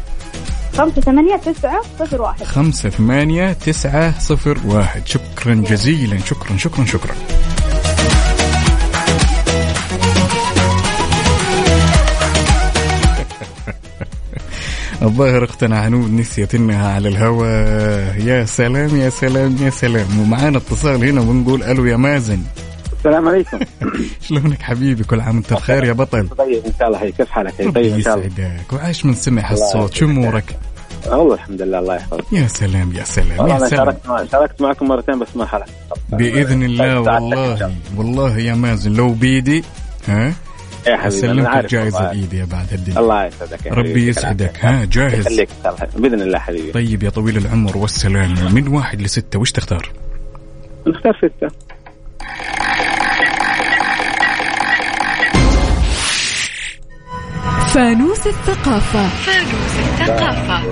5 0.76 1.00
8 1.00 1.36
9 1.36 1.80
0 1.98 2.22
1 2.22 2.44
5 2.44 2.90
8 2.90 3.52
9 3.52 4.18
0 4.18 4.58
1 4.64 5.06
شكرا 5.06 5.54
جزيلا. 5.54 6.18
شكرا 6.18 6.56
شكرا 6.56 6.84
شكرا. 6.84 7.14
الظاهر 15.02 15.44
اختنا 15.44 15.78
عنود 15.78 16.10
نسيت 16.12 16.54
إنها 16.54 16.94
على 16.94 17.08
الهواء 17.08 18.16
يا 18.26 18.44
سلام 18.44 18.96
يا 18.96 19.10
سلام 19.10 19.56
يا 19.60 19.70
سلام. 19.70 20.20
ومعانا 20.20 20.58
اتصال 20.58 21.04
هنا 21.04 21.20
ونقول 21.20 21.62
ألو 21.62 21.84
يا 21.86 21.96
مازن. 21.96 22.42
السلام 22.98 23.28
عليكم. 23.28 23.58
شلونك 24.28 24.62
حبيبي؟ 24.62 25.04
كل 25.04 25.20
عام 25.20 25.34
وانت 25.36 25.52
بخير 25.52 25.84
يا 25.84 25.92
بطل. 25.92 26.28
طيب 26.28 26.62
إن 26.66 26.72
شاء 26.78 26.88
الله 26.88 27.02
هي 27.02 27.12
كيف 27.12 27.30
حالك؟ 27.30 27.54
طيب 27.74 27.94
إن 27.94 28.02
شاء 28.02 28.14
الله. 28.14 28.26
يسعدك. 28.26 28.72
وعاش 28.72 29.04
من 29.04 29.14
سمع 29.14 29.50
هالصوت. 29.52 29.94
شو 29.94 30.04
أمورك؟ 30.04 30.56
والله 31.06 31.34
الحمد 31.34 31.62
لله 31.62 31.78
الله 31.78 31.94
يحفظك. 31.96 32.32
يا 32.32 32.46
سلام 32.48 32.92
يا 32.94 33.04
سلام 33.04 33.48
يا 33.48 33.58
سلام. 33.58 33.70
شاركت 33.70 34.06
مع- 34.08 34.24
شاركت 34.32 34.60
معكم 34.62 34.88
مرتين 34.88 35.18
بس 35.18 35.28
ما 35.36 35.46
حلقت. 35.46 35.70
بإذن 36.12 36.62
الله 36.62 36.84
شاء 37.04 37.14
والله 37.14 37.54
الله. 37.54 37.72
والله 37.96 38.38
يا 38.38 38.54
مازن. 38.54 38.92
لو 38.92 39.12
بيدي 39.12 39.64
ها؟ 40.08 40.32
يا 40.86 40.96
حبيبي 40.96 41.08
أسلمك 41.08 41.38
أنا 41.38 41.48
عارف 41.48 41.74
والله. 41.74 41.98
بايدي 41.98 42.38
يا 42.38 42.44
بعد 42.44 42.66
هالدنيا 42.72 43.00
الله 43.00 43.24
يسعدك 43.26 43.66
يا 43.66 43.72
ربي 43.72 43.90
حبيبي. 43.90 44.08
يسعدك. 44.08 44.64
ها 44.64 44.84
جاهز. 44.84 45.26
الله. 45.26 45.46
بإذن 45.96 46.22
الله 46.22 46.38
حبيبي. 46.38 46.72
طيب 46.72 47.02
يا 47.02 47.10
طويل 47.10 47.36
العمر 47.36 47.76
والسلامة 47.76 48.54
من 48.54 48.68
واحد 48.68 49.00
لستة 49.00 49.38
وش 49.38 49.52
تختار؟ 49.52 49.92
نختار 50.86 51.16
ستة. 51.18 51.48
فانوس 57.74 58.26
الثقافة. 58.26 59.08
فانوس 59.08 59.78
الثقافة. 60.00 60.62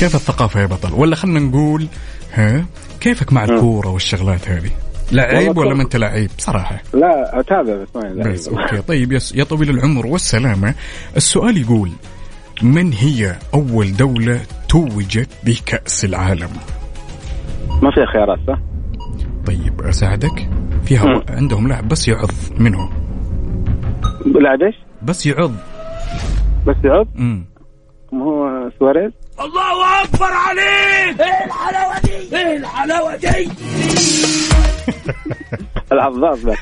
كيف 0.00 0.14
الثقافة 0.14 0.60
يا 0.60 0.66
بطل؟ 0.66 0.92
ولا 0.94 1.16
خلنا 1.16 1.40
نقول 1.40 1.86
ها 2.32 2.64
كيفك 3.00 3.32
مع 3.32 3.44
الكورة 3.44 3.88
والشغلات 3.88 4.48
هذه؟ 4.48 4.70
لعيب 5.12 5.58
ولا 5.58 5.74
ما 5.74 5.82
انت 5.82 5.96
لعيب؟ 5.96 6.30
صراحة. 6.38 6.82
لا 6.94 7.40
أتابع 7.40 7.74
بس 7.76 7.88
ما 7.94 8.32
بس 8.32 8.48
okay. 8.48 8.82
طيب 8.82 9.12
yes 9.12 9.34
يا 9.34 9.44
طويل 9.44 9.70
العمر 9.70 10.06
والسلامة. 10.06 10.74
السؤال 11.16 11.56
يقول 11.60 11.90
من 12.62 12.92
هي 12.92 13.36
أول 13.54 13.96
دولة 13.96 14.40
توجت 14.68 15.28
بكأس 15.44 16.04
العالم؟ 16.04 16.50
ما 17.82 17.90
فيها 17.90 18.06
خيارات 18.12 18.38
صح؟ 18.46 18.58
طيب 19.46 19.80
أساعدك. 19.80 20.48
فيها 20.84 21.04
و... 21.04 21.22
عندهم 21.28 21.68
لاعب 21.68 21.88
بس 21.88 22.08
يعض. 22.08 22.30
منهم 22.58 22.90
لاعب 24.40 24.62
إيش؟ 24.62 24.74
بس 25.02 25.26
يعض. 25.26 25.52
بس 26.66 26.76
يعض؟ 26.84 27.06
امم 27.18 27.44
ما 28.12 28.24
هو 28.24 28.70
سواريز؟ 28.78 29.12
الله 29.40 30.02
أكبر 30.04 30.26
عليك! 30.32 31.20
إيه 31.20 31.44
الحلاوة 31.46 32.00
دي؟ 32.00 32.36
إيه 32.36 32.56
الحلاوة 32.56 33.16
دي؟ 33.16 33.48
العضاض 35.92 36.38
بس 36.38 36.58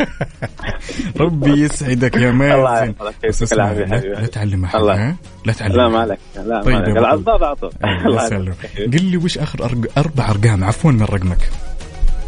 ربي 1.16 1.50
يسعدك 1.50 2.16
يا 2.16 2.30
الله 2.30 2.32
مازن 2.32 2.94
اسمع 3.24 3.48
العافية 3.52 3.84
لا, 3.84 4.20
لا 4.20 4.26
تعلم 4.26 4.64
أحد 4.64 4.78
الله. 4.80 5.14
لا 5.46 5.52
تعلم. 5.52 5.76
لا 5.76 5.82
أحد. 5.82 5.92
ما 5.92 5.98
عليك. 6.00 6.18
لا 6.36 6.62
طيب 6.62 6.74
ما 6.74 6.80
يا 6.80 6.84
عليك. 6.84 6.90
بطل. 6.90 6.98
العضاض 6.98 7.42
اعطوا 7.42 7.70
الله 8.06 8.26
يسلمك. 8.26 8.70
قل 8.76 9.04
لي 9.04 9.16
وش 9.16 9.38
آخر 9.38 9.64
أرق... 9.64 9.98
أربع 9.98 10.30
أرقام 10.30 10.64
عفوا 10.64 10.92
من 10.92 11.02
رقمك؟ 11.02 11.50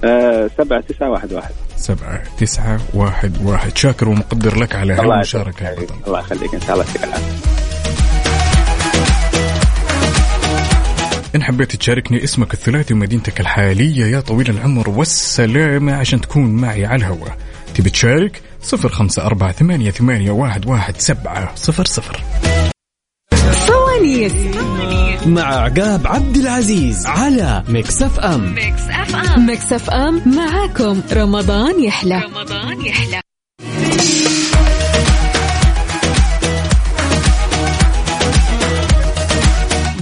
آه، 0.04 0.50
سبعة 0.58 0.80
تسعة 0.80 1.10
واحد 1.10 1.32
واحد. 1.32 1.54
سبعة 1.76 2.22
تسعة 2.38 2.80
واحد 2.94 3.44
واحد. 3.44 3.76
شاكر 3.76 4.08
ومقدر 4.08 4.58
لك 4.58 4.74
على 4.74 5.00
الله 5.00 5.14
هالمشاركة 5.14 5.70
يسعدك 5.70 6.06
الله 6.06 6.18
يخليك 6.20 6.54
إن 6.54 6.60
شاء 6.60 6.72
الله. 6.72 6.84
يعطيك 6.84 7.04
العافية 7.04 7.69
إن 11.34 11.42
حبيت 11.42 11.76
تشاركني 11.76 12.24
اسمك 12.24 12.54
الثلاثي 12.54 12.94
ومدينتك 12.94 13.40
الحالية 13.40 14.06
يا 14.06 14.20
طويل 14.20 14.50
العمر 14.50 14.90
والسلامة 14.90 15.92
عشان 15.94 16.20
تكون 16.20 16.54
معي 16.54 16.86
على 16.86 16.96
الهواء 16.96 17.36
تبي 17.74 17.90
تشارك؟ 17.90 18.42
صفر 18.62 18.88
خمسة 18.88 19.26
أربعة 19.26 19.52
ثمانية, 19.52 19.90
ثمانية 19.90 20.30
واحد, 20.30 20.66
واحد 20.66 20.96
سبعة 20.96 21.54
صفر 21.54 21.84
صفر. 21.84 22.20
فوانيس 23.52 24.32
مع 25.26 25.42
عقاب 25.42 26.06
عبد 26.06 26.36
العزيز 26.36 27.06
على 27.06 27.64
Mix 27.68 28.02
F 28.02 28.20
M. 28.20 28.54
Mix 28.54 28.82
FM. 28.90 29.46
Mix 29.46 29.72
F 29.72 29.90
M. 29.90 30.22
معاكم. 30.36 31.02
رمضان 31.12 31.84
يحلى. 31.84 32.22
رمضان 32.24 32.86
يحلى. 32.86 33.20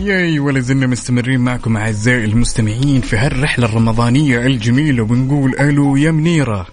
ياي 0.09 0.39
ولا 0.39 0.61
زلنا 0.61 0.87
مستمرين 0.87 1.41
معكم 1.41 1.77
أعزائي 1.77 2.25
المستمعين 2.25 3.01
في 3.01 3.17
هالرحلة 3.17 3.67
الرمضانية 3.67 4.47
الجميلة 4.47 5.03
ونقول 5.03 5.55
ألو 5.61 5.97
يا 5.97 6.11
منيرة. 6.11 6.67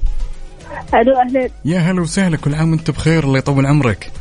ألو 0.93 1.21
اهلين 1.21 1.49
يا 1.65 1.79
هلا 1.79 2.01
وسهلا 2.01 2.37
كل 2.37 2.55
عام 2.55 2.71
وأنت 2.71 2.91
بخير 2.91 3.23
الله 3.23 3.37
يطول 3.37 3.65
عمرك. 3.65 4.11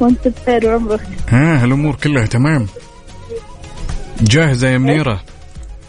وأنت 0.00 0.28
بخير 0.28 0.66
وعمرك. 0.66 1.06
ها 1.28 1.62
هالأمور 1.62 1.94
كلها 1.94 2.26
تمام؟ 2.26 2.66
جاهزة 4.20 4.68
يا 4.68 4.78
منيرة؟ 4.78 5.20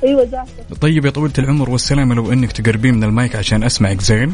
أيوه 0.03 0.25
جاهزة. 0.25 0.79
طيب 0.81 1.05
يا 1.05 1.11
طويلة 1.11 1.33
العمر 1.39 1.69
والسلامة 1.69 2.15
لو 2.15 2.33
أنك 2.33 2.51
تقربين 2.51 2.93
من 2.93 3.03
المايك 3.03 3.35
عشان 3.35 3.63
اسمعك 3.63 4.01
زين 4.01 4.33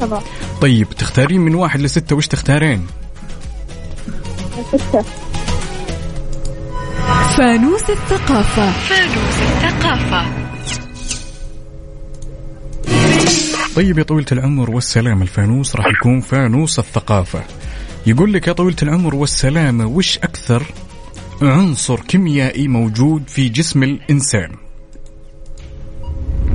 تمام. 0.00 0.22
طيب 0.60 0.90
تختارين 0.90 1.40
من 1.40 1.54
واحد 1.54 1.80
لستة 1.80 2.16
وش 2.16 2.26
تختارين؟ 2.26 2.86
ستة. 4.72 5.04
فانوس 7.36 7.90
الثقافة. 7.90 8.70
فانوس 8.70 9.42
الثقافة. 9.42 10.22
طيب 13.76 13.98
يا 13.98 14.02
طويلة 14.02 14.26
العمر 14.32 14.70
والسلامة 14.70 15.22
الفانوس 15.22 15.76
راح 15.76 15.86
يكون 15.86 16.20
فانوس 16.20 16.78
الثقافة. 16.78 17.42
يقول 18.06 18.32
لك 18.32 18.48
يا 18.48 18.52
طويلة 18.52 18.76
العمر 18.82 19.14
والسلامة 19.14 19.86
وش 19.86 20.18
أكثر 20.18 20.62
عنصر 21.42 22.00
كيميائي 22.00 22.68
موجود 22.68 23.22
في 23.28 23.48
جسم 23.48 23.82
الإنسان؟ 23.82 24.50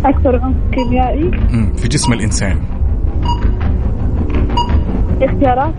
أكثر 0.06 0.36
عنصر 0.36 0.60
كيميائي؟ 0.74 1.32
في 1.78 1.88
جسم 1.88 2.14
الإنسان. 2.14 2.62
اختيارات؟ 5.22 5.76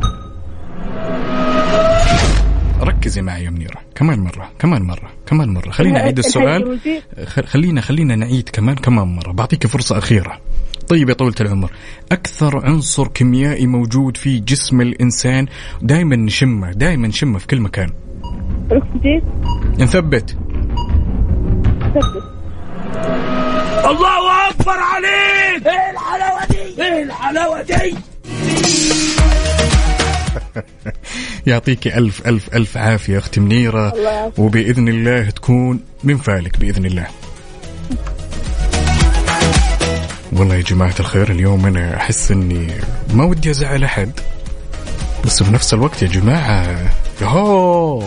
ركزي 2.80 3.22
معي 3.22 3.44
يا 3.44 3.50
منيرة. 3.50 3.80
كمان 3.94 4.20
مرة 4.20 4.50
كمان 4.58 4.82
مرة 4.82 5.10
كمان 5.26 5.48
مرة. 5.54 5.70
خلينا 5.70 5.98
نعيد 5.98 6.18
السؤال. 6.24 6.78
خلينا 7.52 7.80
خلينا 7.80 8.16
نعيد 8.16 8.48
كمان 8.52 8.74
كمان 8.76 9.08
مرة. 9.08 9.32
بعطيك 9.32 9.66
فرصة 9.66 9.98
أخيرة. 9.98 10.38
طيب 10.88 11.08
يا 11.08 11.14
طويلة 11.14 11.34
العمر 11.40 11.70
أكثر 12.12 12.66
عنصر 12.66 13.08
كيميائي 13.08 13.66
موجود 13.66 14.16
في 14.16 14.38
جسم 14.38 14.80
الإنسان 14.80 15.46
دائما 15.82 16.16
نشمه 16.16 16.72
دائما 16.72 17.08
نشمه 17.08 17.38
في 17.38 17.46
كل 17.46 17.60
مكان؟ 17.60 17.90
الاكسجين 18.70 19.22
نثبت. 19.78 20.30
ثبت 20.30 20.36
الله 23.86 24.48
أكبر 24.50 24.72
عليك! 24.78 25.66
إيه 25.66 25.90
الحلاوة 25.90 26.46
دي؟ 26.50 26.82
إيه 26.82 27.02
الحلاوة 27.02 27.62
دي؟ 27.62 27.94
يعطيك 31.46 31.86
ألف 31.86 32.26
ألف 32.26 32.54
ألف 32.54 32.76
عافية 32.76 33.18
أختي 33.18 33.40
منيرة. 33.40 33.92
الله 33.92 34.10
يعافيك. 34.10 34.38
وبإذن 34.38 34.88
الله 34.88 35.30
تكون 35.30 35.80
من 36.04 36.16
فالك 36.16 36.58
بإذن 36.58 36.86
الله. 36.86 37.06
والله 40.32 40.54
يا 40.54 40.60
جماعة 40.62 40.94
الخير 41.00 41.30
اليوم 41.30 41.66
أنا 41.66 41.96
أحس 41.96 42.30
أني 42.30 42.68
ما 43.14 43.24
ودي 43.24 43.50
أزعل 43.50 43.84
أحد. 43.84 44.10
بس 45.24 45.42
في 45.42 45.52
نفس 45.52 45.74
الوقت 45.74 46.02
يا 46.02 46.08
جماعة 46.08 46.90
يهو 47.22 48.02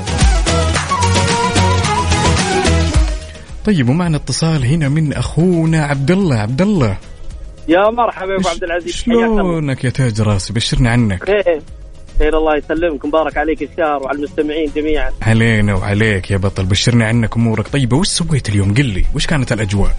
طيب 3.65 3.89
ومعنا 3.89 4.17
اتصال 4.17 4.65
هنا 4.65 4.89
من 4.89 5.13
أخونا 5.13 5.85
عبد 5.85 6.11
الله 6.11 6.35
عبد 6.35 6.61
الله 6.61 6.97
يا 7.67 7.89
مرحبا 7.89 8.31
يا 8.31 8.37
ابو 8.37 8.49
عبد 8.49 8.63
العزيز 8.63 8.93
شلونك 8.93 9.83
يا 9.83 9.89
تاج 9.89 10.21
راسي؟ 10.21 10.53
بشرنا 10.53 10.89
عنك. 10.89 11.45
خير 12.19 12.37
الله 12.37 12.55
يسلمك. 12.57 13.05
مبارك 13.05 13.37
عليك 13.37 13.61
الشهر 13.61 14.03
وعلى 14.03 14.17
المستمعين 14.17 14.71
جميعا. 14.75 15.11
علينا 15.21 15.75
وعليك 15.75 16.31
يا 16.31 16.37
بطل. 16.37 16.65
بشرنا 16.65 17.05
عنك 17.05 17.35
أمورك. 17.35 17.67
طيبة 17.67 17.97
وش 17.97 18.07
سويت 18.07 18.49
اليوم؟ 18.49 18.73
قل 18.73 18.85
لي 18.85 19.05
وش 19.15 19.27
كانت 19.27 19.51
الأجواء؟ 19.51 19.95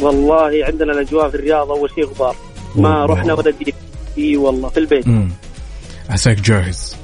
والله 0.00 0.64
عندنا 0.64 0.92
الأجواء 0.92 1.28
في 1.28 1.34
الرياض 1.34 1.70
أول 1.70 1.90
شيء 1.94 2.04
غبار. 2.04 2.36
ما 2.76 3.02
والله. 3.02 3.14
رحنا 3.14 3.34
ولا 3.34 3.52
جيت 3.64 3.74
إي 4.18 4.36
والله 4.36 4.68
في 4.68 4.80
البيت. 4.80 5.04
عساك 6.10 6.40
جاهز. 6.40 6.96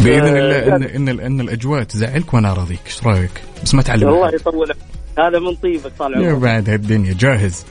بإذن 0.00 0.36
آه، 0.36 0.38
الله 0.38 0.76
إن 0.76 1.08
إن 1.08 1.20
إن 1.20 1.40
الأجواء 1.40 1.82
تزعلك 1.82 2.34
وأنا 2.34 2.52
راضيك 2.52 2.80
إيش 2.86 3.06
رأيك؟ 3.06 3.30
بس 3.64 3.74
ما 3.74 3.82
تعلم 3.82 4.08
الله 4.08 4.24
أحد. 4.26 4.34
يطول. 4.34 4.72
هذا 5.18 5.38
من 5.38 5.54
طيبك 5.54 5.92
طال 5.98 6.12
يا 6.12 6.28
عمرك 6.28 6.38
بعد 6.38 6.70
هالدنيا. 6.70 7.12
جاهز. 7.18 7.64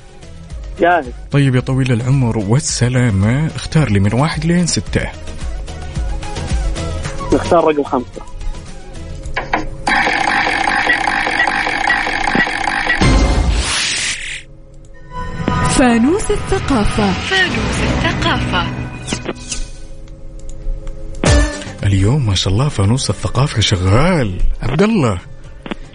جاهز. 0.79 1.05
طيب 1.31 1.55
يا 1.55 1.59
طويل 1.59 1.91
العمر 1.91 2.37
والسلامة. 2.37 3.47
اختار 3.55 3.89
لي 3.89 3.99
من 3.99 4.13
واحد 4.13 4.45
لين 4.45 4.67
ستة. 4.67 5.07
نختار 7.33 7.63
رقم 7.63 7.83
خمسة. 7.83 8.21
فانوس 15.69 16.31
الثقافة. 16.31 17.11
فانوس 17.11 17.79
الثقافة. 17.83 18.67
اليوم 21.83 22.25
ما 22.25 22.35
شاء 22.35 22.53
الله 22.53 22.69
فانوس 22.69 23.09
الثقافة 23.09 23.61
شغال. 23.61 24.41
عبد 24.61 24.81
الله. 24.81 25.19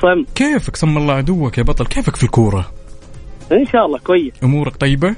صم 0.03 0.25
كيفك؟ 0.35 0.77
سم 0.77 0.99
الله 0.99 1.15
عدوك 1.15 1.59
يا 1.59 1.63
بطل. 1.63 1.87
كيفك 1.87 2.17
في 2.17 2.23
الكورة؟ 2.23 2.73
إن 3.53 3.67
شاء 3.67 3.87
الله 3.87 3.99
كويس. 3.99 4.33
أمورك 4.45 4.77
طيبة؟ 4.77 5.09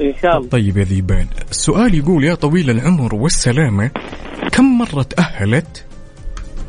إن 0.00 0.14
شاء 0.22 0.36
الله. 0.38 0.48
طيب 0.48 0.76
يا 0.76 0.84
ذيبان. 0.84 1.26
السؤال 1.50 1.94
يقول 1.94 2.24
يا 2.24 2.34
طويل 2.34 2.70
العمر 2.70 3.14
والسلامة 3.14 3.90
كم 4.52 4.78
مرة 4.78 5.02
تأهلت 5.02 5.84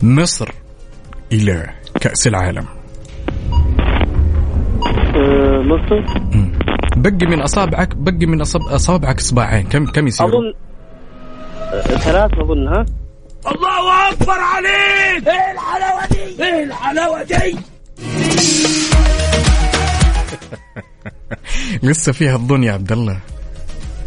مصر 0.03 0.49
إلى 1.31 1.69
كأس 2.01 2.27
العالم؟ 2.27 2.65
آه، 5.15 5.61
مصر؟ 5.61 6.19
بقي 6.97 7.25
من 7.27 7.41
أصابعك 7.41 7.95
بقي 7.95 8.25
من 8.25 8.41
أصاب 8.41 8.61
أصابعك 8.61 9.17
إصبعين. 9.19 9.67
كم 9.67 9.85
كم 9.85 10.07
يصيروا 10.07 10.29
اظن 10.31 10.53
آه، 11.73 11.81
ثلاث 11.81 12.31
أظن 12.33 12.67
ها؟ 12.67 12.85
الله 13.51 14.09
أكبر 14.11 14.39
عليك! 14.39 15.27
إيه 15.27 15.51
الحلاوة 15.51 16.07
دي؟ 16.11 16.43
إيه 16.43 16.63
الحلاوة 16.63 17.23
دي؟ 17.23 17.57
لسه 21.83 22.11
فيها 22.11 22.35
الظن 22.35 22.63
يا 22.63 22.71
عبد 22.71 22.91
الله 22.91 23.19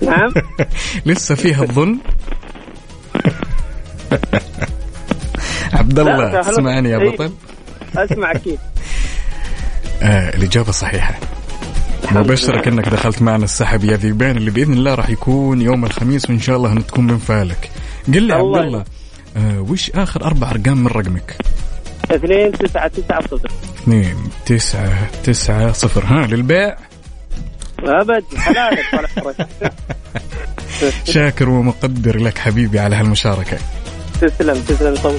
نعم 0.02 0.32
لسه 1.06 1.34
فيها 1.34 1.62
الظن 1.62 1.98
عبد 5.72 5.98
الله. 5.98 6.42
تسمعني 6.42 6.88
يا 6.90 6.98
إيه. 6.98 7.10
بطل 7.10 7.32
أسمع 7.96 8.30
أكيد 8.32 8.58
آه 10.02 10.28
الإجابة 10.36 10.72
صحيحة 10.72 11.14
مبشرك 12.12 12.68
أنك 12.68 12.88
دخلت 12.88 13.22
معنا 13.22 13.44
السحب 13.44 13.84
يا 13.84 13.96
ذيبان 13.96 14.36
اللي 14.36 14.50
بإذن 14.50 14.72
الله 14.72 14.94
راح 14.94 15.10
يكون 15.10 15.60
يوم 15.62 15.84
الخميس 15.84 16.30
وإن 16.30 16.40
شاء 16.40 16.56
الله 16.56 16.80
تكون 16.80 17.06
من 17.06 17.18
فالك. 17.18 17.70
قل 18.14 18.22
لي 18.22 18.34
عبد 18.34 18.42
الله 18.44 18.60
الله 18.60 18.84
آه 19.36 19.60
وش 19.60 19.90
آخر 19.90 20.24
أربع 20.24 20.50
أرقام 20.50 20.78
من 20.78 20.86
رقمك؟ 20.86 21.36
اثنين 22.10 22.52
تسعة 22.52 22.88
تسعة 22.88 23.20
صفر. 23.20 23.50
2 23.82 24.16
9 24.46 25.08
9 25.24 25.72
0 25.72 26.04
ها 26.04 26.26
للبيع. 26.26 26.76
أبد 27.78 28.24
حلالك 28.36 28.84
شاكر 31.12 31.48
ومقدر 31.48 32.18
لك 32.18 32.38
حبيبي 32.38 32.78
على 32.78 32.96
هالمشاركة. 32.96 33.58
تسلم 34.20 34.62
تسلم 34.62 34.94
طول. 34.96 35.18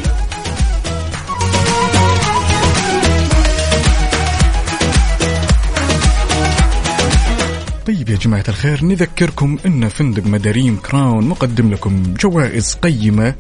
طيب 7.88 8.10
يا 8.10 8.16
جماعة 8.16 8.44
الخير 8.50 8.86
نذكركم 8.86 9.58
أن 9.66 9.88
فندق 9.88 10.26
مداريم 10.26 10.76
كراون 10.78 11.28
مقدم 11.28 11.72
لكم 11.72 12.14
جوائز 12.20 12.74
قيمة 12.76 13.36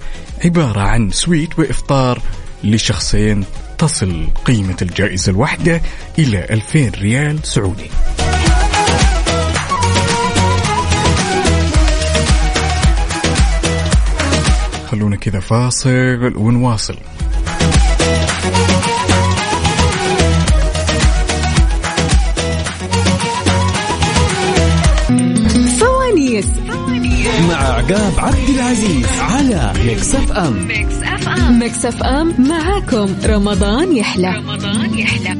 عبارة 0.45 0.80
عن 0.82 1.12
سويت 1.12 1.60
وإفطار 1.60 2.22
لشخصين 2.64 3.45
تصل 3.78 4.28
قيمة 4.45 4.78
الجائزة 4.82 5.32
الواحدة 5.32 5.82
إلى 6.20 6.45
2000 6.49 6.91
ريال 7.01 7.39
سعودي. 7.43 7.89
خلونا 14.91 15.16
كذا 15.16 15.39
فاصل 15.39 16.34
ونواصل. 16.36 16.97
فوانيس. 25.80 26.45
مع 27.49 27.55
عقاب 27.55 28.14
عبد 28.18 28.49
العزيز 28.49 29.07
على 29.20 29.74
Mix 29.86 30.16
FM. 30.16 30.68
Mix 30.68 31.09
F 31.30 32.04
M 32.04 32.34
معاكم. 32.50 33.16
رمضان 33.26 33.98
يحلى. 33.98 34.30
رمضان 34.38 34.98
يحلى. 34.98 35.36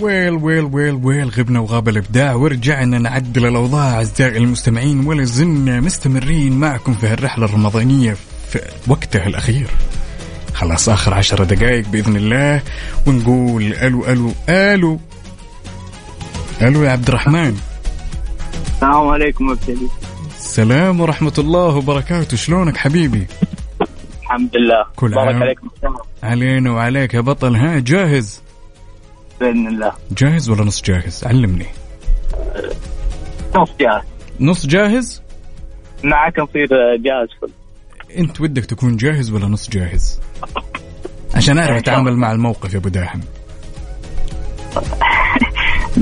ويل 0.00 0.32
ويل 0.32 0.64
ويل 0.64 0.94
ويل 0.94 1.28
غبنا 1.28 1.60
وغاب 1.60 1.88
الإبداع. 1.88 2.34
ورجعنا 2.34 2.98
نعدل 2.98 3.46
الأوضاع. 3.46 3.94
أعزائي 3.94 4.36
المستمعين 4.36 5.06
ولا 5.06 5.24
زلنا 5.24 5.80
مستمرين 5.80 6.52
معكم 6.52 6.94
في 6.94 7.06
هالرحلة 7.06 7.44
الرمضانية 7.44 8.16
في 8.52 8.60
وقتها 8.86 9.26
الأخير. 9.26 9.66
خلاص 10.62 10.88
آخر 10.88 11.14
عشر 11.14 11.44
دقائق 11.44 11.88
بإذن 11.88 12.16
الله 12.16 12.62
ونقول 13.06 13.62
ألو 13.62 14.06
ألو 14.06 14.32
ألو. 14.48 14.98
ألو 16.62 16.82
يا 16.82 16.90
عبد 16.90 17.08
الرحمن. 17.08 17.56
السلام 18.74 19.08
عليكم 19.08 19.50
ابتدي 19.50 19.88
السلام 20.36 21.00
ورحمة 21.00 21.32
الله 21.38 21.76
وبركاته. 21.76 22.36
شلونك 22.36 22.76
حبيبي؟ 22.76 23.26
الحمد 24.22 24.56
لله. 24.56 24.84
كل 24.96 25.10
بارك 25.10 25.34
عام. 25.34 25.42
عليكم. 25.42 25.68
علينا 26.22 26.72
وعليك 26.72 27.14
يا 27.14 27.20
بطل. 27.20 27.56
ها 27.56 27.78
جاهز؟ 27.78 28.42
بإذن 29.40 29.66
الله. 29.66 29.92
جاهز 30.18 30.50
ولا 30.50 30.64
نص 30.64 30.82
جاهز؟ 30.82 31.24
علمني. 31.24 31.66
نص 33.56 33.70
جاهز. 33.80 34.02
نص 34.40 34.66
جاهز؟ 34.66 35.22
معك 36.04 36.38
نصير 36.38 36.68
جاهز. 36.96 37.28
فل 37.40 37.50
انت 38.18 38.40
ودك 38.40 38.64
تكون 38.64 38.96
جاهز 38.96 39.30
ولا 39.30 39.46
نص 39.46 39.70
جاهز؟ 39.70 40.20
عشان 41.34 41.58
اعرف 41.58 41.76
أتعامل 41.76 42.16
مع 42.16 42.32
الموقف 42.32 42.72
يا 42.72 42.78
أبو 42.78 42.88
داحم. 42.88 43.20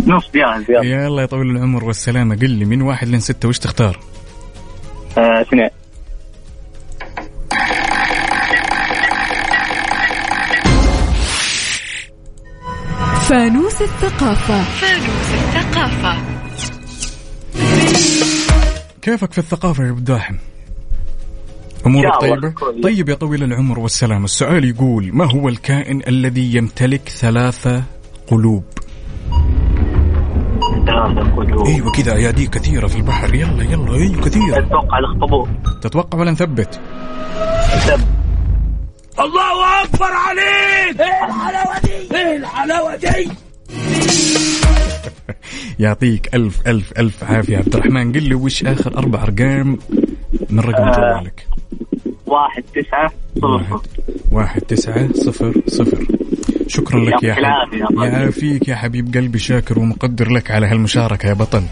نص 0.06 0.30
جاهز 0.34 0.64
يلا. 0.70 0.84
يلا 0.84 1.22
يا 1.22 1.26
طويل 1.26 1.50
العمر 1.50 1.84
والسلامة. 1.84 2.36
قل 2.36 2.50
لي 2.50 2.64
من 2.64 2.82
واحد 2.82 3.08
لين 3.08 3.20
ستة 3.20 3.48
وش 3.48 3.58
تختار؟ 3.58 4.00
آه، 5.18 5.40
اثنين. 5.42 5.68
فانوس 13.28 13.82
الثقافة. 13.82 14.64
كيفك 19.02 19.32
في 19.32 19.38
الثقافة 19.38 19.84
يا 19.84 19.90
أبو 19.90 20.00
داحم؟ 20.00 20.36
امورك 21.90 22.20
طيبه. 22.20 22.54
طيب 22.82 23.08
يا 23.08 23.14
طويل 23.14 23.42
العمر 23.42 23.78
والسلامه 23.78 24.24
السؤال 24.24 24.64
يقول 24.64 25.10
ما 25.12 25.32
هو 25.32 25.48
الكائن 25.48 26.02
الذي 26.08 26.54
يمتلك 26.54 27.08
ثلاثة 27.08 27.82
قلوب؟ 28.26 28.64
ثلاثة 30.86 31.30
قلوب. 31.36 31.66
أيوه 31.66 31.92
كذا 31.92 32.14
ايادي 32.14 32.46
كثيرة 32.46 32.86
في 32.86 32.96
البحر. 32.96 33.34
يلا 33.34 33.62
يلا 33.62 33.94
أيوه 33.94 34.20
كثير 34.20 34.58
أتوقع 34.58 34.98
الاخطبوط. 34.98 35.48
تتوقع 35.82 36.18
ولا 36.18 36.30
نثبت. 36.30 36.80
الله 39.20 39.84
أكبر 39.84 40.06
عليك! 40.12 41.00
إيه 41.00 41.24
الحلاوة 41.24 41.80
دي؟ 41.84 42.16
إيه 42.16 42.36
الحلاوة 42.36 42.96
دي؟ 42.96 43.30
يعطيك 45.84 46.34
ألف 46.34 46.60
ألف 46.66 46.92
ألف 46.98 47.24
عافية. 47.24 47.56
عبد 47.56 47.74
الرحمن 47.74 48.12
قل 48.12 48.22
لي 48.22 48.34
وش 48.34 48.64
آخر 48.64 48.98
أربع 48.98 49.22
أرقام 49.22 49.78
من 50.50 50.60
رقم 50.60 50.82
آه. 50.82 50.96
جوالك؟ 50.96 51.46
واحد 52.30 52.62
تسعة 52.74 53.10
صفر. 53.36 53.46
واحد 53.46 53.80
واحد 54.32 54.60
تسعة 54.60 55.12
صفر 55.12 55.62
صفر. 55.66 56.06
شكرا 56.66 57.00
لك 57.00 57.22
يا 57.22 57.28
يعطيك 57.28 57.38
العافية 57.38 57.78
يا 57.78 57.86
حبيبي 57.86 58.00
طيب. 58.00 58.12
يعافيك 58.12 58.68
يا 58.68 58.76
حبيب 58.76 59.14
قلبي 59.14 59.38
شاكر 59.38 59.78
ومقدر 59.78 60.30
لك 60.30 60.50
على 60.50 60.66
هالمشاركة 60.66 61.26
يا 61.28 61.32
بطل. 61.32 61.62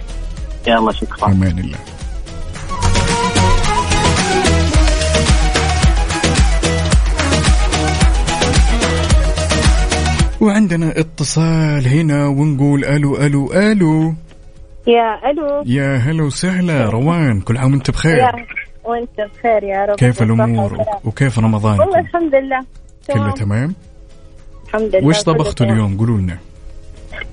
يلا 0.68 0.92
شكرا. 0.92 1.28
أمان 1.28 1.58
الله. 1.58 1.78
وعندنا 10.40 10.98
اتصال 11.00 11.88
هنا 11.88 12.26
ونقول 12.26 12.84
ألو 12.84 13.16
ألو 13.16 13.52
ألو. 13.52 14.14
يا 14.86 15.30
ألو. 15.30 15.62
يا 15.66 15.96
هلا 15.96 16.22
وسهلا 16.22 16.90
روان 16.90 17.40
كل 17.40 17.56
عام 17.56 17.72
وأنت 17.72 17.90
بخير. 17.90 18.16
يا 18.16 18.32
وأنت 18.88 19.20
بخير 19.20 19.62
يا 19.64 19.84
رب. 19.84 19.96
كيف 19.96 20.22
الأمور. 20.22 20.78
وكيف 21.04 21.38
رمضان 21.38 21.80
والله 21.80 22.00
الحمد 22.00 22.34
لله. 22.34 22.64
كله 23.12 23.30
تمام. 23.30 23.74
الحمد 24.66 24.96
لله 24.96 25.06
وش 25.06 25.22
طبختوا. 25.22 25.66
اليوم؟ 25.66 25.98
قولوا 25.98 26.18
لنا. 26.18 26.38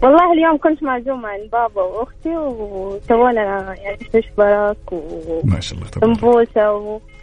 والله 0.01 0.33
اليوم 0.33 0.57
كنت 0.57 0.83
معزومة 0.83 1.27
عند 1.27 1.49
بابا 1.51 1.81
وأختي 1.81 2.37
وسوينا 2.37 3.75
يعني 3.83 3.97
فيش 4.11 4.25
برك 4.37 4.77
ما 5.43 5.59
شاء 5.59 5.79
الله 5.79 5.89
تبارك. 5.89 6.23
رول 6.23 6.47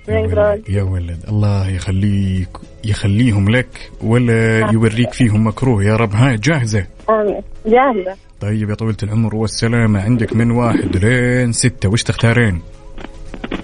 ولد, 0.09 0.69
يا 0.69 0.83
ولد 0.83 1.19
الله 1.29 1.69
يخليك 1.69 2.49
يخليهم 2.85 3.51
لك 3.51 3.91
ولا 4.03 4.71
يوريك 4.73 5.13
فيهم 5.13 5.47
مكروه. 5.47 5.85
يا 5.85 5.97
رب 5.97 6.13
ها 6.13 6.37
جاهزة. 6.37 6.87
آمين. 7.11 7.43
جاهزة. 7.67 8.17
طيب 8.41 8.71
يا 8.71 8.75
طويلة 8.75 8.97
العمر 9.03 9.37
والسلامة. 9.37 10.03
عندك 10.03 10.37
من 10.37 10.51
واحد 10.51 10.97
لين 10.97 11.53
ستة. 11.53 11.89
وش 11.89 12.03
تختارين؟ 12.03 12.63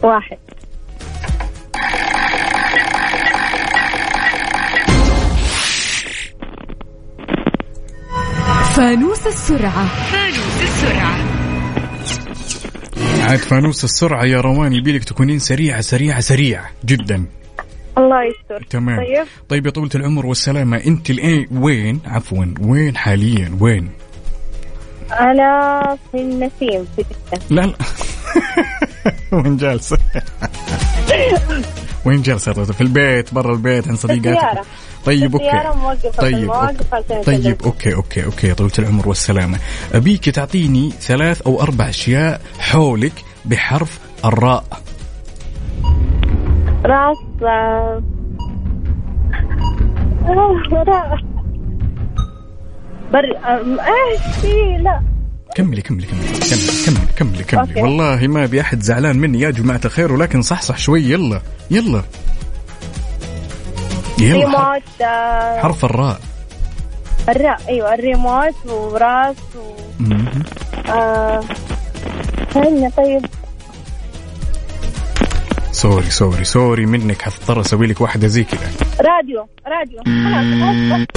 واحد. 0.02 0.38
فانوس 8.78 9.26
السرعة. 9.26 9.88
عاد 13.20 13.38
فانوس 13.38 13.84
السرعة 13.84 14.24
يا 14.24 14.40
روان 14.40 14.72
يبيلك 14.72 15.04
تكونين 15.04 15.38
سريعة 15.38 15.80
سريعة 15.80 16.20
سريعة 16.20 16.70
جدا. 16.84 17.24
الله 17.98 18.16
يستر. 18.24 18.66
تمام. 18.70 18.98
طيب. 18.98 19.26
طيب 19.48 19.66
يا 19.66 19.70
طويلة 19.70 19.90
العمر 19.94 20.26
والسلامة 20.26 20.76
أنت 20.86 21.10
الآن 21.10 21.46
وين؟ 21.52 22.00
عفوا 22.06 22.54
وين 22.60 22.96
حاليا؟ 22.96 23.58
وين؟ 23.60 23.90
أنا 25.20 25.82
في 26.12 26.18
النسيم 26.18 26.86
في 26.96 27.02
جدة 27.02 27.40
لا 27.50 27.66
لا. 27.66 27.74
وين 29.42 29.56
جالسة؟ 29.56 29.98
وين 32.09 32.22
طويلة؟ 32.22 32.72
في 32.72 32.80
البيت 32.80 33.34
برا 33.34 33.52
البيت 33.52 33.88
عند 33.88 33.98
صديقاتك. 33.98 34.62
طيب 35.04 35.34
السيارة 35.36 35.74
okay 35.90 36.11
طيب 36.18 36.50
okay. 36.50 37.24
طيب. 37.24 37.62
okay 37.64 37.94
okay 37.94 38.24
okay 38.24 38.46
يا 38.46 38.54
طويلة 38.54 38.74
العمر 38.78 39.09
والسلامة 39.09 39.59
أبيك 39.94 40.30
تعطيني 40.30 40.90
ثلاث 40.90 41.42
أو 41.42 41.62
أربع 41.62 41.88
أشياء 41.88 42.40
حولك 42.59 43.24
بحرف 43.44 43.98
الراء 44.24 44.64
راس 46.84 47.16
آه، 47.42 48.02
آه، 50.28 50.62
راس 50.72 51.20
بر 53.12 53.36
آه، 53.36 53.61
إيش 53.61 54.36
في 54.40 54.78
لا 54.82 55.02
كملي 55.55 55.82
كملي 55.82 56.07
كملي 56.07 56.28
كملي 56.86 57.07
كملي 57.16 57.44
كملي. 57.44 57.44
كملي. 57.44 57.82
والله 57.82 58.26
ما 58.26 58.44
أبي 58.44 58.61
أحد 58.61 58.80
زعلان 58.82 59.16
مني. 59.18 59.40
يا 59.40 59.51
جماعة 59.51 59.80
الخير 59.84 60.12
ولكن 60.12 60.42
صحصح 60.42 60.78
شوي. 60.78 61.03
يلا 61.03 61.40
يلا. 61.70 62.03
يلا 64.18 64.49
حرف- 64.51 64.55
ريموت 64.57 65.03
آه، 65.03 65.61
حرف 65.61 65.84
الراء. 65.84 66.20
الراء 67.28 67.61
أيوه 67.68 67.94
الريموت 67.94 68.55
وراس 68.66 69.36
و. 69.57 69.61
آه، 70.90 71.44
طيب. 72.96 73.26
sorry 75.72 76.11
sorry 76.11 76.44
sorry 76.44 76.86
منك. 76.86 77.22
حضطر 77.22 77.61
أسوي 77.61 77.86
لك 77.86 78.01
واحدة 78.01 78.26
زي 78.28 78.44
كذا. 78.44 78.70
راديو 79.01 79.49
راديو. 79.66 80.03
خلاص 80.05 81.09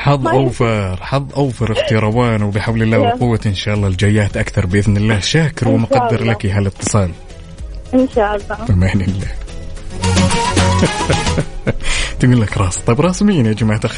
حظ 0.03 0.26
أوفر 0.26 0.96
حظ 1.03 1.32
أوفر 1.36 1.72
أختي 1.72 1.94
روان 1.94 2.42
وبحول 2.42 2.82
الله 2.82 2.96
يلا. 2.96 3.14
وقوته 3.14 3.48
إن 3.48 3.55
شاء 3.55 3.74
الله 3.74 3.88
الجايات 3.88 4.36
أكثر 4.36 4.66
بإذن 4.66 4.96
الله. 4.96 5.20
شاكر 5.20 5.68
ومقدر. 5.68 6.24
لك 6.24 6.46
هالاتصال. 6.46 7.11
إن 7.94 8.09
شاء 8.14 8.36
الله. 8.36 8.66
بأمان 8.68 9.00
الله. 9.00 9.28
تقول 12.20 12.40
لك 12.40 12.59
راس. 12.59 12.78
طيب 12.78 13.00
راس 13.00 13.22
مين 13.22 13.46
يا 13.46 13.53
جماعة 13.53 13.80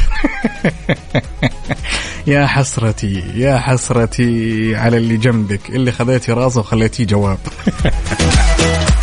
يا 2.26 2.46
حسرتي 2.46 3.22
يا 3.34 3.58
حسرتي 3.58 4.76
على 4.76 4.96
اللي 4.96 5.16
جنبك. 5.16 5.70
اللي 5.70 5.92
خذيتي 5.92 6.32
راسه 6.32 6.60
وخليتيه 6.60 7.04
جواب. 7.04 7.38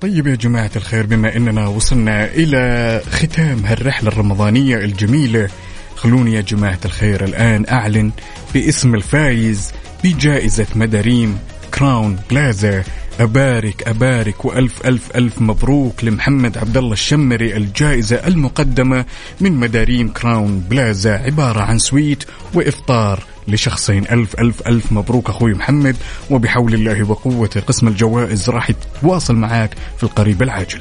طيب 0.00 0.26
يا 0.26 0.34
جماعة 0.34 0.70
الخير 0.76 1.06
بما 1.06 1.36
أننا 1.36 1.66
وصلنا 1.68 2.24
إلى 2.24 3.02
ختام 3.10 3.64
هالرحلة 3.64 4.08
الرمضانية 4.08 4.76
الجميلة 4.76 5.48
خلوني 5.96 6.34
يا 6.34 6.40
جماعة 6.40 6.78
الخير 6.84 7.24
الآن 7.24 7.66
أعلن 7.68 8.10
باسم 8.54 8.94
الفايز 8.94 9.72
بجائزة 10.04 10.66
مداريم 10.74 11.38
Crowne 11.74 12.18
Plaza. 12.30 12.84
أبارك 13.20 13.88
أبارك 13.88 14.44
وألف 14.44 14.86
ألف 14.86 15.16
ألف 15.16 15.40
مبروك 15.42 16.04
لمحمد 16.04 16.58
عبد 16.58 16.76
الله 16.76 16.92
الشمري 16.92 17.56
الجائزة 17.56 18.16
المقدمة 18.16 19.04
من 19.40 19.52
مداريم 19.52 20.08
Crowne 20.08 20.60
Plaza. 20.60 21.12
عبارة 21.12 21.60
عن 21.60 21.78
suite 21.78 22.24
وإفطار 22.54 23.24
لشخصين. 23.50 24.04
ألف 24.10 24.40
ألف 24.40 24.62
ألف 24.66 24.92
مبروك 24.92 25.30
أخوي 25.30 25.54
محمد 25.54 25.96
وبحول 26.30 26.74
الله 26.74 27.10
وقوته 27.10 27.60
قسم 27.60 27.88
الجوائز 27.88 28.50
راح 28.50 28.70
يتواصل 28.70 29.36
معاك 29.36 29.70
في 29.96 30.02
القريب 30.02 30.42
العاجل. 30.42 30.80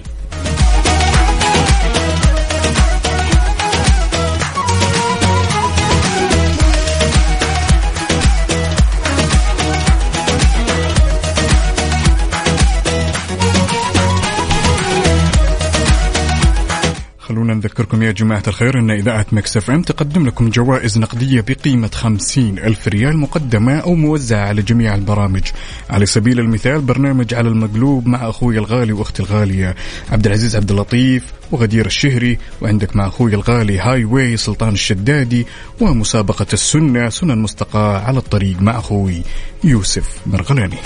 نذكركم 17.53 18.03
يا 18.03 18.11
جماعة 18.11 18.43
الخير 18.47 18.79
أن 18.79 18.91
إذاعة 18.91 19.25
Mix 19.31 19.71
FM 19.71 19.81
تقدم 19.81 20.25
لكم 20.25 20.49
جوائز 20.49 20.97
نقدية 20.97 21.45
بقيمة 21.47 21.89
خمسين 21.93 22.59
ألف 22.59 22.87
ريال 22.87 23.17
مقدمة 23.17 23.79
أو 23.79 23.95
موزعة 23.95 24.47
على 24.47 24.61
جميع 24.61 24.95
البرامج. 24.95 25.43
على 25.89 26.05
سبيل 26.05 26.39
المثال 26.39 26.81
برنامج 26.81 27.33
على 27.33 27.49
المقلوب 27.49 28.07
مع 28.07 28.29
أخوي 28.29 28.57
الغالي 28.57 28.93
وأختي 28.93 29.23
الغالية 29.23 29.75
عبد 30.11 30.25
العزيز 30.25 30.55
عبد 30.55 30.71
اللطيف 30.71 31.23
وغدير 31.51 31.85
الشهري 31.85 32.37
وعندك 32.61 32.95
مع 32.95 33.07
أخوي 33.07 33.35
الغالي 33.35 33.79
Highway 33.79 34.37
سلطان 34.37 34.73
الشدادي 34.73 35.45
ومسابقة 35.81 36.47
السنة 36.53 37.09
سنن 37.09 37.37
مستقاة 37.37 37.99
على 37.99 38.17
الطريق 38.17 38.61
مع 38.61 38.79
أخوي 38.79 39.21
يوسف 39.63 40.19
مرغلاني. 40.25 40.77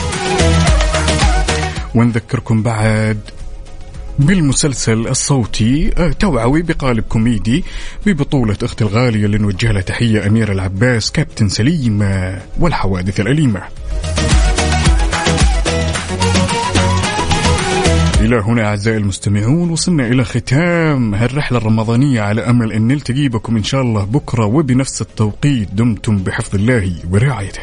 ونذكركم 1.95 2.63
بعد 2.63 3.19
بالمسلسل 4.19 5.07
الصوتي 5.07 5.91
آه، 5.97 6.11
توعوي 6.11 6.61
بقالب 6.61 7.03
كوميدي 7.09 7.63
ببطولة 8.05 8.57
أختي 8.63 8.83
الغالية 8.83 9.25
اللي 9.25 9.37
نوجه 9.37 9.71
لها 9.71 9.81
تحية 9.81 10.27
أمير 10.27 10.51
العباس 10.51 11.11
كابتن 11.11 11.49
سليم 11.49 12.01
آه، 12.01 12.41
والحوادث 12.59 13.19
الأليمة. 13.19 13.61
إلى 18.21 18.35
هنا 18.35 18.65
أعزائي 18.65 18.97
المستمعون 18.97 19.69
وصلنا 19.69 20.07
إلى 20.07 20.23
ختام 20.23 21.15
هالرحلة 21.15 21.57
الرمضانية 21.57 22.21
على 22.21 22.41
أمل 22.41 22.71
أن 22.71 22.87
نلتقي 22.87 23.27
بكم 23.27 23.55
إن 23.55 23.63
شاء 23.63 23.81
الله 23.81 24.03
بكرة 24.03 24.45
وبنفس 24.45 25.01
التوقيت 25.01 25.73
دمتم 25.73 26.17
بحفظ 26.17 26.55
الله 26.55 26.93
ورعايته. 27.11 27.61